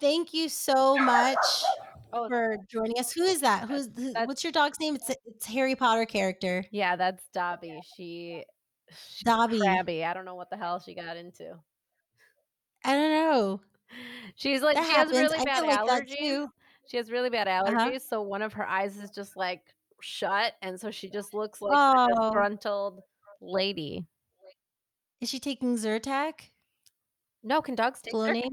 thank 0.00 0.32
you 0.34 0.48
so 0.48 0.96
much 0.98 1.36
Oh, 2.12 2.26
for 2.28 2.56
joining 2.68 2.98
us. 2.98 3.12
Who 3.12 3.22
is 3.22 3.40
that? 3.42 3.68
Who's 3.68 3.88
who, 3.96 4.12
what's 4.24 4.42
your 4.42 4.52
dog's 4.52 4.80
name? 4.80 4.96
It's 4.96 5.10
it's 5.26 5.46
Harry 5.46 5.76
Potter 5.76 6.06
character. 6.06 6.64
yeah, 6.72 6.96
that's 6.96 7.22
Dobby. 7.32 7.80
She, 7.96 8.44
Dobby. 9.24 9.60
crabby. 9.60 10.04
I 10.04 10.12
don't 10.12 10.24
know 10.24 10.34
what 10.34 10.50
the 10.50 10.56
hell 10.56 10.80
she 10.80 10.94
got 10.94 11.16
into. 11.16 11.56
I 12.84 12.92
don't 12.94 13.12
know. 13.12 13.60
She's 14.34 14.62
like 14.62 14.76
That 14.76 14.86
she 14.86 14.92
has 14.92 15.10
really 15.12 15.44
bad 15.44 15.62
get 15.64 15.86
like 15.86 16.06
allergies. 16.06 16.48
She 16.88 16.96
has 16.96 17.10
really 17.12 17.30
bad 17.30 17.46
Uh-huh. 17.46 17.70
allergies, 17.90 18.00
so 18.08 18.22
one 18.22 18.42
of 18.42 18.54
her 18.54 18.66
eyes 18.66 18.96
is 18.96 19.10
just 19.10 19.36
like 19.36 19.62
shut, 20.02 20.54
and 20.62 20.78
so 20.80 20.90
she 20.90 21.08
just 21.10 21.34
looks 21.34 21.60
like 21.60 21.72
a 21.72 21.76
Oh. 21.76 22.08
disgruntled 22.24 23.00
lady. 23.40 24.06
Is 25.20 25.28
she 25.28 25.38
taking 25.38 25.76
Zyrtec? 25.76 26.50
No, 27.42 27.60
can 27.62 27.74
dogs 27.74 28.00
take 28.02 28.14
Zyrtec? 28.14 28.50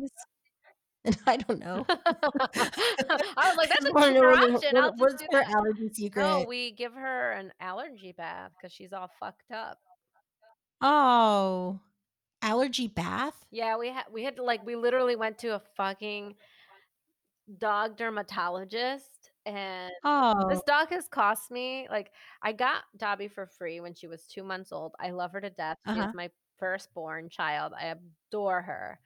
I 1.25 1.37
don't 1.37 1.59
know. 1.59 1.85
I 1.89 3.47
was 3.47 3.55
like, 3.57 3.69
that's 3.69 3.85
a 3.85 3.93
know 3.93 4.13
cheaper 4.13 4.27
what- 4.29 4.51
what- 4.51 4.75
I'll 4.75 4.89
just 4.91 4.99
what's 4.99 5.15
do 5.21 5.27
her 5.31 5.39
that. 5.39 5.51
allergy 5.51 5.89
secret? 5.93 6.21
No, 6.21 6.45
we 6.47 6.71
give 6.71 6.93
her 6.93 7.31
an 7.31 7.53
allergy 7.61 8.13
bath 8.17 8.51
because 8.57 8.73
she's 8.73 8.91
all 8.91 9.09
fucked 9.19 9.51
up. 9.53 9.77
oh, 10.81 11.79
allergy 12.41 12.87
bath? 12.87 13.45
Yeah, 13.51 13.77
we 13.77 13.89
had 13.89 14.05
we 14.11 14.23
had 14.23 14.37
like 14.39 14.65
we 14.65 14.75
literally 14.75 15.15
went 15.15 15.37
to 15.39 15.55
a 15.55 15.61
fucking 15.77 16.35
dog 17.57 17.95
dermatologist 17.97 19.09
and 19.47 19.91
Oh, 20.03 20.49
this 20.49 20.61
dog 20.67 20.89
has 20.89 21.07
cost 21.07 21.49
me 21.49 21.87
like 21.89 22.11
I 22.43 22.51
got 22.51 22.83
Dobby 22.97 23.27
for 23.27 23.47
free 23.47 23.79
when 23.79 23.93
she 23.95 24.07
was 24.07 24.27
two 24.27 24.43
months 24.43 24.71
old. 24.71 24.93
I 24.99 25.11
love 25.11 25.31
her 25.31 25.41
to 25.41 25.49
death. 25.49 25.77
She's 25.87 25.97
Uh-huh. 25.97 26.11
my 26.13 26.29
firstborn 26.59 27.29
child. 27.29 27.73
I 27.79 27.95
adore 28.29 28.61
her. 28.61 28.99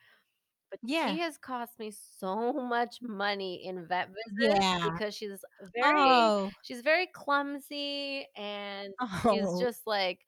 But 0.72 0.80
Yeah. 0.84 1.12
she 1.12 1.20
has 1.20 1.38
cost 1.38 1.78
me 1.80 1.92
so 2.18 2.54
much 2.54 2.98
money 3.02 3.66
in 3.66 3.86
vet 3.86 4.10
visits 4.40 4.60
Yeah. 4.62 4.90
because 4.90 5.14
she's 5.16 5.44
very 5.76 6.00
oh, 6.00 6.50
she's 6.64 6.82
very 6.82 7.08
clumsy 7.08 8.26
and 8.36 8.94
oh. 9.00 9.22
she's 9.34 9.60
just 9.62 9.86
like 9.86 10.20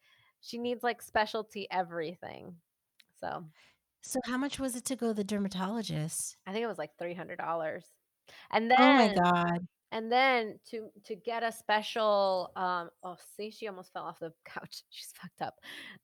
she 0.42 0.58
needs 0.58 0.84
like 0.84 1.02
specialty 1.02 1.68
everything. 1.72 2.56
So 3.20 3.46
So 4.02 4.20
how 4.26 4.38
much 4.38 4.60
was 4.60 4.76
it 4.76 4.84
to 4.86 4.98
go 4.98 5.08
to 5.08 5.14
the 5.14 5.24
dermatologist? 5.24 6.36
I 6.46 6.52
think 6.52 6.64
it 6.64 6.68
was 6.68 6.78
like 6.78 6.92
three 7.00 7.14
hundred 7.14 7.38
dollars. 7.40 7.86
And 8.52 8.70
then 8.70 8.78
Oh 8.80 8.94
my 8.94 9.14
god. 9.14 9.68
And 9.94 10.12
then 10.12 10.60
to 10.72 10.90
to 11.06 11.16
get 11.16 11.44
a 11.44 11.52
special 11.52 12.52
um 12.58 12.90
oh 13.04 13.16
see 13.38 13.50
she 13.52 13.68
almost 13.68 13.94
fell 13.94 14.04
off 14.04 14.20
the 14.20 14.34
couch. 14.46 14.84
She's 14.90 15.14
fucked 15.22 15.42
up. 15.42 15.56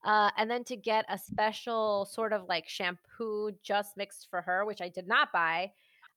Uh 0.05 0.29
and 0.37 0.49
then 0.49 0.63
to 0.65 0.77
get 0.77 1.03
a 1.09 1.17
special 1.17 2.05
sort 2.09 2.31
of 2.31 2.43
like 2.47 2.69
shampoo 2.69 3.51
just 3.63 3.97
mixed 3.97 4.27
for 4.29 4.41
her 4.41 4.63
which 4.65 4.79
i 4.81 4.87
did 4.89 5.07
not 5.07 5.31
buy 5.33 5.71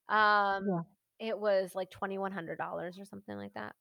um 0.09 0.67
Yeah. 0.69 1.29
it 1.29 1.39
was 1.39 1.75
like 1.75 1.91
$2100 1.91 3.01
or 3.01 3.05
something 3.05 3.37
like 3.37 3.55
that. 3.55 3.75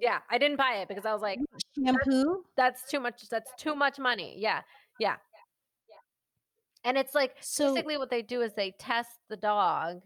Yeah 0.00 0.18
i 0.30 0.36
didn't 0.38 0.58
buy 0.58 0.74
it 0.82 0.88
because 0.88 1.06
i 1.06 1.12
was 1.12 1.22
like 1.22 1.38
Shampoo? 1.74 2.44
that's 2.56 2.88
too 2.90 3.00
much 3.00 3.28
that's 3.30 3.50
too 3.56 3.74
much 3.74 3.98
money. 3.98 4.34
Yeah 4.38 4.60
yeah. 5.00 5.16
And 6.84 6.96
it's 6.98 7.14
like 7.14 7.36
So 7.40 7.72
basically 7.74 7.96
what 7.98 8.10
they 8.10 8.22
do 8.22 8.40
is 8.42 8.52
they 8.52 8.72
test 8.78 9.10
the 9.28 9.36
dog 9.36 10.02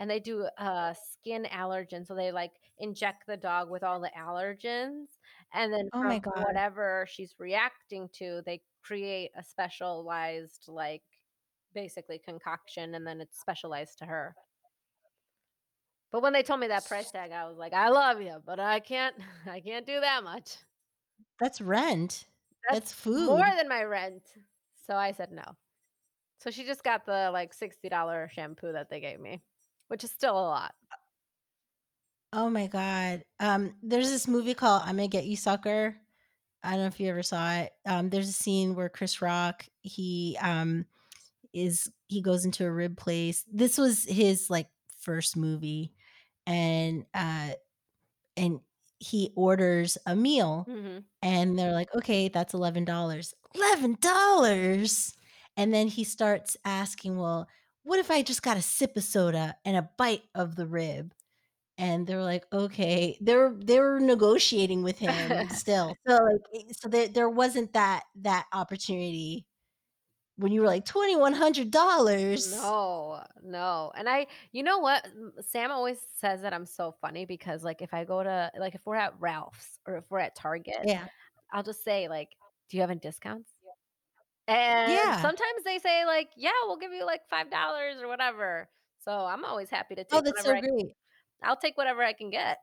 and 0.00 0.10
they 0.10 0.18
do 0.18 0.48
uh 0.58 0.92
skin 1.12 1.46
allergen 1.52 2.04
so 2.04 2.14
they 2.14 2.32
like 2.32 2.52
inject 2.78 3.24
the 3.28 3.36
dog 3.36 3.70
with 3.70 3.84
all 3.84 4.00
the 4.00 4.10
allergens 4.18 5.18
and 5.54 5.72
then 5.72 5.88
Oh 5.92 6.00
from 6.00 6.08
my 6.08 6.18
God. 6.18 6.42
whatever 6.44 7.06
she's 7.08 7.34
reacting 7.38 8.08
to 8.14 8.42
they 8.46 8.60
create 8.82 9.30
a 9.36 9.44
specialized 9.44 10.64
like 10.66 11.02
basically 11.74 12.18
concoction 12.18 12.94
and 12.96 13.06
then 13.06 13.20
it's 13.20 13.38
specialized 13.38 13.98
to 13.98 14.06
her 14.06 14.34
but 16.10 16.22
when 16.22 16.32
they 16.32 16.42
told 16.42 16.58
me 16.58 16.66
that 16.68 16.86
price 16.86 17.10
tag 17.12 17.30
i 17.30 17.46
was 17.46 17.58
like 17.58 17.74
i 17.74 17.88
love 17.88 18.20
you 18.20 18.36
but 18.44 18.58
i 18.58 18.80
can't 18.80 19.14
i 19.46 19.60
can't 19.60 19.86
do 19.86 20.00
that 20.00 20.24
much 20.24 20.56
that's 21.38 21.60
rent. 21.62 22.26
That's, 22.70 22.92
food. 22.92 23.26
more 23.26 23.46
than 23.56 23.66
my 23.68 23.84
rent 23.84 24.22
so 24.86 24.94
i 24.94 25.12
said 25.12 25.30
no 25.30 25.44
so 26.38 26.50
she 26.50 26.64
just 26.64 26.82
got 26.82 27.04
the 27.04 27.30
like 27.32 27.52
$60 27.54 28.30
shampoo 28.30 28.72
that 28.72 28.88
they 28.88 29.00
gave 29.00 29.20
me 29.20 29.42
which 29.90 30.04
is 30.04 30.12
still 30.12 30.38
a 30.38 30.42
lot 30.48 30.74
oh 32.32 32.48
my 32.50 32.66
god. 32.66 33.24
Um, 33.40 33.74
there's 33.82 34.10
this 34.10 34.28
movie 34.28 34.54
called 34.54 34.82
I'm 34.84 34.96
gonna 34.96 35.08
get 35.08 35.24
you 35.26 35.36
sucker. 35.36 35.96
I 36.62 36.72
don't 36.72 36.80
know 36.80 36.86
if 36.86 37.00
you 37.00 37.08
ever 37.08 37.22
saw 37.22 37.54
it. 37.54 37.72
Um, 37.86 38.10
there's 38.10 38.28
a 38.28 38.32
scene 38.32 38.74
where 38.74 38.88
Chris 38.88 39.22
Rock, 39.22 39.66
he 39.82 40.38
um 40.42 40.86
is 41.54 41.90
he 42.08 42.22
goes 42.22 42.44
into 42.46 42.66
a 42.66 42.72
rib 42.72 42.96
place. 42.98 43.44
This 43.52 43.78
was 43.78 44.04
his 44.04 44.50
like 44.50 44.68
first 45.00 45.36
movie, 45.36 45.94
and 46.46 47.06
uh 47.14 47.52
and 48.36 48.60
he 48.98 49.32
orders 49.36 49.98
a 50.06 50.16
meal 50.16 50.66
hmm 50.66 51.04
and 51.22 51.58
they're 51.58 51.72
like, 51.72 51.94
okay, 51.94 52.28
that's 52.28 52.54
eleven 52.54 52.84
dollars. 52.84 53.34
Eleven 53.54 53.96
dollars. 54.00 55.14
And 55.56 55.74
then 55.74 55.88
he 55.88 56.04
starts 56.04 56.56
asking, 56.64 57.18
well, 57.18 57.46
what 57.84 57.98
if 57.98 58.10
I 58.10 58.22
just 58.22 58.42
got 58.42 58.56
a 58.56 58.62
sip 58.62 58.96
of 58.96 59.04
soda 59.04 59.56
and 59.64 59.76
a 59.76 59.90
bite 59.98 60.24
of 60.34 60.56
the 60.56 60.66
rib? 60.66 61.14
And 61.78 62.06
they're 62.06 62.22
like, 62.22 62.44
okay, 62.52 63.16
they're 63.22 63.54
they're 63.58 64.00
negotiating 64.00 64.82
with 64.82 64.98
him 64.98 65.48
still. 65.50 65.96
So 66.06 66.14
like, 66.16 66.42
eh, 66.54 66.72
so 66.72 66.88
there 66.88 67.08
there 67.08 67.30
wasn't 67.30 67.72
that 67.74 68.04
that 68.16 68.46
opportunity 68.52 69.46
when 70.36 70.52
you 70.52 70.60
were 70.62 70.66
like 70.66 70.84
twenty 70.86 71.16
one 71.16 71.34
hundred 71.34 71.70
dollars. 71.70 72.46
No, 72.46 73.22
no. 73.42 73.92
And 73.96 74.08
I, 74.08 74.26
you 74.52 74.62
know 74.62 74.78
what? 74.78 75.06
Sam 75.40 75.70
always 75.70 75.98
says 76.16 76.42
that 76.42 76.54
I'm 76.54 76.66
so 76.66 76.92
funny 77.00 77.24
because, 77.26 77.62
like, 77.64 77.82
if 77.82 77.92
I 77.94 78.04
go 78.04 78.22
to, 78.22 78.50
like, 78.58 78.74
if 78.74 78.86
we're 78.86 78.96
at 78.96 79.14
Ralph's 79.20 79.78
or 79.86 79.96
if 79.98 80.04
we're 80.10 80.20
at 80.20 80.34
Target, 80.36 80.76
Yeah, 80.84 81.08
I'll 81.52 81.62
just 81.62 81.84
say, 81.84 82.08
like, 82.08 82.30
do 82.68 82.76
you 82.76 82.80
have 82.82 82.90
any 82.90 83.00
discounts? 83.00 83.49
And 84.50 84.90
Yeah. 84.92 85.16
sometimes 85.16 85.64
they 85.64 85.78
say, 85.78 86.04
like, 86.06 86.30
yeah, 86.36 86.52
we'll 86.66 86.78
give 86.78 86.92
you 86.92 87.06
like 87.06 87.22
$5 87.30 88.02
or 88.02 88.08
whatever. 88.08 88.68
So 89.00 89.12
I'm 89.12 89.44
always 89.44 89.70
happy 89.70 89.94
to 89.96 90.04
take 90.04 90.10
oh, 90.12 90.20
that's 90.22 90.42
so 90.42 90.50
whatever 90.50 90.56
I, 90.58 90.62
great. 90.68 90.92
I'll 91.42 91.56
take 91.56 91.76
whatever 91.78 92.02
I 92.04 92.14
can 92.14 92.30
get. 92.30 92.58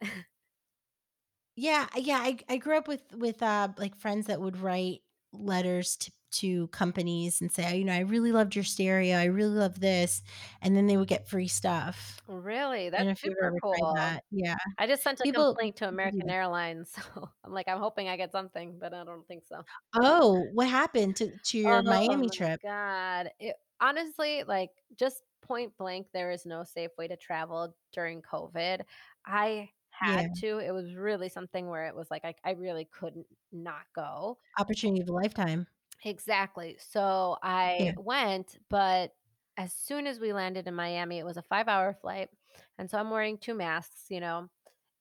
Yeah, 1.56 1.88
yeah. 1.96 2.20
I 2.22 2.38
I 2.50 2.58
grew 2.58 2.78
up 2.78 2.88
with 2.88 3.04
with 3.14 3.42
uh 3.42 3.70
like 3.78 3.96
friends 3.96 4.28
that 4.28 4.40
would 4.42 4.58
write 4.58 5.02
letters 5.34 5.96
to 5.98 6.12
to 6.32 6.68
companies 6.70 7.42
and 7.42 7.52
say, 7.52 7.66
"Oh, 7.72 7.76
you 7.76 7.86
know, 7.86 7.94
I 7.94 8.00
really 8.00 8.32
loved 8.32 8.56
your 8.56 8.64
stereo. 8.66 9.18
I 9.18 9.26
really 9.26 9.56
love 9.56 9.80
this, 9.80 10.22
and 10.62 10.76
then 10.76 10.88
they 10.88 10.98
would 10.98 11.08
get 11.08 11.30
free 11.30 11.48
stuff. 11.48 12.22
really? 12.28 12.88
I 12.96 13.04
don't 13.04 13.08
know 13.10 13.14
That's 13.14 13.20
super 13.22 13.54
cool. 13.62 13.96
that. 13.96 14.24
Yeah, 14.32 14.56
I 14.78 14.88
just 14.88 15.04
sent 15.04 15.22
a 15.22 15.28
people. 15.28 15.28
complaint 15.28 15.78
to 15.78 15.88
American 15.90 16.30
that. 16.30 16.32
Airlines. 16.32 16.94
So 17.16 17.30
I'm 17.46 17.54
like, 17.54 17.68
I'm 17.70 17.80
hoping 17.80 18.10
I 18.10 18.18
get 18.18 18.32
something, 18.34 18.80
but 18.80 18.94
I 18.94 19.04
don't 19.06 19.28
think 19.28 19.46
so. 19.48 19.64
Oh, 19.94 20.44
what 20.54 20.70
happened 20.70 21.16
to 21.18 21.38
to 21.38 21.58
your 21.58 21.82
Oh 21.84 21.84
Miami 21.84 22.30
my 22.30 22.30
trip? 22.30 22.62
God. 22.64 23.32
It, 23.40 23.56
honestly, 23.80 24.44
like 24.44 24.72
just 24.96 25.24
point 25.42 25.76
blank, 25.78 26.08
there 26.14 26.32
is 26.32 26.46
no 26.46 26.64
safe 26.64 26.92
way 26.98 27.08
to 27.08 27.18
travel 27.18 27.76
during 27.92 28.22
COVID. 28.22 28.82
I 29.26 29.72
Yeah, 30.02 30.22
had 30.22 30.34
to. 30.40 30.60
It 30.60 30.72
was 30.72 30.96
really 30.96 31.30
something 31.30 31.68
where 31.68 31.88
it 31.88 31.96
was 31.96 32.10
like 32.12 32.26
I, 32.26 32.36
I 32.44 32.52
really 32.52 32.86
couldn't 32.86 33.28
not 33.52 33.86
go. 33.96 34.40
opportunity 34.60 35.02
of 35.02 35.08
a 35.10 35.14
lifetime. 35.14 35.68
Exactly. 36.04 36.78
So 36.80 37.38
I 37.42 37.88
Yeah, 37.88 37.94
went, 37.98 38.58
but 38.70 39.14
as 39.58 39.74
soon 39.74 40.06
as 40.08 40.20
we 40.20 40.34
landed 40.34 40.68
in 40.68 40.76
Miami, 40.76 41.18
it 41.20 41.26
was 41.26 41.38
a 41.38 41.42
five 41.44 41.68
hour 41.68 41.94
flight. 41.94 42.30
And 42.78 42.90
so 42.90 42.98
I'm 43.00 43.10
wearing 43.10 43.38
two 43.38 43.56
masks, 43.56 44.06
you 44.10 44.20
know, 44.20 44.48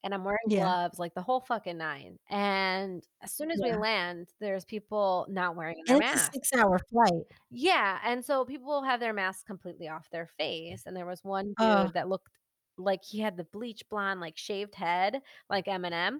and 0.03 0.13
I'm 0.13 0.23
wearing 0.25 0.39
yeah, 0.47 0.69
gloves, 0.75 0.99
like 0.99 1.13
the 1.15 1.21
whole 1.23 1.41
fucking 1.41 1.77
nine. 1.77 2.19
And 2.29 3.03
as 3.23 3.33
soon 3.33 3.51
as 3.51 3.61
we 3.63 3.73
yeah. 3.73 3.75
land, 3.75 4.29
there's 4.39 4.65
people 4.65 5.27
not 5.29 5.55
wearing 5.55 5.83
their 5.87 5.97
And 5.97 5.99
it's 5.99 6.13
a 6.13 6.19
mask. 6.19 6.33
six 6.33 6.49
hour 6.53 6.77
flight. 6.89 7.25
Yeah, 7.49 7.99
and 8.03 8.23
so 8.25 8.45
people 8.45 8.83
have 8.83 8.99
their 8.99 9.13
masks 9.13 9.43
completely 9.43 9.87
off 9.87 10.09
their 10.09 10.27
face, 10.27 10.85
and 10.85 10.95
there 10.95 11.05
was 11.05 11.23
one 11.23 11.53
Oh, 11.59 11.87
dude 11.87 11.93
that 11.93 12.09
looked 12.09 12.29
like 12.77 13.03
he 13.03 13.19
had 13.19 13.37
the 13.37 13.45
bleach 13.45 13.87
blonde, 13.89 14.19
like 14.21 14.37
shaved 14.37 14.75
head, 14.75 15.21
like 15.49 15.65
Eminem. 15.65 16.19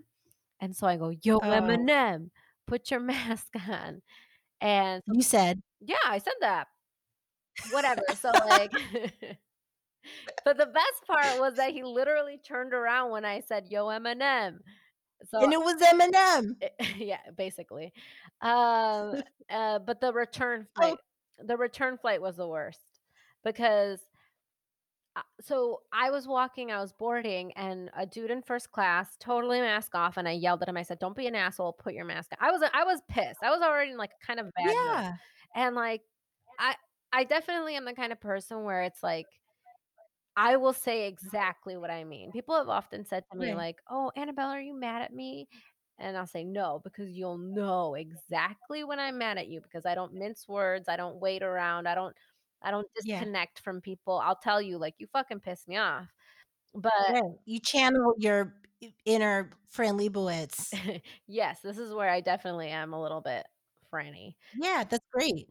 And 0.61 0.75
so 0.75 0.87
I 0.87 0.97
go, 0.97 1.09
"Yo, 1.09 1.39
oh, 1.41 1.47
Eminem, 1.51 2.31
put 2.67 2.91
your 2.91 2.99
mask 3.01 3.53
on." 3.69 4.01
And 4.61 5.01
so, 5.07 5.13
you 5.15 5.21
said. 5.21 5.61
yeah, 5.81 5.95
I 6.05 6.17
said 6.19 6.33
that. 6.41 6.67
Whatever. 7.71 8.01
So 8.19 8.31
like, 8.31 8.71
but 10.45 10.57
the 10.57 10.65
best 10.65 11.07
part 11.07 11.39
was 11.39 11.55
that 11.55 11.71
he 11.71 11.83
literally 11.83 12.37
turned 12.37 12.73
around 12.73 13.11
when 13.11 13.25
I 13.25 13.41
said, 13.41 13.67
"Yo, 13.69 13.85
Eminem." 13.85 14.59
So 15.29 15.39
and 15.41 15.51
it 15.51 15.59
was 15.59 15.81
Eminem. 15.81 16.55
yeah, 16.97 17.19
basically. 17.35 17.93
Um, 18.41 19.21
uh, 19.49 19.79
but 19.79 19.99
the 19.99 20.13
return 20.13 20.67
Oh, 20.77 20.81
flight, 20.81 20.97
the 21.43 21.57
return 21.57 21.97
flight 21.97 22.21
was 22.21 22.37
the 22.37 22.47
worst 22.47 22.79
because 23.43 23.99
Uh, 25.17 25.21
so 25.41 25.81
I 25.91 26.11
was 26.11 26.27
walking, 26.27 26.71
I 26.71 26.79
was 26.79 26.93
boarding, 26.93 27.51
and 27.53 27.89
a 27.97 28.05
dude 28.05 28.31
in 28.31 28.43
first 28.43 28.71
class, 28.71 29.17
totally 29.19 29.59
mask 29.61 29.95
off, 29.95 30.17
and 30.17 30.27
I 30.27 30.33
yelled 30.33 30.61
at 30.61 30.69
him. 30.69 30.77
I 30.77 30.83
said, 30.83 30.99
"Don't 30.99 31.17
be 31.17 31.27
an 31.27 31.35
asshole. 31.35 31.73
Put 31.73 31.95
your 31.95 32.05
mask 32.05 32.33
on." 32.33 32.47
I 32.47 32.51
was 32.51 32.61
I 32.73 32.83
was 32.85 33.01
pissed. 33.09 33.43
I 33.43 33.51
was 33.51 33.61
already 33.61 33.91
in 33.91 33.97
like 33.97 34.11
kind 34.21 34.39
of 34.39 34.53
bad 34.55 34.79
mood, 34.79 34.99
Yeah. 35.03 35.17
and 35.55 35.75
like 35.75 36.03
I 36.59 36.75
I 37.13 37.23
definitely 37.25 37.75
am 37.75 37.85
the 37.85 37.93
kind 37.93 38.11
of 38.13 38.21
person 38.21 38.63
where 38.63 38.83
it's 38.83 39.03
like 39.03 39.29
I 40.35 40.57
will 40.57 40.73
say 40.73 41.07
exactly 41.07 41.77
what 41.77 41.89
I 41.89 42.03
mean. 42.03 42.31
People 42.31 42.55
have 42.55 42.69
often 42.69 43.05
said 43.05 43.23
to 43.31 43.37
me 43.37 43.53
Right. 43.53 43.55
like, 43.55 43.81
"Oh, 43.89 44.11
Annabel, 44.15 44.47
are 44.49 44.61
you 44.61 44.73
mad 44.75 45.01
at 45.01 45.13
me?" 45.13 45.47
And 45.97 46.15
I'll 46.17 46.27
say, 46.27 46.43
"No," 46.43 46.79
because 46.83 47.09
you'll 47.11 47.39
know 47.39 47.95
exactly 47.95 48.83
when 48.83 48.99
I'm 48.99 49.17
mad 49.17 49.37
at 49.39 49.47
you 49.47 49.61
because 49.61 49.85
I 49.85 49.95
don't 49.95 50.13
mince 50.13 50.47
words, 50.47 50.87
I 50.89 50.95
don't 50.97 51.17
wait 51.19 51.41
around, 51.43 51.87
I 51.87 51.95
don't 51.95 52.15
I 52.61 52.71
don't 52.71 52.91
Yeah. 53.01 53.27
disconnect 53.27 53.59
from 53.61 53.81
people. 53.81 54.19
I'll 54.19 54.35
tell 54.37 54.61
you 54.61 54.77
like, 54.77 54.95
"You 54.99 55.07
fucking 55.07 55.41
piss 55.41 55.67
me 55.67 55.77
off." 55.77 56.09
But 56.75 56.93
Right. 57.07 57.23
You 57.45 57.59
channel 57.59 58.13
your 58.17 58.55
inner 59.05 59.51
Fran 59.69 59.97
Lebowitz. 59.97 60.73
yes, 61.27 61.61
this 61.61 61.77
is 61.77 61.93
where 61.93 62.09
I 62.09 62.21
definitely 62.21 62.69
am 62.69 62.93
a 62.93 63.01
little 63.01 63.21
bit 63.21 63.45
franny. 63.91 64.35
Yeah, 64.53 64.83
that's 64.83 65.05
great. 65.11 65.49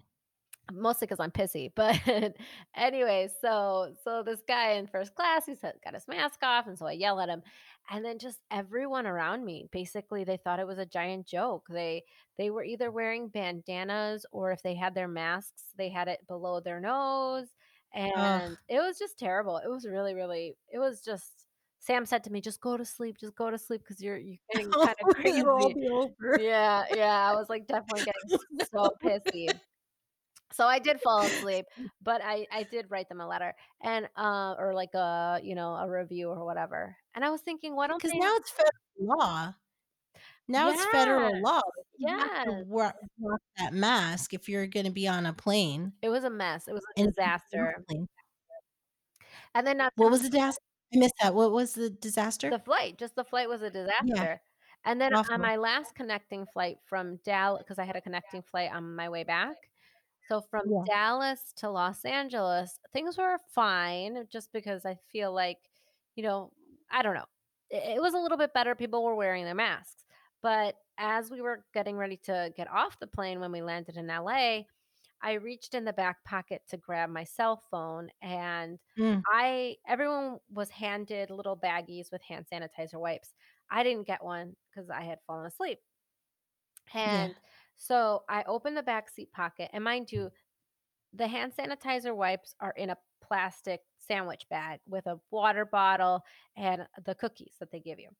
Mostly 0.72 1.06
'cause 1.06 1.20
I'm 1.20 1.30
pissy, 1.30 1.72
but 1.72 1.94
anyway, 2.74 3.28
so 3.40 3.94
so 4.02 4.24
this 4.24 4.42
guy 4.48 4.72
in 4.72 4.88
first 4.88 5.14
class, 5.14 5.46
he's 5.46 5.60
got 5.60 5.94
his 5.94 6.08
mask 6.08 6.40
off, 6.42 6.66
and 6.66 6.76
so 6.76 6.86
I 6.86 6.92
yell 6.92 7.20
at 7.20 7.28
him, 7.28 7.42
and 7.88 8.04
then 8.04 8.18
just 8.18 8.40
everyone 8.50 9.06
around 9.06 9.44
me, 9.44 9.68
basically, 9.70 10.24
they 10.24 10.36
thought 10.36 10.58
it 10.58 10.66
was 10.66 10.78
a 10.78 10.84
giant 10.86 11.24
joke. 11.28 11.66
They 11.70 12.02
they 12.36 12.50
were 12.50 12.64
either 12.64 12.90
wearing 12.90 13.28
bandanas 13.28 14.26
or 14.32 14.50
if 14.50 14.62
they 14.62 14.74
had 14.74 14.94
their 14.96 15.06
masks, 15.06 15.72
they 15.76 15.88
had 15.88 16.08
it 16.08 16.26
below 16.26 16.58
their 16.58 16.80
nose, 16.80 17.54
Ugh. 18.14 18.42
and 18.42 18.58
it 18.66 18.80
was 18.80 18.98
just 18.98 19.20
terrible. 19.20 19.58
It 19.58 19.68
was 19.68 19.86
really, 19.86 20.14
really 20.14 20.56
it 20.68 20.78
was 20.80 21.00
just 21.00 21.46
Sam 21.78 22.04
said 22.06 22.24
to 22.24 22.32
me, 22.32 22.40
"Just 22.40 22.60
go 22.60 22.76
to 22.76 22.84
sleep, 22.84 23.18
just 23.18 23.36
go 23.36 23.50
to 23.52 23.58
sleep 23.58 23.82
because 23.82 24.02
you're 24.02 24.18
you're 24.18 24.38
getting 24.52 24.74
kinda 24.74 25.04
crazy." 25.08 25.78
Yeah, 26.34 26.84
yeah, 26.90 27.30
I 27.30 27.34
was, 27.34 27.48
like, 27.48 27.66
definitely 27.66 28.02
getting 28.02 28.30
so 28.72 28.90
pissy. 29.04 29.60
So 30.56 30.66
I 30.66 30.78
did 30.78 31.00
fall 31.02 31.26
asleep, 31.26 31.66
but 32.00 32.20
I 32.24 32.46
I 32.50 32.62
did 32.64 32.90
write 32.90 33.08
them 33.10 33.20
a 33.20 33.26
letter 33.28 33.54
and, 33.82 34.08
uh 34.16 34.54
or 34.58 34.74
like 34.74 34.94
a, 34.94 35.40
you 35.42 35.54
know, 35.54 35.74
a 35.76 35.88
review 35.90 36.30
or 36.30 36.44
whatever, 36.46 36.96
and 37.14 37.24
I 37.24 37.30
was 37.30 37.42
thinking, 37.42 37.74
"Why 37.76 37.86
don't 37.88 38.02
'Cause 38.02 38.12
they" 38.12 38.20
now 38.20 38.36
it's 38.36 38.50
federal 38.50 38.72
law. 39.18 39.54
Now 40.48 40.70
it's 40.70 40.84
federal 40.86 41.40
law. 41.40 41.62
Have 42.08 42.66
wear 42.68 42.94
that 43.58 43.74
mask 43.74 44.34
if 44.34 44.48
you're 44.48 44.66
gonna 44.68 44.90
be 44.90 45.08
on 45.08 45.26
a 45.26 45.32
plane. 45.34 45.94
It 46.02 46.08
was 46.10 46.24
a 46.24 46.30
mess. 46.30 46.68
It 46.68 46.72
was 46.74 46.84
a 47.00 47.06
disaster. 47.08 47.86
And 49.54 49.66
then 49.66 49.78
not 49.78 49.92
What 49.96 50.10
was 50.10 50.22
the 50.22 50.28
disaster? 50.30 50.60
I 50.94 50.98
missed 50.98 51.14
that. 51.22 51.34
What 51.34 51.52
was 51.52 51.74
the 51.74 51.90
disaster? 51.90 52.52
The 52.52 52.58
flight, 52.60 52.98
just 52.98 53.16
the 53.16 53.24
flight 53.24 53.48
was 53.48 53.62
a 53.62 53.70
Yeah. 54.00 54.26
disaster. 54.26 54.40
And 54.84 55.00
then 55.00 55.14
on 55.30 55.40
my 55.40 55.56
last 55.56 55.94
connecting 55.96 56.46
flight 56.46 56.78
from 56.84 57.16
Dallas, 57.18 57.62
because 57.62 57.78
I 57.78 57.84
had 57.84 57.96
a 57.96 58.00
connecting 58.00 58.42
flight 58.42 58.70
on 58.72 58.94
my 58.94 59.08
way 59.08 59.24
back. 59.24 59.70
So 60.28 60.40
from 60.50 60.62
Yeah. 60.62 60.86
Dallas 60.86 61.52
to 61.58 61.70
Los 61.70 62.04
Angeles, 62.04 62.80
things 62.92 63.16
were 63.18 63.38
fine 63.48 64.26
just 64.28 64.52
because 64.52 64.84
I 64.84 64.96
feel 65.12 65.32
like, 65.32 65.58
you 66.16 66.22
know, 66.24 66.52
I 66.90 67.02
don't 67.02 67.14
know. 67.14 67.26
It 67.70 68.00
was 68.00 68.14
a 68.14 68.18
little 68.18 68.38
bit 68.38 68.52
better, 68.54 68.74
people 68.74 69.04
were 69.04 69.14
wearing 69.14 69.44
their 69.44 69.54
masks. 69.54 70.04
But 70.42 70.76
as 70.98 71.30
we 71.30 71.40
were 71.40 71.64
getting 71.74 71.96
ready 71.96 72.16
to 72.24 72.52
get 72.56 72.70
off 72.70 72.98
the 72.98 73.06
plane 73.06 73.40
when 73.40 73.52
we 73.52 73.62
landed 73.62 73.96
in 73.96 74.06
LA, 74.08 74.62
I 75.22 75.34
reached 75.34 75.74
in 75.74 75.84
the 75.84 75.92
back 75.92 76.24
pocket 76.24 76.62
to 76.68 76.76
grab 76.76 77.10
my 77.10 77.24
cell 77.24 77.56
phone, 77.70 78.10
and 78.22 78.78
Mm. 78.96 79.26
I 79.26 79.76
everyone 79.86 80.38
was 80.50 80.70
handed 80.70 81.30
little 81.30 81.56
baggies 81.56 82.12
with 82.12 82.22
hand 82.22 82.46
sanitizer 82.52 83.00
wipes. 83.00 83.34
I 83.70 83.82
didn't 83.84 84.06
get 84.06 84.24
one 84.24 84.56
cuz 84.74 84.90
I 84.90 85.02
had 85.04 85.20
fallen 85.26 85.46
asleep. 85.46 85.80
Yeah. 87.04 87.28
So 87.76 88.24
I 88.28 88.42
opened 88.44 88.76
the 88.76 88.82
back 88.82 89.10
seat 89.10 89.32
pocket, 89.32 89.70
and 89.72 89.84
mind 89.84 90.10
you, 90.12 90.30
the 91.12 91.28
hand 91.28 91.54
sanitizer 91.54 92.14
wipes 92.16 92.54
are 92.60 92.72
in 92.72 92.90
a 92.90 92.98
plastic 93.22 93.82
sandwich 93.98 94.48
bag 94.50 94.80
with 94.86 95.06
a 95.06 95.20
water 95.30 95.64
bottle 95.66 96.22
and 96.56 96.88
the 97.04 97.14
cookies 97.14 97.56
that 97.60 97.70
they 97.72 97.80
give 97.80 97.98
you. 98.00 98.10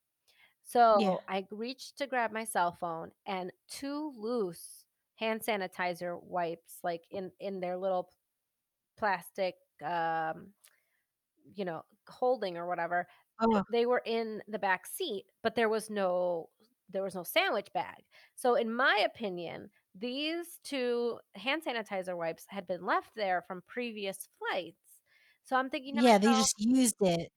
Yeah. 0.94 1.16
So 1.16 1.24
I 1.28 1.46
reached 1.52 1.98
to 1.98 2.06
grab 2.08 2.32
my 2.32 2.44
cell 2.44 2.72
phone, 2.72 3.12
and 3.26 3.52
2 3.68 4.14
loose 4.16 4.86
hand 5.16 5.42
sanitizer 5.42 6.22
wipes, 6.22 6.80
like, 6.84 7.06
in 7.10 7.32
in 7.40 7.60
their 7.60 7.76
little 7.78 8.12
plastic, 8.98 9.56
um, 9.84 10.54
you 11.54 11.64
know, 11.64 11.84
holding 12.08 12.56
or 12.56 12.66
whatever, 12.66 13.08
Ugh. 13.38 13.66
they 13.70 13.86
were 13.86 14.02
in 14.06 14.42
the 14.48 14.58
back 14.58 14.86
seat, 14.86 15.26
but 15.42 15.54
there 15.56 15.68
was 15.70 15.90
no 15.90 16.50
there 16.88 17.02
was 17.02 17.14
no 17.14 17.22
sandwich 17.24 17.68
bag. 17.74 18.04
So 18.34 18.54
in 18.56 18.72
my 18.74 18.96
opinion, 19.04 19.70
these 19.94 20.58
2 20.64 21.20
hand 21.34 21.64
sanitizer 21.64 22.16
wipes 22.16 22.46
had 22.48 22.66
been 22.66 22.84
left 22.84 23.14
there 23.16 23.42
from 23.42 23.62
previous 23.66 24.28
flights. 24.38 25.02
So 25.44 25.56
I'm 25.56 25.70
thinking 25.70 25.94
Yeah, 25.94 26.18
they 26.18 26.32
just 26.34 26.54
used 26.58 26.96
it. 27.00 27.30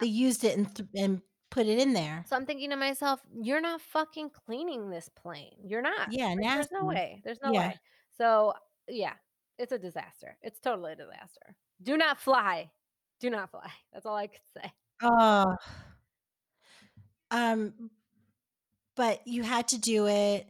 They 0.00 0.06
used 0.08 0.44
it 0.44 0.56
and 0.58 0.74
th 0.76 0.88
and 0.96 1.22
put 1.50 1.66
it 1.66 1.78
in 1.80 1.92
there. 1.94 2.26
So 2.26 2.36
I'm 2.36 2.46
thinking 2.46 2.70
to 2.70 2.76
myself, 2.76 3.20
"You're 3.32 3.60
not 3.60 3.80
fucking 3.80 4.30
cleaning 4.30 4.90
this 4.90 5.08
plane. 5.08 5.56
You're 5.64 5.82
not. 5.82 6.10
Yeah, 6.10 6.34
Like, 6.36 6.48
there's 6.52 6.70
no 6.70 6.84
way. 6.86 7.20
There's 7.24 7.40
no 7.42 7.52
Yeah. 7.52 7.54
way." 7.54 7.80
So, 8.10 8.54
yeah, 8.88 9.16
it's 9.58 9.72
a 9.72 9.78
disaster. 9.78 10.38
It's 10.42 10.60
totally 10.60 10.92
a 10.92 10.96
disaster. 10.96 11.56
Do 11.82 11.96
not 11.96 12.18
fly. 12.18 12.72
Do 13.20 13.30
not 13.30 13.50
fly. 13.50 13.72
That's 13.92 14.06
all 14.06 14.16
I 14.16 14.28
could 14.28 14.46
say. 14.56 14.72
Ugh. 15.00 15.58
Um, 17.30 17.90
but 18.96 19.26
you 19.26 19.42
had 19.42 19.68
to 19.68 19.78
do 19.78 20.06
it, 20.06 20.46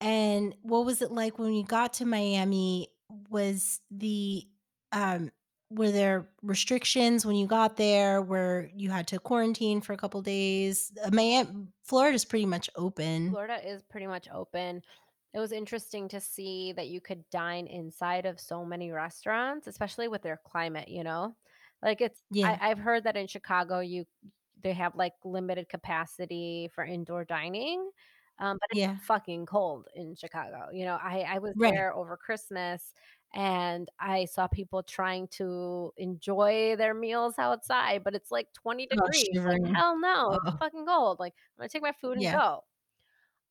and 0.00 0.54
what 0.62 0.84
was 0.84 1.02
it 1.02 1.10
like 1.10 1.38
when 1.38 1.52
you 1.54 1.64
got 1.64 1.94
to 1.94 2.04
Miami? 2.06 2.88
Was 3.30 3.80
the, 3.90 4.46
um 4.92 5.30
were 5.70 5.90
there 5.90 6.28
restrictions 6.42 7.26
when 7.26 7.34
you 7.36 7.46
got 7.46 7.76
there 7.76 8.22
where 8.22 8.70
you 8.76 8.90
had 8.90 9.08
to 9.08 9.18
quarantine 9.18 9.80
for 9.80 9.92
a 9.92 9.96
couple 9.96 10.20
days? 10.22 10.92
Uh, 11.02 11.10
Miam 11.10 11.72
Florida's 11.82 12.24
pretty 12.24 12.46
much 12.46 12.70
open. 12.76 13.30
Florida 13.30 13.66
is 13.66 13.82
pretty 13.82 14.06
much 14.06 14.28
open. 14.32 14.82
It 15.32 15.40
was 15.40 15.52
interesting 15.52 16.08
to 16.08 16.20
see 16.20 16.72
that 16.72 16.88
you 16.88 17.00
could 17.00 17.28
dine 17.30 17.66
inside 17.66 18.26
of 18.26 18.38
so 18.38 18.64
many 18.64 18.92
restaurants, 18.92 19.66
especially 19.66 20.06
with 20.08 20.22
their 20.22 20.40
climate, 20.46 20.88
you 20.88 21.02
know? 21.02 21.34
Like, 21.82 22.00
it's 22.00 22.22
Yeah. 22.30 22.46
I 22.46 22.70
I've 22.70 22.78
heard 22.78 23.04
that 23.04 23.16
in 23.16 23.26
Chicago, 23.26 23.80
you 23.80 24.04
they 24.64 24.74
have, 24.74 24.96
like, 24.96 25.14
limited 25.24 25.68
capacity 25.70 26.70
for 26.74 26.84
indoor 26.84 27.24
dining, 27.26 27.90
um, 28.40 28.58
but 28.60 28.70
Yeah. 28.70 28.98
it's 28.98 29.06
fucking 29.06 29.46
cold 29.46 29.88
in 29.96 30.16
Chicago. 30.16 30.70
You 30.72 30.86
know, 30.86 30.98
I 31.02 31.20
I 31.36 31.38
was 31.40 31.54
Right. 31.54 31.72
there 31.72 31.94
over 31.94 32.16
Christmas, 32.18 32.94
and 33.34 33.88
I 34.00 34.26
saw 34.26 34.48
people 34.48 34.82
trying 34.84 35.28
to 35.40 35.92
enjoy 35.98 36.76
their 36.76 36.94
meals 36.94 37.38
outside, 37.38 38.04
but 38.04 38.14
it's, 38.16 38.30
like, 38.32 38.52
20 38.54 38.86
Oh, 38.92 39.08
degrees. 39.08 39.42
Like, 39.46 39.62
hell 39.74 39.98
no. 40.00 40.34
It's 40.34 40.46
fucking 40.60 40.86
cold. 40.86 41.20
Like, 41.20 41.34
I'm 41.58 41.62
gonna 41.62 41.70
take 41.70 41.82
my 41.82 41.92
food 41.92 42.18
and 42.18 42.30
Yeah. 42.30 42.40
go. 42.42 42.64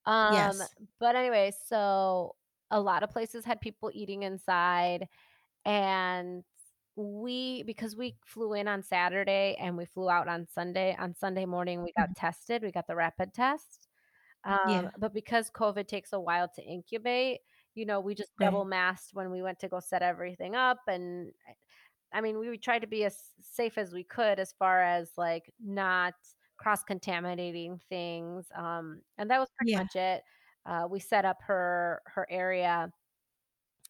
Um, 0.06 0.64
Yes. 0.64 0.76
but 1.00 1.16
anyway, 1.16 1.52
so 1.68 2.36
a 2.72 2.80
lot 2.82 3.04
of 3.04 3.10
places 3.12 3.46
had 3.46 3.62
people 3.62 3.92
eating 3.94 4.24
inside, 4.24 5.08
and 5.66 6.44
we 6.96 7.64
because 7.64 7.96
we 7.96 8.18
flew 8.26 8.54
in 8.54 8.68
on 8.68 8.84
Saturday 8.84 9.56
and 9.60 9.78
we 9.78 9.86
flew 9.86 10.10
out 10.10 10.28
on 10.28 10.48
Sunday, 10.48 10.96
on 10.98 11.16
Sunday 11.16 11.46
morning, 11.46 11.84
we 11.84 11.92
got 11.98 12.10
Mhm. 12.10 12.16
tested, 12.16 12.64
we 12.64 12.72
got 12.72 12.88
the 12.88 12.96
rapid 12.96 13.34
test. 13.34 13.88
Um, 14.46 14.58
Yeah. 14.64 14.92
but 14.98 15.14
because 15.14 15.52
COVID 15.52 15.88
takes 15.88 16.14
a 16.14 16.20
while 16.22 16.50
to 16.56 16.64
incubate, 16.64 17.42
you 17.76 17.86
know, 17.86 18.00
we 18.02 18.16
just 18.16 18.32
double 18.40 18.64
Right. 18.64 18.66
masked 18.66 19.14
when 19.16 19.32
we 19.32 19.42
went 19.44 19.60
to 19.62 19.70
go 19.70 19.80
set 19.82 20.04
everything 20.04 20.56
up, 20.56 20.80
and 20.88 21.34
I 22.14 22.22
mean, 22.22 22.40
we 22.40 22.58
try 22.58 22.80
to 22.80 22.88
be 22.88 23.06
as 23.06 23.34
safe 23.42 23.78
as 23.78 23.94
we 23.94 24.04
could 24.04 24.40
as 24.40 24.54
far 24.54 24.82
as, 24.84 25.14
like, 25.18 25.54
not 25.60 26.16
cross-contaminating 26.58 27.80
things, 27.90 28.52
um, 28.56 29.02
and 29.18 29.30
that 29.32 29.40
was 29.40 29.50
pretty 29.58 29.72
Yeah. 29.72 29.84
much 29.84 29.96
it. 29.96 30.24
Uh, 30.66 30.88
we 30.90 31.00
set 31.00 31.26
up 31.26 31.42
her 31.44 32.02
her 32.08 32.28
area, 32.32 32.94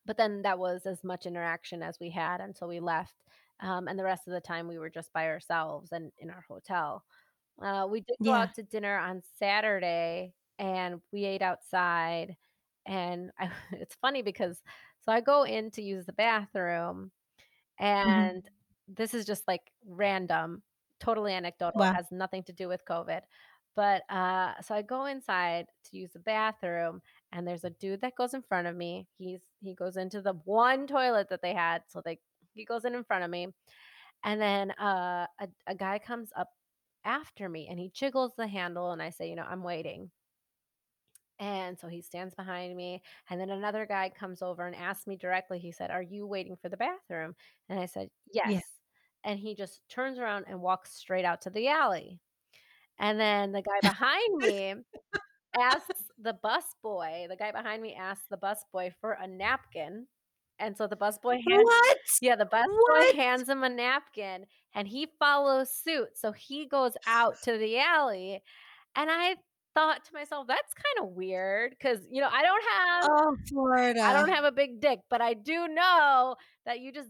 but 0.06 0.18
then 0.18 0.42
that 0.44 0.60
was 0.60 0.86
as 0.86 1.04
much 1.04 1.26
interaction 1.26 1.84
as 1.84 2.00
we 2.00 2.10
had 2.12 2.42
until 2.42 2.68
we 2.68 2.80
left, 2.80 3.16
um, 3.62 3.88
and 3.88 3.98
the 4.00 4.04
rest 4.04 4.28
of 4.28 4.34
the 4.34 4.42
time, 4.42 4.68
we 4.68 4.78
were 4.80 4.90
just 4.90 5.14
by 5.14 5.28
ourselves 5.28 5.92
and 5.92 6.12
in 6.18 6.30
our 6.32 6.44
hotel. 6.48 7.06
Uh, 7.62 7.88
we 7.90 8.02
did 8.02 8.18
go 8.26 8.32
Yeah. 8.32 8.44
out 8.44 8.54
to 8.56 8.64
dinner 8.64 8.98
on 8.98 9.22
Saturday, 9.24 10.36
and 10.60 11.02
we 11.12 11.26
ate 11.26 11.42
outside, 11.44 12.38
and 12.86 13.32
I 13.40 13.52
it's 13.74 13.96
funny 13.96 14.22
because 14.24 14.62
so 15.02 15.12
I 15.14 15.22
go 15.22 15.44
in 15.44 15.72
to 15.72 15.82
use 15.84 16.06
the 16.08 16.14
bathroom, 16.14 17.12
Mhm. 18.02 18.34
and 18.40 18.50
this 18.88 19.14
is 19.14 19.26
just, 19.26 19.48
like, 19.48 19.72
random, 19.86 20.64
totally 21.00 21.34
anecdotal, 21.34 21.74
Wow. 21.74 21.96
has 21.96 22.12
nothing 22.12 22.44
to 22.46 22.54
do 22.54 22.68
with 22.68 22.86
COVID. 22.86 23.22
But, 23.76 24.04
uh, 24.10 24.62
so 24.62 24.76
I 24.76 24.82
go 24.84 25.06
inside 25.06 25.68
to 25.86 25.98
use 25.98 26.14
the 26.14 26.20
bathroom, 26.20 27.02
and 27.34 27.48
there's 27.48 27.66
a 27.66 27.72
dude 27.72 28.02
that 28.02 28.16
goes 28.16 28.34
in 28.34 28.44
front 28.44 28.68
of 28.68 28.76
me. 28.78 29.08
He's 29.18 29.42
he 29.62 29.74
goes 29.76 29.98
into 29.98 30.22
the 30.22 30.34
one 30.46 30.88
toilet 30.88 31.30
that 31.30 31.42
they 31.42 31.54
had, 31.54 31.84
so, 31.88 32.02
they 32.06 32.20
he 32.56 32.66
goes 32.66 32.86
in 32.86 32.96
in 32.96 33.04
front 33.04 33.24
of 33.26 33.32
me, 33.32 33.48
And 34.24 34.42
then 34.42 34.72
uh, 34.74 35.28
a, 35.42 35.50
a 35.68 35.76
guy 35.76 36.00
comes 36.00 36.32
up 36.38 36.50
after 37.06 37.50
me 37.50 37.68
and 37.70 37.80
he 37.80 37.90
jiggles 37.94 38.34
the 38.38 38.48
handle, 38.48 38.92
and 38.92 39.02
I 39.02 39.10
say, 39.12 39.30
you 39.30 39.36
know, 39.36 39.46
I'm 39.50 39.64
waiting. 39.64 40.12
And 41.40 41.78
so 41.80 41.88
he 41.88 42.02
stands 42.02 42.36
behind 42.36 42.76
me. 42.76 43.02
And 43.30 43.40
then 43.40 43.50
another 43.50 43.86
guy 43.86 44.10
comes 44.10 44.42
over 44.42 44.66
and 44.68 44.76
asks 44.76 45.08
me 45.08 45.18
directly, 45.18 45.60
he 45.60 45.72
said, 45.72 45.92
Are 45.92 46.02
you 46.02 46.28
waiting 46.28 46.56
for 46.56 46.70
the 46.70 46.78
bathroom? 46.78 47.36
And 47.70 47.80
I 47.80 47.86
said, 47.86 48.10
Yeah. 48.32 48.50
Yes. 48.50 48.64
And 49.24 49.40
he 49.40 49.56
just 49.56 49.82
turns 49.90 50.20
around 50.20 50.46
and 50.48 50.62
walks 50.62 50.94
straight 50.94 51.26
out 51.26 51.42
to 51.44 51.50
the 51.50 51.68
alley. 51.70 52.20
And 53.00 53.20
then 53.20 53.52
the 53.52 53.62
guy 53.62 53.80
behind 53.82 54.38
me 54.38 54.76
asks 55.60 55.93
the 56.24 56.34
bus 56.34 56.64
boy, 56.82 57.26
the 57.30 57.36
guy 57.36 57.52
behind 57.52 57.82
me 57.82 57.96
asks 57.96 58.26
the 58.30 58.38
bus 58.38 58.64
boy 58.72 58.92
for 59.02 59.12
a 59.14 59.28
napkin. 59.28 60.08
And 60.60 60.78
so 60.78 60.88
the 60.88 60.96
bus 60.96 61.18
boy 61.18 61.34
hands 61.48 61.64
What? 61.66 61.98
yeah, 62.22 62.36
the 62.36 62.46
bus 62.46 62.66
What? 62.70 63.14
boy 63.14 63.18
hands 63.22 63.50
him 63.50 63.64
a 63.64 63.70
napkin 63.70 64.46
and 64.74 64.88
he 64.88 65.08
follows 65.20 65.72
suit. 65.74 66.10
So 66.16 66.32
he 66.32 66.68
goes 66.68 66.94
out 67.08 67.36
to 67.44 67.58
the 67.58 67.80
alley. 67.80 68.42
And 68.96 69.10
I 69.12 69.36
thought 69.74 70.06
to 70.06 70.14
myself, 70.14 70.46
that's 70.48 70.74
kind 70.74 71.08
of 71.08 71.16
weird 71.16 71.72
because, 71.72 72.00
you 72.10 72.22
know, 72.22 72.30
I 72.32 72.44
don't 72.44 72.64
have 72.72 73.10
Oh, 73.12 73.36
Florida. 73.50 74.02
I 74.02 74.14
don't 74.14 74.30
have 74.30 74.44
a 74.46 74.52
big 74.52 74.80
dick, 74.80 75.00
but 75.10 75.22
I 75.22 75.34
do 75.34 75.68
know 75.68 76.36
that 76.66 76.80
you 76.80 76.92
just 76.92 77.10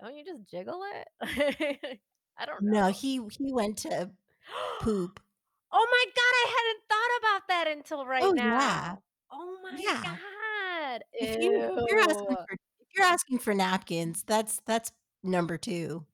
don't 0.00 0.16
you 0.16 0.24
just 0.24 0.48
jiggle 0.48 0.80
it? 0.94 1.98
I 2.38 2.46
don't 2.46 2.62
know. 2.62 2.86
No, 2.86 2.92
he 2.92 3.20
he 3.38 3.52
went 3.52 3.78
to 3.78 4.10
poop. 4.80 5.20
Oh 5.74 5.86
my 5.90 6.04
god, 6.06 6.16
I 6.16 6.46
hadn't 6.56 6.88
thought 6.88 7.18
about 7.18 7.48
that 7.48 7.66
until 7.76 8.06
right 8.06 8.30
Oh, 8.30 8.34
now. 8.34 8.56
yeah. 8.58 8.96
Oh 9.30 9.58
my 9.62 9.82
Yeah. 9.86 10.18
god. 10.92 11.04
If 11.18 11.36
you 11.38 11.70
if 11.76 11.84
you're 11.88 12.00
asking 12.08 12.36
for 12.46 12.54
if 12.80 12.88
you're 12.96 13.06
asking 13.06 13.38
for 13.40 13.54
napkins, 13.54 14.22
that's 14.24 14.60
that's 14.66 14.92
number 15.22 15.58
2. 15.58 16.06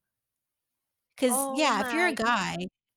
'Cause 1.16 1.46
Oh 1.46 1.52
yeah, 1.52 1.80
if 1.80 1.92
you're 1.92 2.06
a 2.06 2.12
guy, 2.14 2.56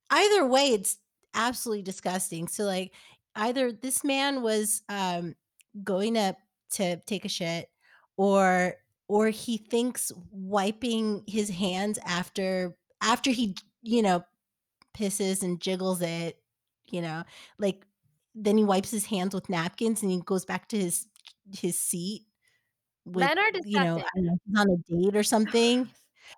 either 0.09 0.45
way, 0.47 0.67
it's 0.69 0.99
absolutely 1.33 1.83
disgusting. 1.83 2.47
So, 2.47 2.63
like, 2.65 2.93
either 3.35 3.71
this 3.71 4.03
man 4.03 4.41
was, 4.41 4.83
um, 4.89 5.35
going 5.83 6.13
to 6.15 6.35
to 6.71 6.97
take 7.05 7.25
a 7.25 7.29
shit 7.29 7.69
or 8.17 8.75
or 9.07 9.29
he 9.29 9.57
thinks 9.57 10.11
wiping 10.31 11.23
his 11.27 11.49
hands 11.49 11.97
after 12.05 12.77
after 13.01 13.31
he, 13.31 13.55
you 13.81 14.01
know, 14.03 14.23
pisses 14.95 15.43
and 15.43 15.61
jiggles 15.61 16.01
it, 16.03 16.42
you 16.93 17.01
know, 17.01 17.23
like, 17.59 17.85
then 18.35 18.57
he 18.57 18.65
wipes 18.65 18.91
his 18.91 19.07
hands 19.07 19.35
with 19.35 19.49
napkins 19.49 20.03
and 20.03 20.11
he 20.11 20.21
goes 20.21 20.45
back 20.45 20.69
to 20.69 20.79
his 20.79 21.07
his 21.57 21.79
seat 21.79 22.27
with, 23.05 23.31
Men 23.31 23.37
are 23.39 23.51
you 23.51 23.79
know, 23.81 23.99
disgusting. 23.99 24.03
I 24.15 24.19
don't 24.19 24.25
know, 24.27 24.37
he's 24.45 24.59
on 24.59 24.71
a 24.71 24.77
date 25.11 25.17
or 25.17 25.23
something. 25.23 25.91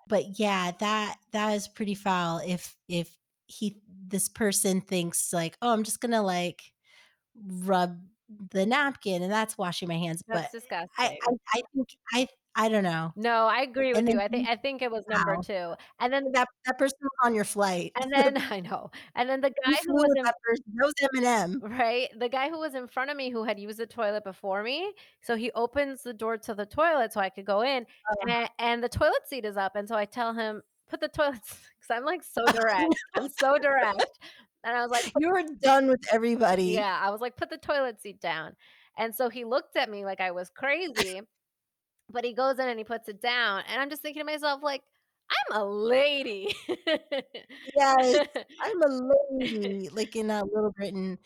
But 0.08 0.38
yeah, 0.40 0.72
that 0.80 1.18
that 1.32 1.52
is 1.54 1.68
pretty 1.68 1.94
foul 1.96 2.40
if 2.46 2.76
if 2.88 3.16
he 3.48 3.82
this 3.88 4.28
person 4.30 4.80
thinks 4.82 5.32
like, 5.34 5.56
"Oh, 5.62 5.72
I'm 5.72 5.84
just 5.84 6.00
gonna, 6.00 6.22
like, 6.22 6.62
rub 7.36 8.00
the 8.52 8.66
napkin 8.66 9.22
and 9.22 9.32
that's 9.32 9.58
washing 9.58 9.88
my 9.88 9.96
hands." 9.98 10.22
That's 10.28 10.32
But 10.32 10.50
I 10.98 11.08
disgusting. 11.08 11.20
I 11.22 11.32
I 11.54 11.62
think 11.74 11.88
I 12.14 12.28
I 12.56 12.68
don't 12.70 12.84
know. 12.84 13.14
No, 13.16 13.46
I 13.46 13.62
agree 13.62 13.94
with 13.94 14.02
And 14.02 14.08
you. 14.08 14.20
I 14.20 14.28
think 14.28 14.46
I 14.46 14.56
think 14.56 14.82
it 14.82 14.90
was 14.90 15.06
number 15.08 15.36
wow. 15.36 15.42
2. 15.42 15.74
And 16.00 16.12
then 16.12 16.24
That 16.32 16.48
that 16.66 16.78
person 16.78 16.98
on 17.24 17.34
your 17.34 17.44
flight. 17.44 17.94
and 17.94 18.12
then 18.12 18.36
I 18.50 18.60
know. 18.60 18.90
And 19.14 19.28
then 19.28 19.40
the 19.40 19.50
guy 19.50 19.80
who 19.86 19.94
was 19.94 20.10
in 20.16 20.24
that 20.24 20.36
person. 20.42 20.64
That 20.76 20.84
was 20.86 20.94
Eminem. 21.02 21.62
Right? 21.62 22.08
The 22.18 22.28
guy 22.28 22.50
who 22.50 22.58
was 22.58 22.74
in 22.74 22.86
front 22.86 23.10
of 23.10 23.16
me 23.16 23.30
who 23.30 23.44
had 23.44 23.58
used 23.58 23.78
the 23.78 23.86
toilet 23.86 24.24
before 24.24 24.62
me, 24.62 24.92
so 25.22 25.36
he 25.36 25.50
opens 25.52 26.02
the 26.02 26.12
door 26.12 26.36
to 26.38 26.54
the 26.54 26.66
toilet 26.66 27.12
so 27.14 27.20
I 27.20 27.30
could 27.30 27.46
go 27.46 27.62
in, 27.62 27.86
Ugh. 28.04 28.28
and 28.28 28.50
and 28.58 28.82
the 28.84 28.88
toilet 28.90 29.26
seat 29.26 29.44
is 29.46 29.56
up, 29.56 29.74
and 29.74 29.88
so 29.88 29.96
I 29.96 30.04
tell 30.04 30.34
him, 30.34 30.62
"Put 30.86 31.00
the 31.00 31.08
toilet" 31.08 31.40
'cause 31.80 31.90
I'm, 31.90 32.04
like, 32.04 32.22
so 32.22 32.48
direct. 32.50 33.06
I'm 33.14 33.28
so 33.30 33.58
direct. 33.58 34.18
And 34.64 34.76
I 34.76 34.82
was 34.82 34.90
like, 34.90 35.06
You 35.16 35.30
were 35.30 35.42
done 35.60 35.88
with 35.88 36.00
everybody. 36.12 36.78
Yeah, 36.78 36.98
I 37.00 37.10
was 37.10 37.20
like, 37.20 37.36
"Put 37.36 37.50
the 37.50 37.58
toilet 37.58 38.00
seat 38.00 38.20
down." 38.20 38.56
And 38.96 39.14
so 39.14 39.28
he 39.28 39.44
looked 39.44 39.76
at 39.76 39.90
me 39.90 40.04
like 40.04 40.20
I 40.20 40.30
was 40.32 40.50
crazy, 40.50 41.20
but 42.10 42.24
he 42.24 42.32
goes 42.32 42.58
in 42.58 42.68
and 42.68 42.78
he 42.78 42.84
puts 42.84 43.08
it 43.08 43.20
down, 43.20 43.62
and 43.68 43.80
I'm 43.80 43.90
just 43.90 44.02
thinking 44.02 44.20
to 44.20 44.26
myself 44.32 44.62
like, 44.62 44.82
"I'm 45.30 45.60
a 45.60 45.64
lady." 45.64 46.54
Yes. 47.76 48.26
I'm 48.62 48.82
a 48.82 49.12
lady, 49.38 49.88
like 49.90 50.16
in, 50.16 50.30
uh, 50.30 50.42
Little 50.52 50.72
Britain. 50.72 51.18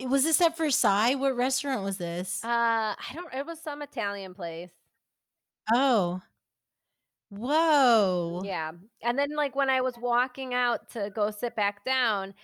Was 0.00 0.24
this 0.24 0.40
at 0.40 0.56
Versailles? 0.56 1.14
What 1.16 1.36
restaurant 1.36 1.82
was 1.84 1.98
this? 1.98 2.42
Uh, 2.44 2.48
I 2.96 3.12
don't 3.14 3.32
it 3.34 3.46
was 3.46 3.60
some 3.60 3.82
Italian 3.82 4.34
place. 4.34 4.70
Oh. 5.72 6.20
Whoa. 7.30 8.42
Yeah. 8.44 8.72
And 9.02 9.18
then, 9.18 9.28
like, 9.36 9.54
when 9.54 9.70
I 9.70 9.80
was 9.80 9.94
walking 9.98 10.52
out 10.54 10.90
to 10.90 11.10
go 11.14 11.30
sit 11.30 11.54
back 11.54 11.84
down, 11.84 12.34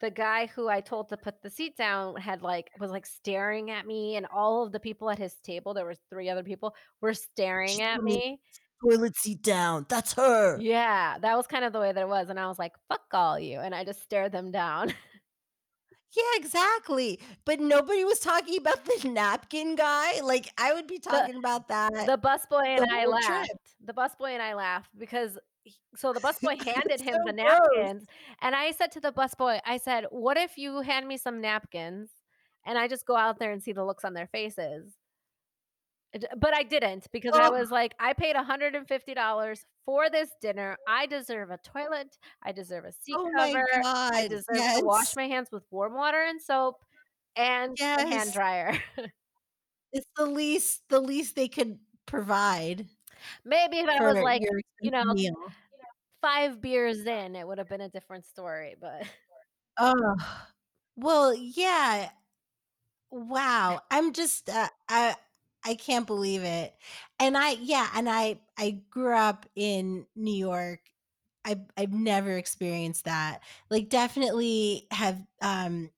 the 0.00 0.10
guy 0.10 0.46
who 0.46 0.68
I 0.68 0.80
told 0.80 1.08
to 1.10 1.16
put 1.16 1.42
the 1.42 1.50
seat 1.50 1.76
down 1.76 2.16
had, 2.16 2.42
like 2.42 2.70
was, 2.80 2.90
like, 2.90 3.06
staring 3.06 3.70
at 3.70 3.86
me, 3.86 4.16
and 4.16 4.26
all 4.26 4.64
of 4.64 4.72
the 4.72 4.80
people 4.80 5.10
at 5.10 5.18
his 5.18 5.34
table, 5.40 5.74
there 5.74 5.84
were 5.84 5.96
3 6.10 6.28
other 6.30 6.42
people, 6.44 6.74
were 7.00 7.14
staring 7.14 7.82
at 7.82 8.02
me. 8.02 8.40
"Toilet 8.82 9.16
seat 9.16 9.42
down. 9.42 9.86
That's 9.88 10.14
her." 10.14 10.58
Yeah, 10.58 11.18
that 11.20 11.36
was 11.36 11.46
kind 11.46 11.64
of 11.64 11.72
the 11.72 11.80
way 11.80 11.92
that 11.92 12.00
it 12.00 12.08
was, 12.08 12.28
and 12.30 12.38
I 12.40 12.46
was 12.48 12.58
like, 12.58 12.72
"Fuck 12.88 13.02
all 13.12 13.38
you," 13.38 13.60
and 13.60 13.74
I 13.74 13.84
just 13.84 14.02
stared 14.02 14.32
them 14.32 14.50
down. 14.50 14.94
Yeah, 16.16 16.22
exactly. 16.34 17.20
But 17.44 17.60
nobody 17.60 18.04
was 18.04 18.18
talking 18.18 18.58
about 18.58 18.84
the 18.84 19.08
napkin 19.08 19.76
guy. 19.76 20.20
Like, 20.22 20.52
I 20.58 20.72
would 20.72 20.86
be 20.88 20.98
The 21.08 21.10
talking 21.10 21.36
about 21.36 21.68
that 21.68 21.92
the 22.06 22.18
busboy 22.18 22.66
and 22.66 22.86
I 22.90 23.06
trip. 23.06 23.08
laughed. 23.08 23.74
The 23.84 23.94
busboy 23.94 24.30
and 24.32 24.42
I 24.42 24.54
laughed 24.54 24.90
because 24.98 25.38
so 25.94 26.12
the 26.12 26.20
busboy 26.20 26.56
handed 26.74 27.00
him 27.00 27.22
so 27.22 27.24
the 27.24 27.32
gross. 27.40 27.90
napkins, 27.92 28.06
and 28.40 28.54
I 28.54 28.70
said 28.72 28.92
to 28.92 29.00
the 29.00 29.12
busboy, 29.12 29.60
I 29.64 29.76
said, 29.78 30.06
"What 30.10 30.36
if 30.36 30.56
you 30.58 30.80
hand 30.80 31.06
me 31.08 31.16
some 31.16 31.40
napkins, 31.40 32.22
and 32.64 32.78
I 32.78 32.88
just 32.88 33.06
go 33.06 33.16
out 33.16 33.38
there 33.38 33.52
and 33.52 33.62
see 33.62 33.72
the 33.72 33.84
looks 33.84 34.04
on 34.04 34.14
their 34.14 34.26
faces?" 34.28 34.96
But 36.36 36.54
I 36.54 36.64
didn't 36.64 37.06
because 37.12 37.36
I 37.36 37.48
Oh. 37.48 37.50
was 37.50 37.70
like, 37.70 37.94
"I 38.00 38.14
paid 38.14 38.34
$150 38.34 39.64
for 39.84 40.10
this 40.10 40.34
dinner. 40.40 40.76
I 40.86 41.06
deserve 41.06 41.50
a 41.50 41.58
toilet. 41.58 42.18
I 42.42 42.50
deserve 42.52 42.84
a 42.84 42.92
seat 42.92 43.20
Oh 43.20 43.30
my 43.32 43.60
cover. 43.60 43.86
I 44.12 44.26
deserve 44.28 44.66
to 44.74 44.80
wash 44.80 45.14
my 45.14 45.28
hands 45.28 45.50
with 45.52 45.64
warm 45.70 45.94
water 45.94 46.20
and 46.22 46.40
soap 46.42 46.84
and 47.36 47.78
a 47.96 48.06
hand 48.06 48.32
dryer." 48.32 48.72
It's 49.92 50.06
the 50.16 50.26
least 50.26 50.88
the 50.88 51.00
least 51.00 51.34
they 51.36 51.48
could 51.48 51.78
provide 52.06 52.88
Maybe 53.44 53.78
if 53.78 53.88
I 53.88 54.00
was, 54.02 54.20
like, 54.20 54.44
you 54.80 54.90
know, 54.90 55.04
meal. 55.04 55.34
5 56.22 56.60
beers 56.60 57.06
in, 57.06 57.36
it 57.36 57.46
would 57.46 57.58
have 57.58 57.68
been 57.68 57.80
a 57.82 57.88
different 57.88 58.26
story, 58.26 58.76
but 58.80 59.04
oh, 59.78 60.14
Well, 60.96 61.34
yeah. 61.34 62.10
Wow. 63.10 63.80
I'm 63.90 64.12
just, 64.12 64.48
uh, 64.48 64.68
I 64.88 65.16
I 65.64 65.74
can't 65.74 66.06
believe 66.06 66.42
it. 66.42 66.74
And 67.18 67.36
I 67.36 67.50
yeah, 67.52 67.88
and 67.94 68.08
I 68.08 68.40
I 68.58 68.82
grew 68.90 69.14
up 69.16 69.46
in 69.56 70.06
New 70.16 70.34
York. 70.34 70.80
I've 71.44 71.62
I've 71.76 71.92
never 71.92 72.36
experienced 72.36 73.04
that. 73.06 73.40
Like, 73.70 73.88
definitely 73.90 74.86
have, 74.92 75.26
um 75.42 75.90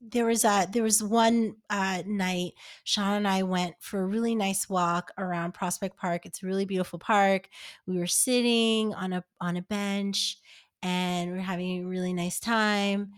there 0.00 0.26
was 0.26 0.44
a 0.44 0.66
there 0.72 0.82
was 0.82 1.02
one, 1.02 1.56
uh, 1.70 2.02
night, 2.06 2.52
Sean 2.84 3.14
and 3.14 3.28
I 3.28 3.42
went 3.42 3.74
for 3.80 4.00
a 4.00 4.06
really 4.06 4.34
nice 4.34 4.68
walk 4.68 5.10
around 5.18 5.52
Prospect 5.54 5.96
Park. 5.96 6.26
It's 6.26 6.42
a 6.42 6.46
really 6.46 6.64
beautiful 6.64 6.98
park. 6.98 7.48
We 7.86 7.98
were 7.98 8.06
sitting 8.06 8.94
on 8.94 9.12
a 9.12 9.24
on 9.40 9.56
a 9.56 9.62
bench, 9.62 10.38
and 10.82 11.30
we're 11.30 11.38
having 11.38 11.82
a 11.84 11.86
really 11.88 12.12
nice 12.12 12.40
time, 12.40 13.12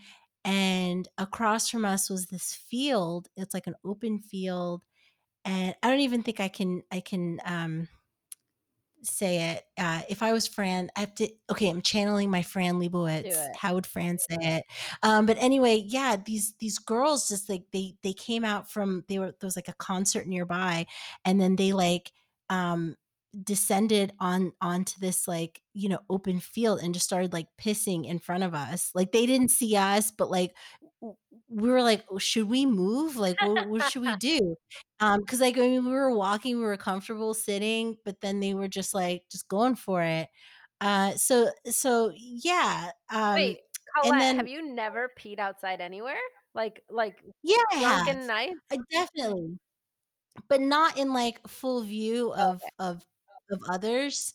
and 0.45 1.09
across 1.19 1.69
from 1.69 1.85
us 1.85 2.11
was 2.11 2.27
this 2.27 2.55
field. 2.55 3.29
It's 3.37 3.55
like 3.55 3.67
an 3.67 3.77
open 3.85 4.19
field, 4.21 4.83
and 5.45 5.75
I 5.83 5.91
don't 5.91 6.01
even 6.01 6.23
think 6.23 6.41
I 6.41 6.49
can 6.49 6.83
I 6.93 7.01
can, 7.01 7.41
um 7.45 7.89
say 9.07 9.53
it. 9.53 9.65
Uh, 9.79 10.03
if 10.09 10.23
I 10.23 10.33
was 10.33 10.47
Fran, 10.47 10.91
I 10.97 11.01
have 11.01 11.15
to 11.17 11.29
okay, 11.51 11.69
I'm 11.69 11.83
channeling 11.83 12.31
my 12.31 12.43
Fran 12.43 12.75
Lebowitz. 12.81 13.37
How 13.57 13.75
would 13.75 13.87
Fran 13.87 14.19
say 14.19 14.37
it? 14.41 14.65
Um, 15.03 15.27
but 15.27 15.37
anyway, 15.41 15.85
yeah, 15.87 16.17
these 16.17 16.55
these 16.59 16.79
girls 16.79 17.29
just 17.29 17.49
like 17.49 17.65
they 17.73 17.95
they 18.03 18.13
came 18.13 18.45
out 18.45 18.71
from 18.71 19.05
they 19.09 19.19
were 19.19 19.35
there 19.41 19.47
was 19.47 19.57
like 19.57 19.69
a 19.69 19.75
concert 19.75 20.27
nearby, 20.27 20.87
and 21.25 21.41
then 21.41 21.57
they 21.57 21.73
like, 21.73 22.13
um, 22.51 22.97
descended 23.45 24.13
on 24.21 24.53
onto 24.61 24.99
this, 25.01 25.27
like, 25.29 25.63
you 25.75 25.89
know, 25.89 26.01
open 26.11 26.41
field 26.41 26.81
and 26.81 26.95
just 26.95 27.07
started, 27.07 27.33
like, 27.33 27.49
pissing 27.61 28.07
in 28.07 28.19
front 28.19 28.45
of 28.45 28.55
us. 28.55 28.91
Like, 28.95 29.13
they 29.13 29.27
didn't 29.27 29.51
see 29.51 29.77
us, 29.77 30.11
but, 30.11 30.31
like, 30.31 30.55
we 31.49 31.71
were 31.71 31.83
like, 31.83 32.05
"Oh, 32.11 32.19
should 32.19 32.49
we 32.49 32.67
move? 32.67 33.17
Like, 33.17 33.41
what 33.41 33.67
what 33.67 33.83
should 33.85 34.03
we 34.03 34.13
do?" 34.15 34.57
um 35.01 35.21
because 35.21 35.41
like, 35.41 35.57
I 35.59 35.63
mean, 35.63 35.85
we 35.85 35.93
were 35.93 36.15
walking, 36.17 36.57
we 36.59 36.65
were 36.65 36.77
comfortable 36.77 37.35
sitting, 37.35 37.97
but 38.05 38.21
then 38.21 38.41
they 38.41 38.55
were 38.55 38.69
just, 38.69 38.95
like, 38.95 39.25
just 39.31 39.49
going 39.49 39.77
for 39.77 40.03
it. 40.03 40.29
Uh, 40.81 41.13
so 41.17 41.51
so, 41.71 42.13
yeah, 42.17 42.91
um, 43.11 43.51
Wait, 43.51 43.61
and 44.03 44.21
Colette, 44.21 44.37
have 44.37 44.49
you 44.49 44.63
never 44.63 45.11
peed 45.19 45.39
outside 45.39 45.81
anywhere? 45.81 46.21
Like 46.55 46.83
like 46.89 47.23
Yeah, 47.43 47.57
I. 47.85 48.03
I 48.73 48.79
definitely. 48.91 49.59
But 50.49 50.61
not 50.61 50.99
in, 50.99 51.13
like, 51.13 51.47
full 51.49 51.83
view 51.83 52.33
of 52.35 52.63
Okay. 52.63 52.73
of 52.79 53.05
of 53.53 53.61
others. 53.71 54.35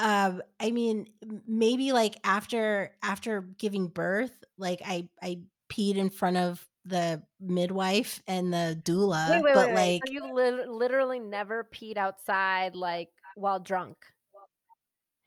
Um, 0.00 0.42
I 0.60 0.70
mean, 0.72 1.08
m 1.22 1.42
maybe, 1.46 1.92
like, 1.92 2.16
after 2.24 2.96
after 3.02 3.42
giving 3.42 3.88
birth, 3.88 4.44
like, 4.58 4.80
I 4.84 5.08
I 5.22 5.42
peed 5.70 5.96
in 5.96 6.10
front 6.10 6.38
of 6.38 6.68
the 6.84 7.24
midwife 7.40 8.22
and 8.26 8.52
the 8.54 8.80
doula, 8.84 9.44
wait, 9.44 9.54
but, 9.54 9.72
wait, 9.72 9.72
wait. 9.72 9.94
So 10.02 10.02
like 10.02 10.12
you 10.12 10.32
lit 10.32 10.68
literally 10.68 11.20
never 11.20 11.64
peed 11.64 11.96
outside, 11.96 12.74
like, 12.76 13.10
while 13.34 13.60
drunk? 13.60 14.06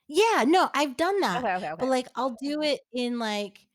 Yeah, 0.09 0.43
no, 0.47 0.69
I've 0.73 0.97
done 0.97 1.19
that, 1.21 1.45
Okay, 1.45 1.53
okay, 1.55 1.69
okay. 1.71 1.79
but, 1.79 1.87
like, 1.87 2.07
I'll 2.15 2.35
do 2.41 2.61
it 2.61 2.81
in, 2.93 3.19
like 3.19 3.67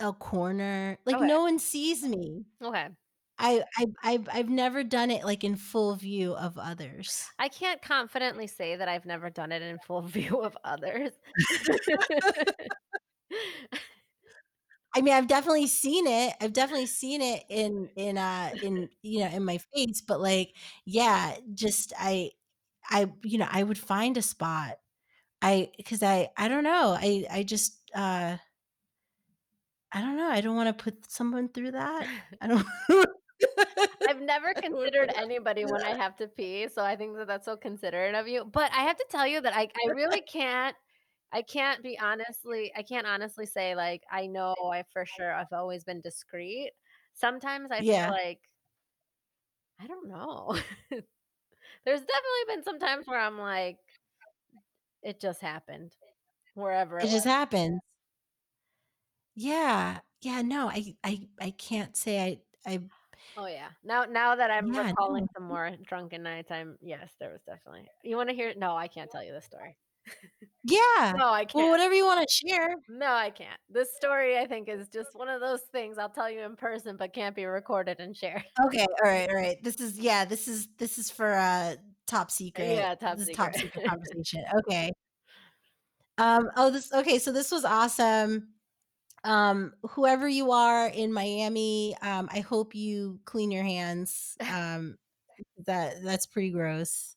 a 0.00 0.12
corner, 0.12 0.96
like, 1.06 1.18
Okay. 1.18 1.28
no 1.28 1.42
one 1.42 1.58
sees 1.58 2.04
me. 2.04 2.44
Okay. 2.62 2.88
I 3.38 3.62
I've 3.78 3.94
I've 4.02 4.28
I've 4.32 4.48
never 4.48 4.82
done 4.82 5.10
it, 5.10 5.24
like, 5.24 5.44
in 5.44 5.56
full 5.56 5.94
view 5.94 6.34
of 6.34 6.58
others. 6.58 7.24
I 7.38 7.48
can't 7.48 7.80
confidently 7.80 8.46
say 8.48 8.76
that 8.76 8.88
I've 8.88 9.06
never 9.06 9.30
done 9.30 9.52
it 9.52 9.62
in 9.62 9.78
full 9.78 10.02
view 10.16 10.40
of 10.42 10.56
others. 10.64 11.12
I 14.94 15.00
mean, 15.02 15.14
I've 15.14 15.26
definitely 15.28 15.66
seen 15.66 16.06
it. 16.06 16.34
I've 16.40 16.52
definitely 16.52 16.86
seen 16.86 17.20
it 17.22 17.44
in 17.50 17.88
in, 17.96 18.16
uh, 18.18 18.50
in, 18.62 18.88
you 19.02 19.20
know, 19.20 19.26
in 19.28 19.44
my 19.44 19.58
face, 19.74 20.00
but, 20.06 20.20
like, 20.20 20.54
yeah, 20.86 21.36
just 21.54 21.92
I 21.98 22.30
I 22.90 23.10
you 23.24 23.38
know, 23.38 23.48
I 23.50 23.62
would 23.64 23.78
find 23.78 24.16
a 24.18 24.22
spot. 24.22 24.78
I 25.42 25.70
cuz 25.86 26.02
I 26.02 26.30
I 26.38 26.48
don't 26.48 26.64
know, 26.64 26.96
I 27.00 27.26
I 27.30 27.42
just, 27.44 27.78
uh 27.94 28.38
I 29.92 30.00
don't 30.02 30.16
know, 30.16 30.28
I 30.30 30.40
don't 30.40 30.56
wanna 30.56 30.72
put 30.74 31.10
someone 31.10 31.48
through 31.48 31.72
that. 31.72 32.06
I 32.40 32.46
don't 32.46 32.66
I've 34.06 34.20
never 34.20 34.54
considered 34.54 35.10
anybody 35.14 35.66
when 35.66 35.82
I 35.84 35.90
have 35.94 36.16
to 36.16 36.28
pee, 36.28 36.68
so 36.68 36.84
I 36.84 36.96
think 36.96 37.16
that 37.16 37.26
that's 37.26 37.44
so 37.46 37.56
considerate 37.56 38.14
of 38.14 38.28
you, 38.28 38.44
but 38.44 38.72
I 38.72 38.82
have 38.84 38.96
to 38.96 39.06
tell 39.10 39.26
you 39.26 39.40
that 39.42 39.54
I 39.54 39.62
I 39.76 39.88
really 39.92 40.22
can't 40.22 40.76
I 41.32 41.42
can't 41.42 41.82
be 41.82 41.98
honestly 41.98 42.72
I 42.76 42.82
can't 42.84 43.06
honestly 43.06 43.46
say, 43.46 43.74
like, 43.76 44.04
I 44.10 44.26
know 44.28 44.54
I 44.72 44.84
for 44.92 45.06
sure 45.06 45.32
I've 45.34 45.52
always 45.52 45.84
been 45.84 46.00
discreet. 46.02 46.72
Sometimes 47.14 47.70
I 47.72 47.84
feel 47.84 48.06
like 48.08 48.40
I 49.78 49.86
don't 49.86 50.08
know. 50.08 50.56
There's 51.84 52.00
definitely 52.00 52.44
been 52.48 52.64
some 52.64 52.78
times 52.78 53.06
where 53.06 53.20
I'm 53.20 53.38
like 53.38 53.78
it 55.02 55.20
just 55.20 55.40
happened, 55.40 55.96
wherever 56.54 57.00
It 57.00 57.00
it 57.00 57.08
just 57.08 57.24
was. 57.24 57.24
happens. 57.24 57.80
Yeah. 59.34 60.00
Yeah, 60.20 60.42
no, 60.42 60.68
I 60.68 60.96
I 61.04 61.28
I 61.40 61.50
can't 61.52 61.96
say 61.96 62.20
I 62.20 62.42
I 62.66 62.88
Oh, 63.40 63.46
yeah. 63.46 63.68
Now 63.84 64.04
now 64.04 64.34
that 64.34 64.50
I'm 64.50 64.72
Yeah, 64.72 64.88
recalling 64.88 65.22
no. 65.22 65.28
some 65.36 65.46
more 65.46 65.70
drunken 65.86 66.24
nights, 66.24 66.50
I'm 66.50 66.76
yes, 66.82 67.08
there 67.20 67.30
was 67.30 67.40
definitely 67.46 67.88
You 68.02 68.16
wanna 68.16 68.32
hear 68.32 68.52
No, 68.56 68.76
I 68.76 68.88
can't 68.88 69.10
tell 69.10 69.22
you 69.22 69.32
the 69.32 69.40
story. 69.42 69.76
Yeah. 70.64 71.12
No, 71.16 71.30
I 71.30 71.44
can't. 71.44 71.54
Well, 71.54 71.70
whatever 71.70 71.94
you 71.94 72.04
wanna 72.04 72.26
share. 72.28 72.74
No, 72.88 73.06
I 73.12 73.30
can't. 73.30 73.58
This 73.70 73.88
story, 73.96 74.36
I 74.38 74.46
think, 74.46 74.68
is 74.68 74.88
just 74.88 75.14
one 75.14 75.28
of 75.28 75.40
those 75.40 75.60
things 75.72 75.96
I'll 75.98 76.10
tell 76.10 76.28
you 76.28 76.40
in 76.40 76.56
person, 76.56 76.96
but 76.98 77.14
can't 77.14 77.34
be 77.34 77.44
recorded 77.46 78.00
and 78.00 78.14
shared. 78.14 78.44
Okay, 78.66 78.84
alright, 79.02 79.28
alright. 79.30 79.62
This 79.62 79.76
is 79.80 79.98
yeah, 79.98 80.24
this 80.24 80.48
is 80.48 80.68
this 80.76 80.98
is 80.98 81.10
for, 81.10 81.32
uh, 81.32 81.76
top 82.06 82.30
secret 82.30 82.74
Yeah, 82.74 82.94
top 82.96 83.18
this 83.18 83.28
is 83.28 83.36
top 83.36 83.54
secret. 83.54 83.72
secret 83.72 83.84
conversation, 83.88 84.44
okay. 84.58 84.90
Um, 86.18 86.50
oh, 86.56 86.70
this 86.70 86.92
okay, 86.92 87.18
so 87.18 87.30
this 87.32 87.52
was 87.52 87.64
awesome. 87.64 88.48
Um, 89.24 89.74
whoever 89.90 90.28
you 90.28 90.52
are 90.52 90.86
in 90.88 91.12
Miami, 91.12 91.96
um, 92.02 92.28
I 92.32 92.40
hope 92.40 92.74
you 92.74 93.20
clean 93.24 93.50
your 93.50 93.64
hands, 93.64 94.36
um, 94.48 94.96
that 95.66 96.02
that's 96.04 96.26
pretty 96.26 96.50
gross. 96.50 97.16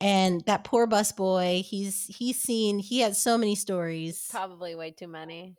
And 0.00 0.42
that 0.46 0.64
poor 0.64 0.86
bus 0.86 1.12
boy 1.12 1.62
he's 1.66 2.06
he's 2.06 2.40
seen 2.40 2.78
he 2.80 3.00
has 3.00 3.22
so 3.22 3.38
many 3.38 3.54
stories. 3.56 4.30
Probably 4.30 4.74
way 4.74 4.90
too 4.90 5.08
many. 5.08 5.56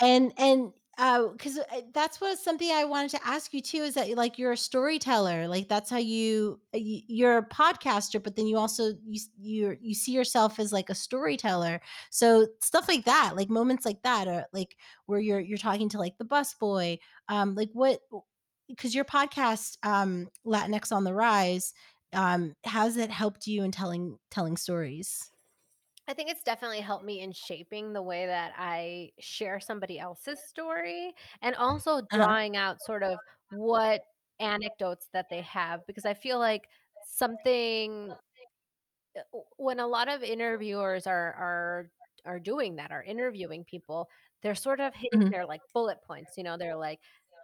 And 0.00 0.32
and, 0.38 0.72
uh 0.98 1.28
'cause, 1.38 1.58
uh, 1.58 1.80
that's 1.94 2.20
what 2.20 2.38
something 2.38 2.70
I 2.70 2.84
wanted 2.84 3.10
to 3.12 3.26
ask 3.26 3.54
you 3.54 3.62
too 3.62 3.78
is 3.78 3.94
that, 3.94 4.10
like, 4.16 4.38
you're 4.38 4.52
a 4.52 4.56
storyteller, 4.56 5.48
like, 5.48 5.68
that's 5.68 5.88
how 5.90 5.96
you 5.98 6.60
you're 6.74 7.38
a 7.38 7.46
podcaster, 7.48 8.22
but 8.22 8.36
then 8.36 8.46
you 8.46 8.58
also 8.58 8.92
you 9.04 9.20
you're 9.40 9.76
you 9.80 9.94
see 9.94 10.12
yourself 10.12 10.58
as, 10.60 10.72
like, 10.72 10.90
a 10.90 10.94
storyteller. 10.94 11.80
So, 12.10 12.46
stuff 12.60 12.88
like 12.88 13.04
that, 13.06 13.32
like, 13.36 13.48
moments 13.50 13.86
like 13.86 14.02
that 14.02 14.28
are, 14.28 14.46
like, 14.52 14.76
where 15.06 15.20
you're 15.20 15.40
you're 15.40 15.58
talking 15.58 15.88
to, 15.90 15.98
like, 15.98 16.18
the 16.18 16.24
busboy, 16.26 16.98
um, 17.28 17.54
like, 17.54 17.70
what 17.72 18.00
because 18.68 18.94
your 18.94 19.04
podcast, 19.06 19.76
um, 19.84 20.28
Latinx 20.46 20.92
on 20.92 21.04
the 21.04 21.14
Rise, 21.14 21.72
um, 22.14 22.54
has 22.64 22.96
it 22.98 23.10
helped 23.10 23.46
you 23.46 23.64
in 23.64 23.72
telling 23.72 24.18
telling 24.30 24.56
stories? 24.58 25.31
I 26.08 26.14
think 26.14 26.30
it's 26.30 26.42
definitely 26.42 26.80
helped 26.80 27.04
me 27.04 27.20
in 27.20 27.32
shaping 27.32 27.92
the 27.92 28.02
way 28.02 28.26
that 28.26 28.52
I 28.56 29.12
share 29.20 29.60
somebody 29.60 29.98
else's 29.98 30.42
story, 30.42 31.14
and 31.40 31.54
also 31.54 32.00
Uh-huh. 32.10 32.32
drawing 32.32 32.56
out 32.56 32.82
sort 32.82 33.02
of 33.04 33.20
what 33.48 34.02
anecdotes 34.40 35.08
that 35.12 35.28
they 35.30 35.42
have, 35.42 35.86
because 35.86 36.04
I 36.04 36.14
feel 36.14 36.38
like 36.38 36.68
something 37.00 38.16
uh, 39.16 39.22
w 39.32 39.44
when 39.58 39.80
a 39.80 39.86
lot 39.88 40.08
of 40.08 40.22
interviewers 40.22 41.06
are 41.06 41.34
are 41.34 41.92
are 42.26 42.40
doing 42.40 42.76
that, 42.76 42.90
are 42.92 43.02
interviewing 43.04 43.64
people, 43.64 44.08
they're 44.42 44.54
sort 44.56 44.80
of 44.80 44.94
hitting 44.94 45.12
Mhm. 45.12 45.32
their, 45.32 45.46
like, 45.46 45.62
bullet 45.74 46.02
points, 46.02 46.36
you 46.38 46.44
know, 46.44 46.56
they're 46.58 46.76
like, 46.76 47.00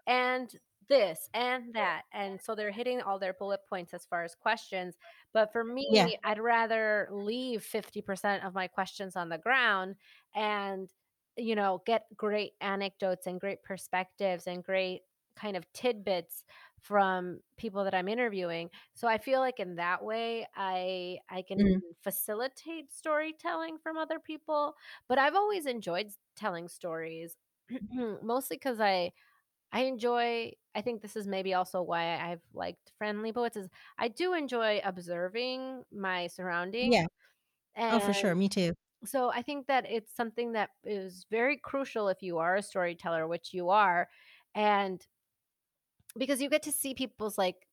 "And 0.06 0.54
this, 0.88 1.28
and 1.34 1.74
that," 1.74 2.04
and 2.12 2.40
so 2.42 2.54
they're 2.54 2.70
hitting 2.72 3.00
all 3.02 3.18
their 3.18 3.34
bullet 3.34 3.60
points 3.68 3.94
as 3.94 4.06
far 4.06 4.24
as 4.24 4.34
questions, 4.34 4.98
but 5.32 5.52
for 5.52 5.64
Yeah. 5.86 6.10
me, 6.10 6.18
I'd 6.24 6.40
rather 6.40 7.08
leave 7.12 7.62
50% 7.64 8.44
of 8.44 8.54
my 8.54 8.68
questions 8.68 9.16
on 9.16 9.28
the 9.30 9.38
ground 9.38 9.96
and, 10.34 10.88
you 11.36 11.54
know, 11.54 11.82
get 11.86 12.06
great 12.16 12.54
anecdotes 12.60 13.26
and 13.26 13.40
great 13.40 13.62
perspectives 13.62 14.46
and 14.46 14.64
great 14.64 15.02
kind 15.36 15.56
of 15.56 15.70
tidbits 15.72 16.44
from 16.80 17.40
people 17.58 17.84
that 17.84 17.94
I'm 17.94 18.08
interviewing. 18.08 18.70
So, 18.94 19.06
I 19.08 19.18
feel 19.18 19.40
like 19.40 19.60
in 19.60 19.76
that 19.76 20.02
way, 20.04 20.46
I 20.56 21.18
I 21.28 21.42
can 21.42 21.64
Mhm. 21.64 21.94
facilitate 22.02 22.92
storytelling 22.92 23.78
from 23.78 23.96
other 23.98 24.18
people, 24.20 24.74
but 25.08 25.18
I've 25.18 25.34
always 25.36 25.66
enjoyed 25.66 26.10
telling 26.36 26.68
stories, 26.68 27.36
mostly 28.22 28.58
cuz 28.58 28.80
I 28.80 29.12
I 29.72 29.82
enjoy 29.84 30.52
I 30.74 30.82
think 30.82 31.02
this 31.02 31.16
is 31.16 31.26
maybe 31.26 31.54
also 31.54 31.82
why 31.82 32.16
I've 32.18 32.42
liked 32.54 32.92
Friendly 32.98 33.32
Poets 33.32 33.56
is 33.56 33.68
I 33.98 34.08
do 34.08 34.34
enjoy 34.34 34.80
observing 34.84 35.84
my 35.92 36.28
surroundings, 36.28 36.94
Yeah. 36.94 37.06
Oh, 37.90 38.00
for 38.00 38.14
sure, 38.14 38.30
and 38.30 38.40
me 38.40 38.48
too. 38.48 38.74
so 39.04 39.30
I 39.32 39.42
think 39.42 39.68
that 39.68 39.86
it's 39.90 40.14
something 40.14 40.52
that 40.52 40.70
is 40.84 41.26
very 41.30 41.58
crucial 41.58 42.08
if 42.08 42.22
you 42.22 42.38
are 42.38 42.56
a 42.56 42.62
storyteller, 42.62 43.28
which 43.28 43.54
you 43.54 43.70
are, 43.70 44.08
and 44.54 45.06
because 46.16 46.40
you 46.42 46.48
get 46.48 46.62
to 46.62 46.72
see 46.72 46.94
people's, 46.94 47.38
like 47.38 47.67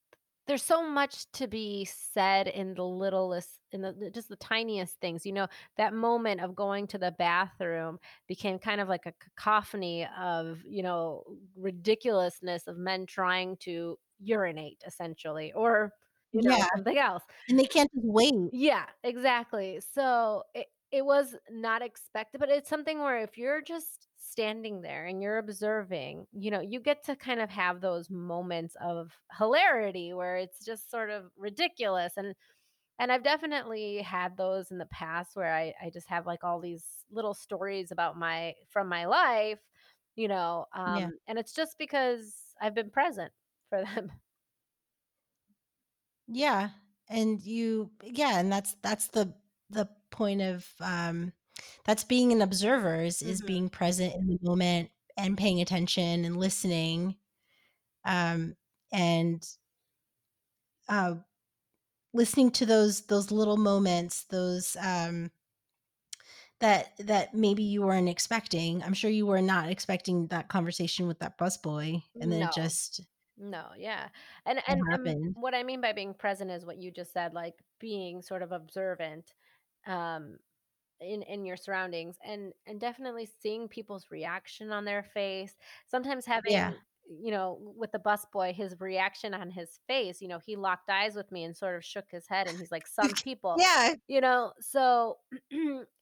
there's 0.47 0.63
so 0.63 0.87
much 0.87 1.31
to 1.33 1.47
be 1.47 1.85
said 1.85 2.47
in 2.47 2.73
the 2.75 2.83
littlest 2.85 3.59
in 3.71 3.81
the 3.81 4.11
just 4.13 4.29
the 4.29 4.35
tiniest 4.37 4.99
things, 5.01 5.25
you 5.25 5.33
know, 5.33 5.47
that 5.77 5.93
moment 5.93 6.41
of 6.41 6.55
going 6.55 6.87
to 6.87 6.97
the 6.97 7.11
bathroom 7.11 7.99
became 8.27 8.59
kind 8.59 8.79
of 8.81 8.87
like 8.89 9.05
a 9.05 9.13
cacophony 9.13 10.05
of, 10.17 10.61
you 10.65 10.83
know, 10.83 11.23
ridiculousness 11.55 12.67
of 12.67 12.77
men 12.77 13.05
trying 13.05 13.57
to 13.57 13.97
urinate 14.19 14.83
essentially, 14.85 15.51
or, 15.53 15.91
you 16.33 16.43
know, 16.43 16.59
Yeah. 16.59 16.67
something 16.73 16.97
else. 16.97 17.23
And 17.49 17.59
they 17.59 17.65
can't 17.67 17.91
just 17.93 18.05
wait. 18.07 18.51
Yeah, 18.51 18.87
exactly. 19.03 19.79
So, 19.81 20.43
it 20.53 20.67
it 20.91 21.05
was 21.05 21.35
not 21.49 21.81
expected, 21.81 22.39
but 22.39 22.49
it's 22.49 22.69
something 22.69 22.99
where 22.99 23.19
if 23.19 23.37
you're 23.37 23.61
just 23.61 24.07
standing 24.36 24.81
there 24.81 25.05
and 25.05 25.21
you're 25.21 25.38
observing, 25.38 26.27
you 26.33 26.51
know, 26.51 26.61
you 26.61 26.79
get 26.81 27.03
to 27.05 27.15
kind 27.15 27.39
of 27.41 27.49
have 27.49 27.81
those 27.81 28.09
moments 28.09 28.75
of 28.81 29.11
hilarity 29.38 30.13
where 30.13 30.38
it's 30.38 30.63
just 30.65 30.91
sort 30.91 31.09
of 31.09 31.31
ridiculous, 31.38 32.13
and 32.17 32.36
and 32.99 33.11
I've 33.11 33.23
definitely 33.23 34.01
had 34.01 34.38
those 34.38 34.71
in 34.71 34.77
the 34.79 34.86
past 34.88 35.36
where 35.36 35.53
I 35.53 35.73
I 35.81 35.89
just 35.91 36.07
have, 36.09 36.25
like, 36.27 36.43
all 36.43 36.59
these 36.61 37.05
little 37.11 37.33
stories 37.36 37.91
about 37.91 38.17
my 38.17 38.55
from 38.69 38.89
my 38.89 39.05
life, 39.05 39.61
you 40.15 40.27
know, 40.29 40.67
Yeah. 40.86 41.09
um, 41.09 41.17
and 41.27 41.39
it's 41.39 41.53
just 41.53 41.77
because 41.79 42.55
I've 42.61 42.75
been 42.75 42.91
present 42.91 43.33
for 43.69 43.83
them. 43.83 44.11
Yeah, 46.27 46.71
and 47.07 47.41
you 47.43 47.91
yeah, 48.03 48.39
and 48.39 48.51
that's 48.51 48.75
that's 48.81 49.07
the 49.09 49.36
the 49.69 49.89
point 50.11 50.41
of, 50.41 50.71
um 50.79 51.33
that's 51.85 52.03
being 52.03 52.31
an 52.31 52.41
observer 52.41 53.03
is 53.03 53.21
is 53.21 53.41
Mhm. 53.41 53.41
being 53.41 53.69
present 53.69 54.15
in 54.15 54.27
the 54.27 54.39
moment 54.41 54.91
and 55.17 55.37
paying 55.37 55.61
attention 55.61 56.25
and 56.25 56.37
listening, 56.37 57.17
um, 58.05 58.55
and 58.91 59.47
uh, 60.87 61.15
listening 62.13 62.51
to 62.51 62.65
those 62.65 63.07
those 63.07 63.31
little 63.31 63.57
moments, 63.57 64.25
those, 64.25 64.75
um 64.77 65.31
that 66.59 66.95
that 66.97 67.33
maybe 67.33 67.63
you 67.63 67.81
weren't 67.81 68.09
expecting. 68.09 68.81
I'm 68.83 68.93
sure 68.93 69.09
you 69.09 69.25
were 69.25 69.41
not 69.41 69.69
expecting 69.69 70.27
that 70.27 70.47
conversation 70.47 71.07
with 71.07 71.19
that 71.19 71.37
busboy, 71.37 72.01
and 72.19 72.31
then 72.31 72.49
No. 72.49 72.49
just 72.49 73.01
No, 73.37 73.71
yeah, 73.77 74.09
and 74.45 74.61
and, 74.67 74.81
um, 74.93 75.15
what 75.33 75.55
I 75.55 75.63
mean 75.63 75.81
by 75.81 75.93
being 75.93 76.13
present 76.13 76.51
is 76.51 76.65
what 76.65 76.77
you 76.77 76.91
just 76.91 77.13
said, 77.13 77.33
like, 77.33 77.55
being 77.79 78.21
sort 78.21 78.43
of 78.43 78.51
observant. 78.53 79.33
um 79.87 80.39
in 81.05 81.21
in 81.23 81.45
your 81.45 81.57
surroundings 81.57 82.17
and 82.23 82.53
and 82.65 82.79
definitely 82.79 83.25
seeing 83.25 83.67
people's 83.67 84.07
reaction 84.11 84.71
on 84.71 84.85
their 84.85 85.03
face 85.03 85.55
sometimes 85.87 86.25
Yeah. 86.43 86.71
having 86.71 86.79
you 87.07 87.31
know 87.31 87.57
with 87.77 87.91
the 87.91 87.99
bus 87.99 88.25
boy 88.33 88.51
his 88.53 88.75
reaction 88.79 89.33
on 89.33 89.51
his 89.51 89.79
face 89.87 90.21
you 90.21 90.27
know 90.27 90.39
he 90.39 90.55
locked 90.55 90.89
eyes 90.89 91.15
with 91.15 91.31
me 91.31 91.43
and 91.43 91.55
sort 91.55 91.75
of 91.75 91.85
shook 91.85 92.05
his 92.09 92.27
head 92.27 92.47
and 92.47 92.57
he's 92.57 92.71
like 92.71 92.87
some 92.87 93.15
people 93.23 93.63
Yeah. 93.65 93.95
you 94.07 94.19
know 94.21 94.53
so 94.59 95.17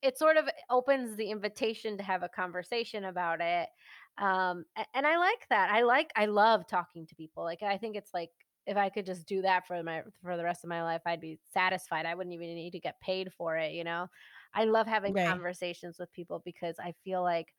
it 0.02 0.18
sort 0.18 0.38
of 0.38 0.50
opens 0.70 1.18
the 1.18 1.30
invitation 1.30 1.98
to 1.98 2.04
have 2.04 2.24
a 2.24 2.30
conversation 2.30 3.04
about 3.06 3.42
it 3.42 3.70
um 4.18 4.64
and 4.94 5.08
i 5.08 5.18
like 5.18 5.48
that 5.50 5.72
i 5.72 5.82
like 5.82 6.12
i 6.16 6.26
love 6.26 6.68
talking 6.68 7.06
to 7.08 7.16
people 7.16 7.44
like 7.44 7.64
i 7.64 7.78
think 7.78 7.96
it's 7.96 8.14
like 8.14 8.30
if 8.68 8.78
i 8.78 8.90
could 8.90 9.06
just 9.06 9.28
do 9.28 9.42
that 9.42 9.66
for 9.66 9.82
my 9.82 10.04
for 10.22 10.38
the 10.38 10.44
rest 10.44 10.64
of 10.64 10.70
my 10.70 10.84
life 10.84 11.02
i'd 11.06 11.20
be 11.20 11.40
satisfied 11.52 12.06
i 12.06 12.14
wouldn't 12.14 12.34
even 12.34 12.48
need 12.54 12.72
to 12.72 12.80
get 12.80 13.00
paid 13.02 13.34
for 13.34 13.58
it 13.58 13.72
you 13.74 13.84
know 13.84 14.08
i 14.54 14.66
love 14.66 14.88
having 14.88 15.16
Right. 15.16 15.42
conversations 15.42 15.98
with 16.00 16.12
people 16.14 16.42
because 16.46 16.76
i 16.80 16.94
feel 17.04 17.22
like 17.24 17.54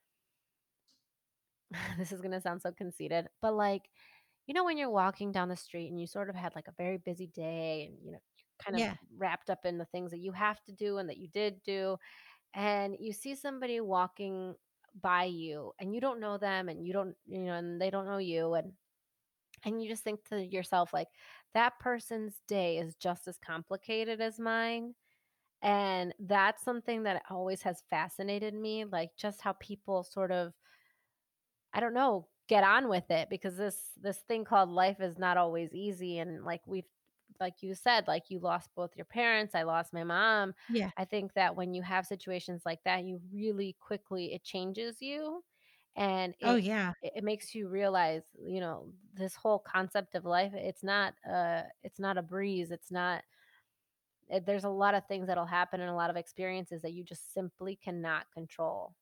this 1.98 2.12
is 2.12 2.20
going 2.20 2.32
to 2.32 2.40
sound 2.40 2.62
so 2.62 2.72
conceited 2.72 3.28
but 3.40 3.54
like 3.54 3.90
you 4.46 4.54
know 4.54 4.64
when 4.64 4.78
you're 4.78 4.90
walking 4.90 5.32
down 5.32 5.48
the 5.48 5.56
street 5.56 5.88
and 5.90 6.00
you 6.00 6.06
sort 6.06 6.30
of 6.30 6.36
had 6.36 6.54
like 6.54 6.68
a 6.68 6.74
very 6.78 6.98
busy 6.98 7.26
day 7.28 7.86
and 7.86 7.98
you 8.04 8.12
know 8.12 8.18
you're 8.36 8.64
kind 8.64 8.76
of 8.76 8.84
Yeah. 8.84 8.96
wrapped 9.16 9.50
up 9.50 9.64
in 9.64 9.78
the 9.78 9.86
things 9.86 10.10
that 10.10 10.20
you 10.20 10.32
have 10.32 10.62
to 10.64 10.72
do 10.72 10.98
and 10.98 11.08
that 11.08 11.18
you 11.18 11.28
did 11.28 11.62
do 11.62 11.96
and 12.54 12.96
you 13.00 13.12
see 13.12 13.34
somebody 13.34 13.80
walking 13.80 14.54
by 15.00 15.24
you 15.24 15.72
and 15.80 15.94
you 15.94 16.00
don't 16.00 16.20
know 16.20 16.38
them 16.38 16.68
and 16.68 16.86
you 16.86 16.92
don't 16.92 17.16
you 17.26 17.40
know 17.44 17.54
and 17.54 17.80
they 17.80 17.90
don't 17.90 18.06
know 18.06 18.18
you 18.18 18.54
and 18.54 18.72
and 19.64 19.82
you 19.82 19.88
just 19.88 20.04
think 20.04 20.24
to 20.28 20.44
yourself 20.44 20.92
like 20.92 21.08
that 21.54 21.78
person's 21.80 22.40
day 22.48 22.78
is 22.78 22.94
just 22.96 23.28
as 23.28 23.38
complicated 23.38 24.20
as 24.20 24.38
mine 24.40 24.94
and 25.64 26.14
that's 26.20 26.62
something 26.64 27.04
that 27.04 27.24
always 27.30 27.62
has 27.64 27.82
fascinated 27.90 28.54
me 28.54 28.86
like 28.86 29.16
just 29.16 29.42
how 29.42 29.54
people 29.54 30.04
sort 30.04 30.32
of 30.32 30.54
I 31.72 31.80
don't 31.80 31.94
know, 31.94 32.28
get 32.48 32.62
on 32.64 32.88
with 32.88 33.10
it 33.10 33.30
because 33.30 33.56
this 33.56 33.92
this 33.96 34.18
thing 34.22 34.44
called 34.44 34.68
life 34.68 35.00
is 35.00 35.18
not 35.18 35.36
always 35.38 35.72
easy 35.74 36.18
and 36.18 36.44
like 36.44 36.66
we've 36.66 36.84
like 37.40 37.62
you 37.62 37.74
said, 37.74 38.06
like 38.06 38.30
you 38.30 38.38
lost 38.38 38.70
both 38.76 38.96
your 38.96 39.06
parents, 39.06 39.54
I 39.54 39.62
lost 39.64 39.92
my 39.92 40.04
mom. 40.04 40.54
Yeah. 40.68 40.90
I 40.96 41.04
think 41.04 41.32
that 41.34 41.56
when 41.56 41.74
you 41.74 41.82
have 41.82 42.06
situations 42.06 42.62
like 42.66 42.84
that, 42.84 43.04
you 43.04 43.20
really 43.32 43.76
quickly 43.80 44.34
it 44.34 44.44
changes 44.44 45.00
you 45.02 45.42
and 45.96 46.34
Oh 46.42 46.56
yeah. 46.56 46.94
it 47.02 47.12
it 47.16 47.24
makes 47.24 47.54
you 47.54 47.68
realize, 47.68 48.24
you 48.46 48.60
know, 48.60 48.92
this 49.14 49.34
whole 49.36 49.58
concept 49.58 50.14
of 50.14 50.24
life, 50.24 50.52
it's 50.54 50.82
not 50.84 51.14
uh 51.28 51.62
it's 51.82 51.98
not 52.00 52.18
a 52.18 52.22
breeze, 52.22 52.70
it's 52.70 52.90
not 52.92 53.24
it, 54.28 54.46
there's 54.46 54.64
a 54.64 54.68
lot 54.70 54.94
of 54.94 55.06
things 55.06 55.26
that'll 55.26 55.46
happen 55.46 55.80
and 55.80 55.90
a 55.90 55.94
lot 55.94 56.10
of 56.10 56.16
experiences 56.16 56.82
that 56.82 56.92
you 56.92 57.04
just 57.04 57.32
simply 57.32 57.76
cannot 57.76 58.30
control. 58.32 58.94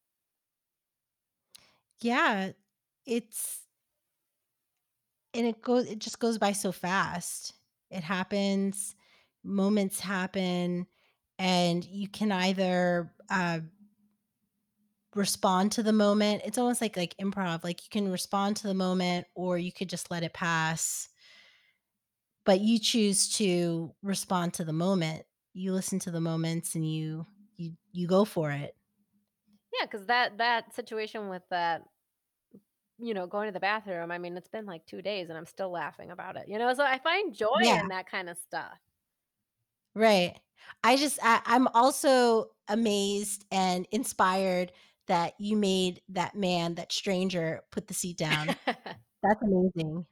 Yeah. 2.00 2.52
It's 3.06 3.66
and 5.34 5.46
it 5.46 5.62
goes 5.62 5.86
it 5.90 5.98
just 5.98 6.18
goes 6.18 6.38
by 6.38 6.52
so 6.52 6.72
fast. 6.72 7.54
It 7.90 8.02
happens, 8.02 8.94
moments 9.44 10.00
happen, 10.00 10.86
and 11.38 11.84
you 11.84 12.08
can 12.08 12.32
either 12.32 13.12
uh 13.30 13.60
respond 15.14 15.72
to 15.72 15.82
the 15.82 15.92
moment. 15.92 16.42
It's 16.44 16.58
almost 16.58 16.80
like 16.80 16.96
like 16.96 17.16
improv. 17.18 17.64
Like 17.64 17.84
you 17.84 17.90
can 17.90 18.10
respond 18.10 18.56
to 18.58 18.66
the 18.66 18.74
moment 18.74 19.26
or 19.34 19.58
you 19.58 19.72
could 19.72 19.88
just 19.88 20.10
let 20.10 20.22
it 20.22 20.32
pass. 20.32 21.08
But 22.44 22.60
you 22.60 22.78
choose 22.78 23.28
to 23.36 23.94
respond 24.02 24.54
to 24.54 24.64
the 24.64 24.72
moment. 24.72 25.26
You 25.54 25.72
listen 25.72 25.98
to 26.00 26.10
the 26.10 26.20
moments 26.20 26.74
and 26.74 26.90
you 26.90 27.26
you 27.56 27.76
you 27.92 28.06
go 28.08 28.24
for 28.24 28.50
it. 28.50 28.76
Yeah, 29.78 29.86
because 29.86 30.06
that 30.06 30.38
that 30.38 30.74
situation 30.74 31.28
with 31.28 31.42
that, 31.50 31.82
you 32.98 33.14
know, 33.14 33.26
going 33.26 33.48
to 33.48 33.52
the 33.52 33.60
bathroom, 33.60 34.10
I 34.10 34.18
mean, 34.18 34.36
it's 34.36 34.48
been 34.48 34.66
like 34.66 34.86
2 34.86 35.02
days 35.02 35.28
and 35.28 35.36
I'm 35.38 35.46
still 35.46 35.70
laughing 35.70 36.10
about 36.10 36.36
it, 36.36 36.48
you 36.48 36.58
know? 36.58 36.72
So 36.74 36.84
I 36.84 36.98
find 36.98 37.34
joy 37.34 37.48
Yeah. 37.54 37.80
in 37.80 37.88
that 37.88 38.06
kind 38.06 38.28
of 38.28 38.38
stuff. 38.38 38.78
Right. 39.94 40.38
I 40.84 40.96
just 40.96 41.18
I, 41.22 41.42
I'm 41.44 41.68
also 41.68 42.50
amazed 42.68 43.44
and 43.50 43.86
inspired 43.90 44.72
that 45.06 45.34
you 45.38 45.56
made 45.56 46.00
that 46.10 46.34
man, 46.34 46.76
that 46.76 46.92
stranger, 46.92 47.62
put 47.70 47.88
the 47.88 47.94
seat 47.94 48.16
down. 48.16 48.54
That's 49.22 49.42
amazing. 49.42 50.06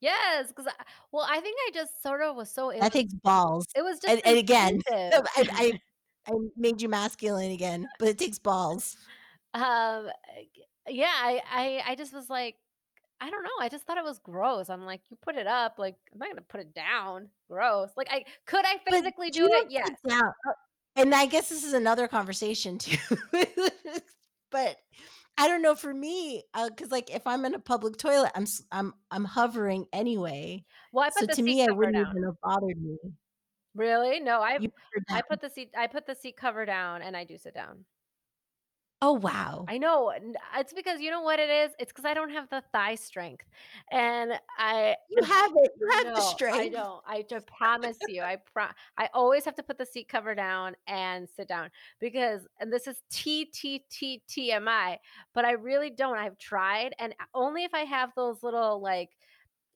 Yes, 0.00 0.48
because 0.48 0.66
well, 1.12 1.26
I 1.28 1.40
think 1.40 1.58
I 1.68 1.70
just 1.74 2.02
sort 2.02 2.22
of 2.22 2.36
was 2.36 2.50
so 2.50 2.70
it 2.70 2.80
That 2.80 2.92
was 2.92 2.92
takes 2.92 3.12
balls. 3.14 3.66
it 3.76 3.82
was 3.82 4.00
just 4.00 4.16
And, 4.16 4.22
and 4.24 4.38
again, 4.38 4.80
instinctive. 4.86 5.26
I, 5.36 5.46
I 5.52 5.80
I 6.26 6.32
made 6.56 6.80
you 6.82 6.88
masculine 6.88 7.50
again, 7.50 7.88
but 7.98 8.08
it 8.08 8.18
takes 8.18 8.38
balls. 8.38 8.96
Um, 9.54 10.08
yeah, 10.88 11.12
I 11.12 11.42
I 11.50 11.92
I 11.92 11.94
just 11.96 12.12
was 12.14 12.30
like, 12.30 12.56
I 13.20 13.30
don't 13.30 13.44
know, 13.44 13.50
I 13.60 13.68
just 13.70 13.86
thought 13.86 13.98
it 13.98 14.04
was 14.04 14.18
gross. 14.20 14.70
I'm 14.70 14.84
like, 14.86 15.02
"You 15.10 15.18
put 15.22 15.36
it 15.36 15.46
up, 15.48 15.78
like, 15.78 15.96
I'm 16.12 16.18
not 16.20 16.30
gonna 16.30 16.42
put 16.42 16.60
it 16.60 16.74
down. 16.74 17.30
Gross." 17.50 17.90
Like, 17.96 18.08
I 18.10 18.24
could 18.46 18.64
I 18.66 18.78
But 18.88 19.02
physically 19.02 19.30
you 19.32 19.48
do 19.48 19.52
it? 19.52 19.66
don't 19.70 19.70
Yes. 19.70 19.98
down. 20.08 20.32
And 20.96 21.14
I 21.14 21.26
guess 21.26 21.48
this 21.48 21.64
is 21.64 21.72
another 21.72 22.08
conversation 22.08 22.78
too. 22.78 22.96
but 24.50 24.76
I 25.40 25.48
don't 25.48 25.62
know 25.62 25.74
for 25.74 25.94
me, 25.94 26.42
uh, 26.52 26.68
because 26.68 26.90
like 26.90 27.10
if 27.10 27.26
I'm 27.26 27.46
in 27.46 27.54
a 27.54 27.58
public 27.58 27.96
toilet, 27.96 28.30
I'm 28.34 28.44
I'm 28.70 28.92
I'm 29.10 29.24
hovering 29.24 29.86
anyway. 29.90 30.64
Well, 30.92 31.06
I 31.06 31.10
So 31.10 31.22
the 31.22 31.28
to 31.28 31.34
seat 31.36 31.44
me, 31.44 31.62
it 31.62 31.74
wouldn't 31.74 31.96
down. 31.96 32.10
even 32.10 32.24
have 32.24 32.40
bothered 32.42 32.80
me. 32.80 32.98
Really? 33.74 34.20
No, 34.20 34.42
I 34.42 34.58
I 35.08 35.22
put 35.22 35.40
the 35.40 35.48
seat 35.48 35.70
I 35.74 35.86
put 35.86 36.06
the 36.06 36.14
seat 36.14 36.36
cover 36.36 36.66
down 36.66 37.00
and 37.00 37.16
I 37.16 37.24
do 37.24 37.38
sit 37.38 37.54
down. 37.54 37.86
Oh 39.02 39.12
wow. 39.12 39.68
I 39.68 39.78
know. 39.78 40.08
n- 40.10 40.34
It's 40.56 40.72
because 40.72 41.00
you 41.00 41.10
know 41.10 41.22
what 41.22 41.38
it 41.38 41.50
is? 41.50 41.72
It's 41.78 41.92
because 41.92 42.04
I 42.04 42.14
don't 42.14 42.30
have 42.30 42.48
the 42.50 42.62
thigh 42.72 42.96
strength. 42.96 43.46
And 43.90 44.32
I 44.58 44.96
You 45.08 45.22
have 45.24 45.50
it. 45.56 45.72
You 45.78 45.88
have 45.98 46.14
the 46.14 46.22
no, 46.22 46.36
I 46.50 46.68
strength. 46.68 46.70
don't. 46.70 47.02
I 47.06 47.22
just 47.28 47.46
promise 47.46 48.06
you. 48.06 48.22
I 48.22 48.36
pro- 48.52 48.66
I 48.98 49.08
always 49.14 49.44
have 49.44 49.56
to 49.56 49.62
put 49.62 49.78
the 49.78 49.86
seat 49.86 50.08
cover 50.08 50.34
down 50.34 50.76
and 50.86 51.28
sit 51.28 51.48
down 51.48 51.70
because 52.00 52.46
and 52.60 52.72
this 52.72 52.86
is 52.86 53.02
T 53.10 53.46
T 53.46 53.84
T 53.90 54.22
T 54.28 54.52
M 54.52 54.68
I, 54.68 54.98
but 55.34 55.44
I 55.44 55.52
really 55.52 55.90
don't. 55.90 56.18
I've 56.18 56.38
tried 56.38 56.94
and 56.98 57.14
only 57.34 57.64
if 57.64 57.74
I 57.74 57.84
have 57.84 58.10
those 58.16 58.42
little 58.42 58.80
like 58.80 59.10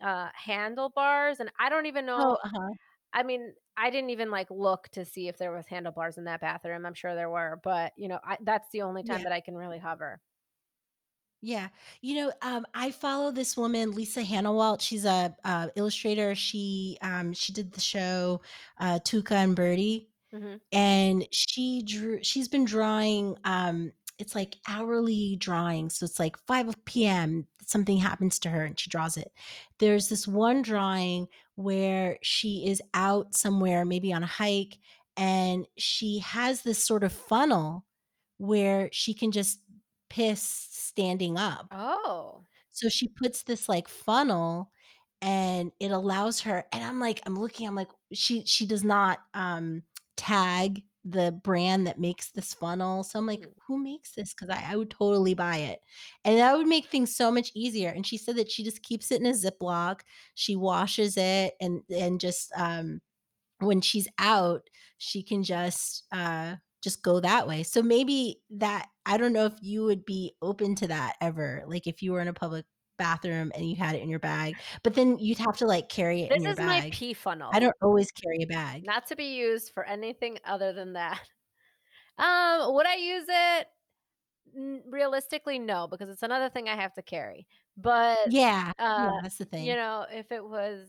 uh 0.02 0.28
handlebars 0.34 1.40
and 1.40 1.50
I 1.58 1.68
don't 1.70 1.86
even 1.86 2.06
know 2.06 2.26
Oh, 2.26 2.36
uh-huh. 2.44 2.74
I 3.14 3.22
mean, 3.24 3.54
I 3.76 3.90
didn't 3.90 4.10
even 4.10 4.30
like 4.30 4.50
look 4.50 4.88
to 4.90 5.04
see 5.06 5.28
if 5.28 5.38
there 5.38 5.52
was 5.52 5.66
handlebars 5.68 6.18
in 6.18 6.24
that 6.24 6.40
bathroom. 6.42 6.86
I'm 6.86 6.94
sure 6.94 7.14
there 7.14 7.30
were, 7.30 7.60
but 7.64 7.92
you 7.96 8.08
know, 8.08 8.20
I, 8.24 8.38
that's 8.42 8.70
the 8.72 8.82
only 8.82 9.04
time 9.04 9.22
Yeah. 9.22 9.24
that 9.24 9.32
I 9.32 9.40
can 9.40 9.56
really 9.56 9.78
hover. 9.78 10.20
Yeah. 11.40 11.68
You 12.00 12.14
know, 12.16 12.32
um, 12.40 12.64
I 12.74 12.90
follow 12.90 13.30
this 13.30 13.56
woman, 13.56 13.92
Lisa 13.92 14.22
Hanawalt. 14.22 14.80
She's 14.80 15.04
a 15.04 15.36
uh, 15.44 15.68
illustrator. 15.76 16.34
She 16.34 16.96
um, 17.02 17.34
she 17.34 17.52
did 17.52 17.72
the 17.72 17.80
show 17.80 18.40
uh, 18.78 18.98
Tuca 19.04 19.32
and 19.32 19.54
Bertie. 19.54 20.08
hmm 20.32 20.56
and 20.72 21.26
she 21.32 21.82
drew 21.82 22.22
she's 22.22 22.48
been 22.48 22.64
drawing 22.66 23.36
um 23.44 23.92
it's 24.18 24.34
like 24.34 24.56
hourly 24.68 25.36
drawing 25.38 25.90
so 25.90 26.04
it's 26.04 26.18
like 26.20 26.36
5 26.46 26.74
p.m 26.84 27.46
something 27.68 27.98
happens 27.98 28.38
to 28.40 28.50
her 28.50 28.64
and 28.64 28.78
she 28.78 28.90
draws 28.90 29.16
it. 29.16 29.32
There's 29.78 30.08
this 30.08 30.26
one 30.26 30.62
drawing 30.62 31.28
where 31.56 32.18
she 32.22 32.66
is 32.66 32.82
out 32.94 33.34
somewhere 33.34 33.84
maybe 33.84 34.12
on 34.12 34.22
a 34.22 34.26
hike 34.26 34.78
and 35.16 35.66
she 35.76 36.18
has 36.20 36.62
this 36.62 36.82
sort 36.82 37.04
of 37.04 37.12
funnel 37.12 37.84
where 38.38 38.88
she 38.92 39.14
can 39.14 39.30
just 39.30 39.60
piss 40.10 40.42
standing 40.42 41.38
up. 41.38 41.66
Oh, 41.70 42.44
so 42.70 42.88
she 42.88 43.08
puts 43.08 43.42
this 43.42 43.68
like 43.68 43.88
funnel 43.88 44.70
and 45.22 45.70
it 45.80 45.90
allows 45.92 46.40
her 46.40 46.64
and 46.72 46.82
I'm 46.84 46.98
like 46.98 47.20
I'm 47.24 47.38
looking 47.38 47.66
I'm 47.66 47.74
like 47.76 47.88
she 48.12 48.44
she 48.44 48.66
does 48.66 48.84
not 48.84 49.20
um 49.32 49.82
tag 50.16 50.82
the 51.04 51.32
brand 51.44 51.86
that 51.86 51.98
makes 52.00 52.30
this 52.30 52.54
funnel. 52.54 53.04
So 53.04 53.18
I'm 53.18 53.26
like 53.26 53.42
Mm. 53.42 53.52
who 53.66 53.78
makes 53.82 54.12
this 54.14 54.32
cuz 54.34 54.48
I 54.50 54.72
I 54.72 54.76
would 54.76 54.90
totally 54.90 55.34
buy 55.34 55.58
it. 55.58 55.80
And 56.24 56.38
that 56.38 56.56
would 56.56 56.66
make 56.66 56.86
things 56.86 57.14
so 57.14 57.30
much 57.30 57.50
easier 57.54 57.90
and 57.90 58.06
she 58.06 58.16
said 58.18 58.36
that 58.36 58.50
she 58.50 58.64
just 58.64 58.82
keeps 58.82 59.10
it 59.12 59.20
in 59.20 59.26
a 59.26 59.32
Ziploc. 59.32 60.00
She 60.34 60.56
washes 60.56 61.16
it 61.16 61.54
and 61.60 61.82
and 61.90 62.20
just 62.20 62.52
um 62.56 63.00
when 63.60 63.80
she's 63.80 64.08
out, 64.18 64.68
she 64.98 65.22
can 65.22 65.42
just 65.42 66.04
uh 66.12 66.56
just 66.82 67.02
go 67.02 67.20
that 67.20 67.48
way. 67.48 67.62
So 67.62 67.82
maybe 67.82 68.40
that 68.50 68.88
I 69.06 69.16
don't 69.16 69.32
know 69.32 69.46
if 69.46 69.54
you 69.62 69.84
would 69.84 70.04
be 70.04 70.34
open 70.42 70.74
to 70.76 70.88
that 70.88 71.16
ever. 71.20 71.64
Like 71.66 71.86
if 71.86 72.02
you 72.02 72.12
were 72.12 72.20
in 72.20 72.28
a 72.28 72.34
public 72.34 72.66
bathroom 72.96 73.52
and 73.54 73.68
you 73.68 73.76
had 73.76 73.94
it 73.94 74.02
in 74.02 74.08
your 74.08 74.18
bag, 74.18 74.56
but 74.82 74.94
then 74.94 75.18
you'd 75.18 75.38
have 75.38 75.56
to 75.58 75.66
like 75.66 75.88
carry 75.88 76.22
it 76.22 76.32
in 76.32 76.42
this 76.42 76.44
your 76.44 76.52
is 76.52 76.58
my 76.58 76.80
bag. 76.80 76.92
pee 76.92 77.16
I 77.52 77.58
don't 77.60 77.74
always 77.82 78.10
carry 78.12 78.42
a 78.42 78.46
bag. 78.46 78.84
not 78.84 79.06
to 79.08 79.16
be 79.16 79.34
used 79.36 79.72
for 79.72 79.84
anything 79.84 80.38
other 80.44 80.72
than 80.72 80.94
that. 80.94 81.20
Um, 82.16 82.72
would 82.74 82.86
I 82.86 82.94
use 82.94 83.26
it? 83.28 83.66
Realistically, 84.88 85.58
no, 85.58 85.88
because 85.88 86.08
it's 86.08 86.22
another 86.22 86.48
thing 86.48 86.68
I 86.68 86.76
have 86.76 86.94
to 86.94 87.02
carry. 87.02 87.44
But 87.76 88.18
Yeah. 88.30 88.70
Yeah, 88.78 88.86
uh, 88.86 89.12
that's 89.22 89.36
the 89.38 89.44
thing. 89.46 89.64
you 89.64 89.74
know, 89.74 90.06
if 90.08 90.30
it 90.30 90.44
was 90.44 90.86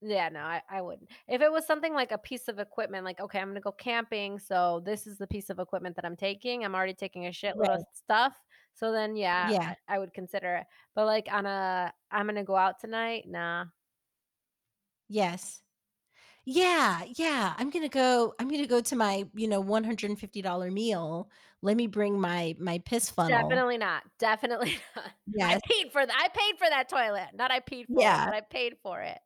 Yeah, 0.00 0.28
no, 0.30 0.40
I, 0.40 0.62
I 0.70 0.80
wouldn't. 0.80 1.10
If 1.28 1.42
it 1.42 1.50
was 1.52 1.66
something 1.66 1.92
like 1.92 2.12
a 2.12 2.18
piece 2.18 2.48
of 2.48 2.58
equipment, 2.58 3.04
like, 3.04 3.20
okay, 3.20 3.40
I'm 3.40 3.48
gonna 3.48 3.60
go 3.60 3.72
camping, 3.72 4.38
so 4.38 4.80
this 4.84 5.06
is 5.06 5.18
the 5.18 5.26
piece 5.26 5.50
of 5.50 5.58
equipment 5.58 5.96
that 5.96 6.04
I'm 6.04 6.16
taking. 6.16 6.64
I'm 6.64 6.74
already 6.74 6.94
taking 6.94 7.26
a 7.26 7.30
shitload 7.30 7.68
of 7.76 7.84
stuff. 7.92 8.34
So 8.76 8.92
then 8.92 9.16
yeah, 9.16 9.52
Yeah. 9.52 9.74
I, 9.88 9.98
would 9.98 10.14
consider 10.14 10.56
it. 10.56 10.66
But 10.94 11.06
like 11.06 11.28
on 11.32 11.46
a 11.46 11.92
I'm 12.10 12.26
gonna 12.26 12.44
go 12.44 12.56
out 12.56 12.78
tonight, 12.80 13.24
nah. 13.26 13.66
Yes. 15.08 15.62
Yeah, 16.44 17.04
yeah. 17.16 17.54
I'm 17.58 17.70
gonna 17.70 17.88
go 17.88 18.34
I'm 18.38 18.48
gonna 18.48 18.66
go 18.68 18.80
to 18.80 18.96
my, 18.96 19.28
you 19.34 19.48
know, 19.48 19.62
$150 19.62 20.72
meal. 20.72 21.30
Let 21.62 21.76
me 21.76 21.86
bring 21.88 22.20
my 22.20 22.56
my 22.60 22.78
piss 22.80 23.10
funnel. 23.10 23.48
Definitely 23.48 23.78
not. 23.78 24.04
Definitely 24.18 24.78
not. 24.96 25.10
I 25.48 25.56
Yes. 25.56 25.60
paid 25.64 25.92
for 25.92 26.04
that. 26.04 26.14
I 26.16 26.28
paid 26.28 26.58
for 26.58 26.68
that 26.68 26.88
toilet. 26.88 27.28
Not 27.34 27.50
I 27.50 27.60
paid 27.60 27.88
for 27.92 28.12
it, 28.12 28.20
Yeah. 28.20 28.24
but 28.24 28.34
I 28.34 28.40
paid 28.40 28.76
for 28.82 29.00
it. 29.00 29.18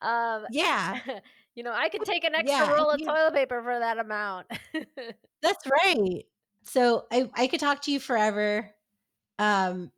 Um, 0.00 0.46
Yeah. 0.48 1.00
you 1.54 1.62
know, 1.62 1.72
I 1.72 1.88
could 1.88 2.04
take 2.04 2.24
an 2.24 2.34
extra 2.34 2.66
Yeah, 2.66 2.72
roll 2.74 2.90
of 2.90 3.00
you 3.00 3.06
toilet 3.06 3.34
paper 3.34 3.62
for 3.62 3.78
that 3.78 3.98
amount. 3.98 4.46
that's 5.42 5.66
right. 5.66 6.24
So 6.64 7.06
I 7.10 7.30
I 7.34 7.46
could 7.46 7.60
talk 7.60 7.82
to 7.82 7.92
you 7.92 8.00
forever. 8.00 8.70
Um 9.40 9.90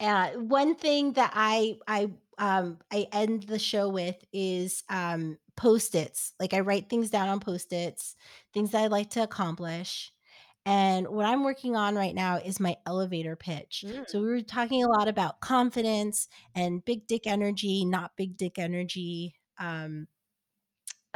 uh 0.00 0.30
one 0.30 0.76
thing 0.76 1.12
that 1.14 1.32
I 1.34 1.76
I 1.86 2.10
um 2.38 2.78
I 2.90 3.08
end 3.12 3.42
the 3.42 3.58
show 3.58 3.88
with 3.88 4.16
is 4.32 4.84
um 4.88 5.38
post-its. 5.56 6.32
Like 6.38 6.54
I 6.54 6.60
write 6.60 6.88
things 6.88 7.10
down 7.10 7.28
on 7.28 7.40
post-its, 7.40 8.14
things 8.54 8.70
that 8.70 8.84
I'd 8.84 8.92
like 8.92 9.10
to 9.10 9.24
accomplish. 9.24 10.12
And 10.64 11.08
what 11.08 11.26
I'm 11.26 11.44
working 11.44 11.76
on 11.76 11.96
right 11.96 12.14
now 12.14 12.36
is 12.36 12.60
my 12.60 12.76
elevator 12.86 13.36
pitch. 13.36 13.84
Mm. 13.86 14.08
So 14.08 14.20
we 14.20 14.28
were 14.28 14.42
talking 14.42 14.84
a 14.84 14.88
lot 14.88 15.08
about 15.08 15.40
confidence 15.40 16.28
and 16.54 16.84
big 16.84 17.06
dick 17.06 17.26
energy, 17.26 17.84
not 17.84 18.12
big 18.16 18.36
dick 18.36 18.58
energy. 18.58 19.34
Um 19.58 20.06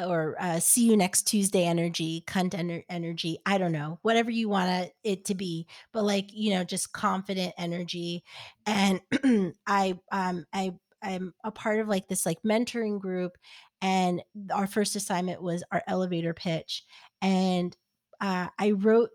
or 0.06 0.36
uh, 0.40 0.58
see 0.60 0.86
you 0.86 0.96
next 0.96 1.22
Tuesday 1.22 1.64
energy, 1.64 2.24
cunt 2.26 2.50
ener- 2.50 2.84
energy. 2.88 3.38
I 3.46 3.58
don't 3.58 3.72
know, 3.72 3.98
whatever 4.02 4.30
you 4.30 4.48
want 4.48 4.90
it 5.04 5.24
to 5.26 5.34
be, 5.34 5.66
but 5.92 6.04
like 6.04 6.30
you 6.32 6.54
know, 6.54 6.64
just 6.64 6.92
confident 6.92 7.54
energy. 7.58 8.24
And 8.66 9.00
I, 9.66 9.98
um, 10.10 10.46
I, 10.52 10.72
I'm 11.02 11.34
a 11.44 11.50
part 11.50 11.80
of 11.80 11.88
like 11.88 12.08
this 12.08 12.26
like 12.26 12.38
mentoring 12.46 13.00
group, 13.00 13.32
and 13.80 14.22
our 14.52 14.66
first 14.66 14.96
assignment 14.96 15.42
was 15.42 15.64
our 15.72 15.82
elevator 15.86 16.34
pitch, 16.34 16.84
and 17.20 17.76
uh, 18.20 18.48
I 18.58 18.70
wrote 18.72 19.10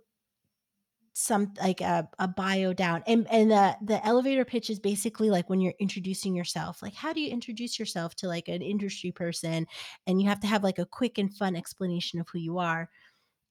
some 1.19 1.51
like 1.59 1.81
a, 1.81 2.07
a 2.19 2.27
bio 2.27 2.73
down 2.73 3.01
and 3.07 3.25
and 3.31 3.49
the 3.49 3.75
the 3.81 4.05
elevator 4.05 4.45
pitch 4.45 4.69
is 4.69 4.77
basically 4.77 5.31
like 5.31 5.49
when 5.49 5.59
you're 5.59 5.73
introducing 5.79 6.35
yourself 6.35 6.79
like 6.83 6.93
how 6.93 7.11
do 7.11 7.19
you 7.19 7.31
introduce 7.31 7.79
yourself 7.79 8.13
to 8.13 8.27
like 8.27 8.47
an 8.47 8.61
industry 8.61 9.11
person 9.11 9.65
and 10.05 10.21
you 10.21 10.29
have 10.29 10.39
to 10.39 10.45
have 10.45 10.63
like 10.63 10.77
a 10.77 10.85
quick 10.85 11.17
and 11.17 11.33
fun 11.33 11.55
explanation 11.55 12.19
of 12.19 12.29
who 12.29 12.37
you 12.37 12.59
are. 12.59 12.87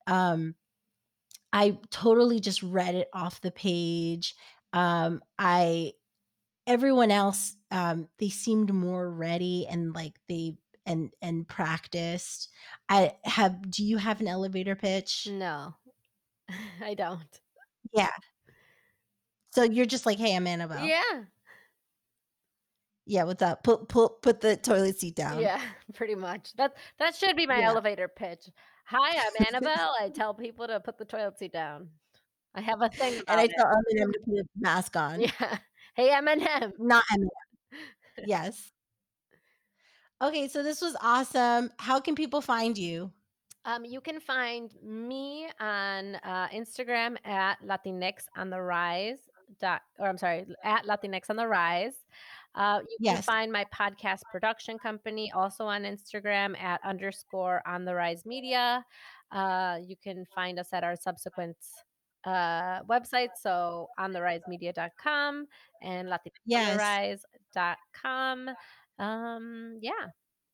Um 0.07 0.55
i 1.53 1.77
totally 1.91 2.39
just 2.39 2.63
read 2.63 2.95
it 2.95 3.09
off 3.13 3.41
the 3.41 3.51
page. 3.51 4.37
Um 4.73 5.21
i 5.37 5.93
everyone 6.69 7.11
else 7.11 7.57
um 7.73 8.07
they 8.21 8.29
seemed 8.29 8.73
more 8.73 9.11
ready 9.11 9.67
and 9.69 9.93
like 9.93 10.15
they 10.29 10.57
and 10.87 11.11
and 11.21 11.49
practiced. 11.49 12.49
I 12.89 13.15
have 13.25 13.69
do 13.73 13.85
you 13.85 13.97
have 13.97 14.21
an 14.21 14.29
elevator 14.29 14.77
pitch? 14.77 15.27
No, 15.29 15.75
I 16.81 16.95
don't. 16.95 17.41
Yeah 17.93 18.11
so 19.51 19.63
you're 19.63 19.87
just 19.87 20.05
like 20.07 20.19
hey 20.19 20.37
i'm 20.37 20.47
Annabel 20.47 20.85
Yeah, 20.85 21.23
Yeah, 23.07 23.25
what's 23.25 23.41
up? 23.43 23.63
Put 23.63 23.89
put 23.89 24.21
put 24.21 24.41
the 24.41 24.57
toilet 24.57 24.99
seat 24.99 25.15
down. 25.17 25.41
yeah, 25.41 25.61
pretty 25.95 26.15
much. 26.17 26.53
That 26.57 26.75
that 26.99 27.15
should 27.15 27.37
be 27.37 27.47
my 27.47 27.61
Yeah. 27.61 27.69
elevator 27.71 28.09
pitch. 28.09 28.49
Hi, 28.87 29.17
I'm 29.17 29.47
Annabel. 29.47 29.95
I 30.01 30.09
tell 30.15 30.35
people 30.35 30.67
to 30.67 30.81
put 30.81 30.99
the 30.99 31.05
toilet 31.05 31.39
seat 31.39 31.53
down. 31.53 31.89
I 32.55 32.61
have 32.61 32.83
a 32.83 32.89
thing 32.89 33.15
And 33.29 33.41
I 33.41 33.47
tell 33.47 33.67
Eminem 33.67 34.13
to 34.13 34.19
put 34.27 34.39
a 34.41 34.45
mask 34.59 34.97
on. 35.07 35.21
Yeah. 35.21 35.59
Hey, 35.95 36.11
Eminem. 36.11 36.73
Not 36.79 37.05
Eminem. 37.13 37.29
Yes. 38.27 38.71
Okay, 40.23 40.49
so 40.49 40.63
this 40.63 40.81
was 40.83 40.97
awesome. 41.01 41.71
How 41.79 42.01
can 42.01 42.15
people 42.15 42.41
find 42.41 42.77
you? 42.77 43.13
Um, 43.67 43.85
you 43.85 44.01
can 44.01 44.21
find 44.21 44.73
me 44.83 45.49
on 45.61 46.15
uh, 46.17 46.49
Instagram 46.55 47.17
at 47.27 47.57
Latinx 47.67 48.27
on 48.37 48.49
the 48.49 48.61
Rise. 48.63 49.19
Dot, 49.61 49.83
or 49.99 50.09
I'm 50.09 50.19
sorry, 50.19 50.47
at 50.65 50.87
Latinx 50.87 51.31
on 51.31 51.37
the 51.37 51.47
Rise. 51.47 51.95
Uh, 52.55 52.81
you 52.89 53.13
can 53.13 53.23
find 53.23 53.53
my 53.53 53.65
podcast 53.75 54.23
production 54.31 54.79
company 54.79 55.31
also 55.33 55.67
on 55.67 55.83
Instagram 55.83 56.59
at 56.61 56.81
underscore 56.85 57.61
on 57.67 57.85
the 57.85 57.95
Rise 57.95 58.25
Media. 58.25 58.85
Uh, 59.31 59.79
you 59.85 59.97
can 60.03 60.25
find 60.35 60.59
us 60.59 60.69
at 60.73 60.83
our 60.85 60.97
subsequent 60.97 61.57
uh, 62.25 62.83
website, 62.85 63.31
so 63.41 63.89
on 63.99 64.13
the 64.13 64.19
risemedia.com 64.19 65.47
and 65.83 66.09
Yes. 66.45 67.21
latinxontherise.com. 67.55 68.51
Um, 68.99 69.79
yeah, 69.81 69.93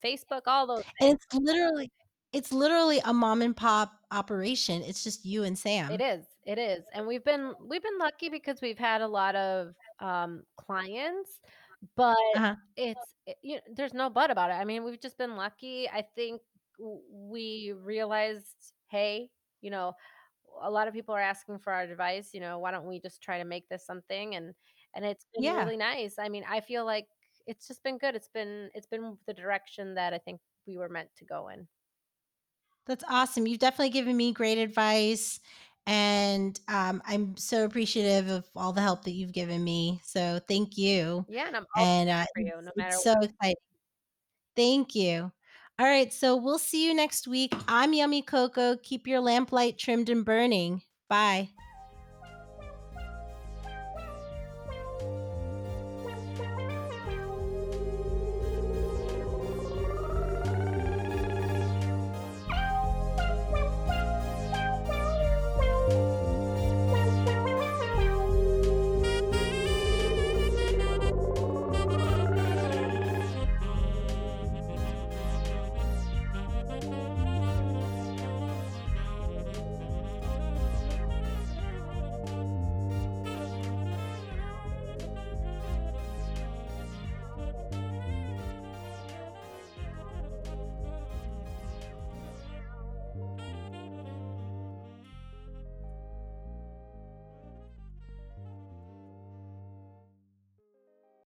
Facebook, 0.04 0.42
all 0.46 0.66
those 0.66 0.84
And 1.00 1.14
it's 1.14 1.26
literally 1.34 1.90
it's 2.32 2.52
literally 2.52 3.00
a 3.04 3.12
mom 3.12 3.42
and 3.42 3.56
pop 3.56 3.92
operation. 4.10 4.82
It's 4.82 5.04
just 5.04 5.24
you 5.24 5.44
and 5.44 5.58
Sam. 5.58 5.92
It 5.92 6.00
is. 6.00 6.26
It 6.44 6.58
is. 6.58 6.84
And 6.92 7.06
we've 7.06 7.24
been 7.24 7.54
we've 7.60 7.82
been 7.82 7.98
lucky 7.98 8.28
because 8.28 8.60
we've 8.60 8.78
had 8.78 9.00
a 9.02 9.08
lot 9.08 9.34
of 9.36 9.74
um 9.98 10.44
clients, 10.56 11.40
but 11.96 12.16
Uh-huh. 12.34 12.56
it's 12.76 13.14
it, 13.26 13.38
you 13.42 13.56
know, 13.56 13.62
there's 13.74 13.94
no 13.94 14.08
but 14.10 14.30
about 14.30 14.50
it. 14.50 14.54
I 14.54 14.64
mean, 14.64 14.84
we've 14.84 15.00
just 15.00 15.18
been 15.18 15.36
lucky. 15.36 15.88
I 15.88 16.02
think 16.02 16.42
we 16.78 17.72
realized, 17.76 18.72
hey, 18.90 19.30
you 19.60 19.70
know, 19.70 19.94
a 20.62 20.70
lot 20.70 20.88
of 20.88 20.94
people 20.94 21.14
are 21.14 21.20
asking 21.20 21.58
for 21.60 21.72
our 21.72 21.82
advice, 21.82 22.34
you 22.34 22.40
know, 22.40 22.58
why 22.58 22.70
don't 22.72 22.86
we 22.86 23.00
just 23.00 23.22
try 23.22 23.38
to 23.38 23.44
make 23.44 23.68
this 23.68 23.84
something 23.86 24.34
and 24.36 24.54
and 24.94 25.04
it's 25.04 25.26
been 25.34 25.44
Yeah. 25.44 25.54
really 25.54 25.76
nice. 25.76 26.18
I 26.18 26.28
mean, 26.28 26.44
I 26.48 26.60
feel 26.60 26.84
like 26.86 27.08
it's 27.46 27.66
just 27.68 27.82
been 27.84 27.98
good. 27.98 28.14
It's 28.16 28.28
been 28.28 28.70
it's 28.74 28.86
been 28.86 29.18
the 29.26 29.34
direction 29.34 29.94
that 29.96 30.14
I 30.14 30.18
think 30.18 30.40
we 30.66 30.78
were 30.78 30.88
meant 30.88 31.10
to 31.16 31.24
go 31.24 31.48
in. 31.48 31.68
That's 32.86 33.04
awesome. 33.08 33.46
You've 33.46 33.60
definitely 33.60 33.90
given 33.90 34.16
me 34.16 34.32
great 34.32 34.58
advice. 34.58 35.40
And 35.86 36.58
um, 36.68 37.02
I'm 37.06 37.36
so 37.36 37.64
appreciative 37.64 38.28
of 38.28 38.48
all 38.54 38.72
the 38.72 38.80
help 38.80 39.04
that 39.04 39.12
you've 39.12 39.32
given 39.32 39.62
me. 39.62 40.00
So 40.04 40.40
thank 40.48 40.78
you. 40.78 41.26
Yeah, 41.28 41.48
and 41.48 41.56
I'm 41.56 41.66
And 41.76 42.10
uh, 42.10 42.24
for 42.34 42.40
you, 42.40 42.52
no 42.62 42.70
matter 42.76 42.96
so 42.96 43.12
exciting. 43.20 43.56
Thank 44.54 44.94
you. 44.94 45.32
All 45.78 45.86
right. 45.86 46.12
So 46.12 46.36
we'll 46.36 46.58
see 46.58 46.86
you 46.86 46.94
next 46.94 47.26
week. 47.26 47.52
I'm 47.66 47.92
Yummy 47.94 48.22
Coco. 48.22 48.76
Keep 48.76 49.06
your 49.06 49.20
lamplight 49.20 49.78
trimmed 49.78 50.08
and 50.08 50.24
burning. 50.24 50.82
Bye. 51.08 51.50